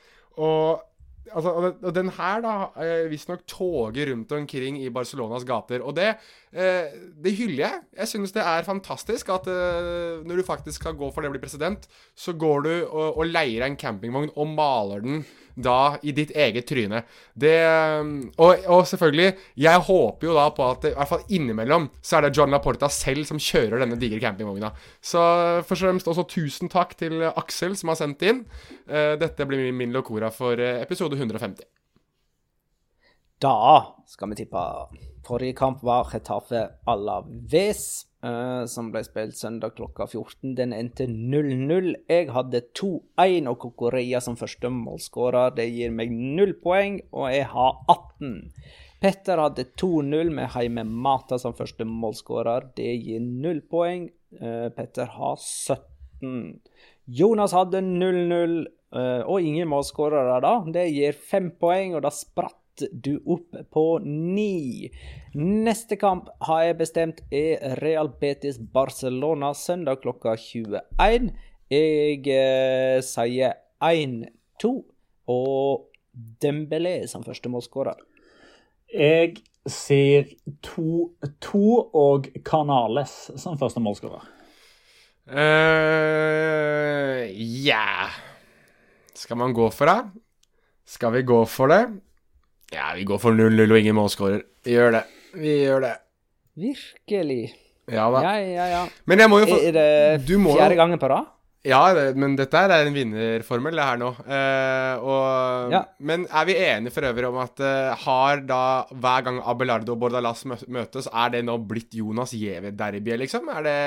Og 0.41 0.83
Altså, 1.33 1.51
og 1.83 1.95
den- 1.95 2.11
her 2.19 2.41
da 2.45 2.55
eh, 2.85 3.07
visstnok 3.11 3.47
toger 3.49 4.11
rundt 4.11 4.33
omkring 4.33 4.77
i 4.83 4.91
Barcelonas 4.93 5.45
gater. 5.49 5.81
Og 5.83 5.95
det, 5.97 6.11
eh, 6.53 6.93
det 7.25 7.33
hyller 7.39 7.65
jeg. 7.65 7.81
Jeg 7.97 8.09
synes 8.09 8.33
det 8.33 8.43
er 8.45 8.63
fantastisk 8.67 9.29
at 9.33 9.47
eh, 9.49 10.21
når 10.27 10.37
du 10.37 10.43
faktisk 10.45 10.81
skal 10.83 10.95
gå 10.95 11.09
for 11.15 11.23
det 11.25 11.31
å 11.31 11.33
bli 11.37 11.41
president, 11.41 11.89
så 12.15 12.33
går 12.37 12.63
du 12.67 12.73
og, 12.87 13.17
og 13.19 13.27
leier 13.27 13.65
en 13.65 13.77
campingvogn 13.81 14.31
og 14.37 14.53
maler 14.53 15.01
den 15.01 15.25
da 15.55 15.97
i 16.03 16.13
ditt 16.17 16.33
eget 16.35 16.67
tryne. 16.69 17.03
Det 17.35 17.55
og, 18.39 18.67
og 18.67 18.83
selvfølgelig, 18.89 19.29
jeg 19.61 19.85
håper 19.89 20.29
jo 20.29 20.37
da 20.37 20.49
på 20.55 20.67
at 20.67 20.89
i 20.91 20.95
hvert 20.97 21.11
fall 21.11 21.25
innimellom 21.35 21.89
så 22.01 22.19
er 22.19 22.27
det 22.27 22.35
John 22.39 22.53
Laporta 22.55 22.91
selv 22.93 23.27
som 23.29 23.41
kjører 23.41 23.85
denne 23.85 23.99
digre 24.01 24.21
campingvogna. 24.23 24.73
Så 25.03 25.23
først 25.63 25.85
og 25.85 25.89
fremst 25.89 26.11
også 26.11 26.27
tusen 26.31 26.73
takk 26.73 26.97
til 27.01 27.23
Aksel 27.31 27.79
som 27.79 27.93
har 27.93 28.01
sendt 28.01 28.25
inn. 28.27 28.45
Eh, 28.89 29.15
dette 29.21 29.47
blir 29.49 29.71
min, 29.73 29.95
locora 29.95 30.31
for 30.35 30.59
eh, 30.59 30.83
episode 30.83 31.19
150. 31.19 31.65
Da 33.43 33.57
skal 34.09 34.31
vi 34.31 34.43
tippe. 34.43 34.63
Forrige 35.25 35.57
kamp 35.57 35.83
var 35.85 36.11
Retafe 36.13 36.67
Alaves, 36.91 38.05
eh, 38.25 38.63
som 38.71 38.89
ble 38.93 39.03
spilt 39.07 39.37
søndag 39.39 39.77
klokka 39.77 40.07
14. 40.09 40.55
Den 40.59 40.73
endte 40.77 41.07
0-0. 41.11 41.93
Jeg 42.09 42.31
hadde 42.35 42.63
2-1 42.79 43.51
og 43.51 43.59
Kokorea 43.67 44.23
som 44.25 44.39
første 44.41 44.71
målskårer. 44.73 45.55
Det 45.59 45.69
gir 45.69 45.95
meg 45.95 46.13
null 46.15 46.57
poeng, 46.65 46.99
og 47.13 47.29
jeg 47.33 47.47
har 47.53 47.79
18. 47.93 48.35
Petter 49.05 49.43
hadde 49.43 49.67
2-0 49.77 50.31
med 50.33 50.53
Heime 50.55 50.87
Mata 50.89 51.37
som 51.41 51.57
første 51.57 51.85
målskårer. 51.85 52.71
Det 52.79 52.89
gir 53.05 53.21
null 53.21 53.61
poeng. 53.69 54.09
Eh, 54.41 54.69
Petter 54.73 55.11
har 55.19 55.37
17. 55.37 56.61
Jonas 57.05 57.53
hadde 57.53 57.83
0-0 57.85 58.55
eh, 58.97 59.23
og 59.29 59.45
ingen 59.45 59.69
målskårere 59.69 60.41
da. 60.41 60.55
Det 60.73 60.87
gir 60.89 61.13
fem 61.13 61.51
poeng, 61.61 61.99
og 61.99 62.07
da 62.07 62.13
spratt 62.15 62.64
du 62.93 63.19
opp 63.27 63.57
på 63.73 63.85
ni. 64.05 64.91
Neste 65.35 65.97
kamp 66.01 66.31
har 66.49 66.65
jeg 66.69 66.79
bestemt 66.81 67.23
er 67.35 67.79
Real 67.83 68.11
Betis 68.21 68.59
Barcelona 68.59 69.53
søndag 69.55 70.03
klokka 70.03 70.37
21. 70.39 70.79
Jeg 71.73 72.21
eh, 72.29 73.01
sier 73.05 73.59
1-2 73.85 74.75
og 75.31 75.91
Dembélé 76.15 77.05
som 77.11 77.25
første 77.27 77.51
målskårer. 77.51 77.99
Jeg 78.95 79.41
sier 79.67 80.29
2-2 80.63 81.63
og 81.97 82.29
Canales 82.47 83.15
som 83.41 83.59
første 83.59 83.83
målskårer. 83.83 84.31
eh 85.27 86.85
Ja 87.65 88.11
Skal 89.15 89.37
man 89.37 89.55
gå 89.55 89.71
for 89.71 89.87
det? 89.87 90.11
Skal 90.85 91.13
vi 91.13 91.23
gå 91.23 91.47
for 91.47 91.69
det? 91.69 92.01
Ja, 92.75 92.91
vi 92.99 93.05
går 93.09 93.21
for 93.23 93.37
0-0 93.37 93.65
og 93.71 93.79
ingen 93.79 93.97
målskårer. 93.97 94.43
Vi 94.67 94.75
gjør 94.75 94.99
det. 94.99 95.05
Vi 95.39 95.53
gjør 95.65 95.85
det. 95.87 95.95
Virkelig. 96.59 97.45
Ja 97.91 98.09
da. 98.11 98.21
Ja, 98.25 98.35
ja, 98.41 98.67
ja. 98.79 98.83
Men 99.11 99.21
jeg 99.21 99.31
må 99.31 99.43
jo 99.43 99.49
få 99.51 99.59
Er 99.61 99.75
det 99.77 99.89
fjerde 100.25 100.77
gangen 100.79 101.01
på 101.01 101.11
rad? 101.13 101.31
Ja, 101.65 101.81
men 102.13 102.35
dette 102.37 102.61
er 102.61 102.73
en 102.85 102.93
vinnerformel, 102.93 103.79
det 103.79 103.85
her 103.89 104.01
nå. 104.01 104.11
Eh, 104.29 105.01
og, 105.01 105.73
Ja. 105.73 105.81
Men 105.99 106.27
er 106.29 106.45
vi 106.45 106.57
enige 106.61 106.93
for 106.93 107.09
øvrig 107.09 107.29
om 107.31 107.39
at 107.41 107.61
eh, 107.65 107.95
har 108.05 108.43
da 108.45 108.85
hver 108.93 109.25
gang 109.25 109.39
Abelardo 109.41 109.95
og 109.95 110.03
Bordalas 110.03 110.45
møtes, 110.45 111.09
er 111.09 111.33
det 111.33 111.41
nå 111.49 111.57
blitt 111.65 111.97
Jonas 111.97 112.35
Giæver-derbyet, 112.37 113.23
liksom? 113.25 113.49
Er 113.49 113.63
det 113.65 113.79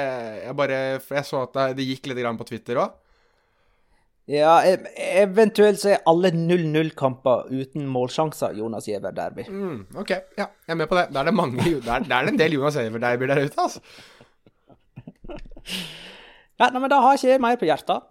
Jeg 0.48 0.56
bare 0.58 0.80
jeg 0.98 1.26
så 1.30 1.44
at 1.46 1.78
det, 1.78 1.86
gikk 1.86 2.10
litt 2.10 2.24
grann 2.24 2.40
på 2.40 2.50
Twitter 2.50 2.82
òg. 2.82 2.98
Ja, 4.28 4.58
e- 4.68 5.22
eventuelt 5.22 5.80
så 5.80 5.94
er 5.94 6.02
alle 6.10 6.34
0-0-kamper 6.36 7.48
uten 7.48 7.86
målsjanser 7.88 8.58
Jonas 8.60 8.90
Giæver 8.90 9.16
derby. 9.16 9.46
Mm, 9.48 9.86
OK, 9.96 10.12
ja, 10.36 10.50
jeg 10.50 10.74
er 10.76 10.80
med 10.82 10.90
på 10.92 10.98
det. 11.00 11.06
Da 11.16 11.22
er 11.22 11.30
det 11.30 11.36
mange 11.38 11.64
der, 11.64 11.94
er, 11.94 12.04
er 12.04 12.28
det 12.28 12.34
en 12.34 12.42
del 12.42 12.58
Jonas 12.58 12.76
Giæver-derbyer 12.76 13.32
der 13.32 13.46
ute, 13.46 13.62
altså. 13.64 13.80
Ja, 16.58 16.68
nei, 16.72 16.82
men 16.82 16.90
da 16.92 17.00
har 17.04 17.16
ikke 17.16 17.30
jeg 17.30 17.42
mer 17.44 17.58
på 17.62 17.68
hjertet. 17.70 18.06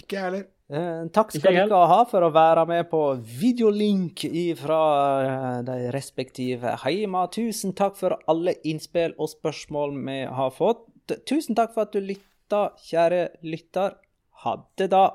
Ikke 0.00 0.16
jeg 0.16 0.24
heller. 0.28 0.48
Eh, 0.70 1.06
takk 1.10 1.32
skal 1.34 1.56
dere 1.56 1.78
ha 1.90 2.02
for 2.06 2.22
å 2.22 2.30
være 2.30 2.62
med 2.70 2.86
på 2.92 3.00
videolink 3.40 4.22
fra 4.60 4.82
eh, 5.24 5.56
de 5.66 5.78
respektive 5.96 6.76
heima. 6.84 7.24
Tusen 7.34 7.74
takk 7.76 7.98
for 7.98 8.14
alle 8.30 8.54
innspill 8.62 9.16
og 9.18 9.32
spørsmål 9.32 9.96
vi 10.06 10.20
har 10.30 10.54
fått. 10.54 10.86
Tusen 11.26 11.58
takk 11.58 11.74
for 11.74 11.88
at 11.88 11.96
du 11.96 11.98
lytta, 12.04 12.68
kjære 12.86 13.24
lytter. 13.42 13.98
Ha 14.44 14.54
det, 14.78 14.92
da. 14.94 15.08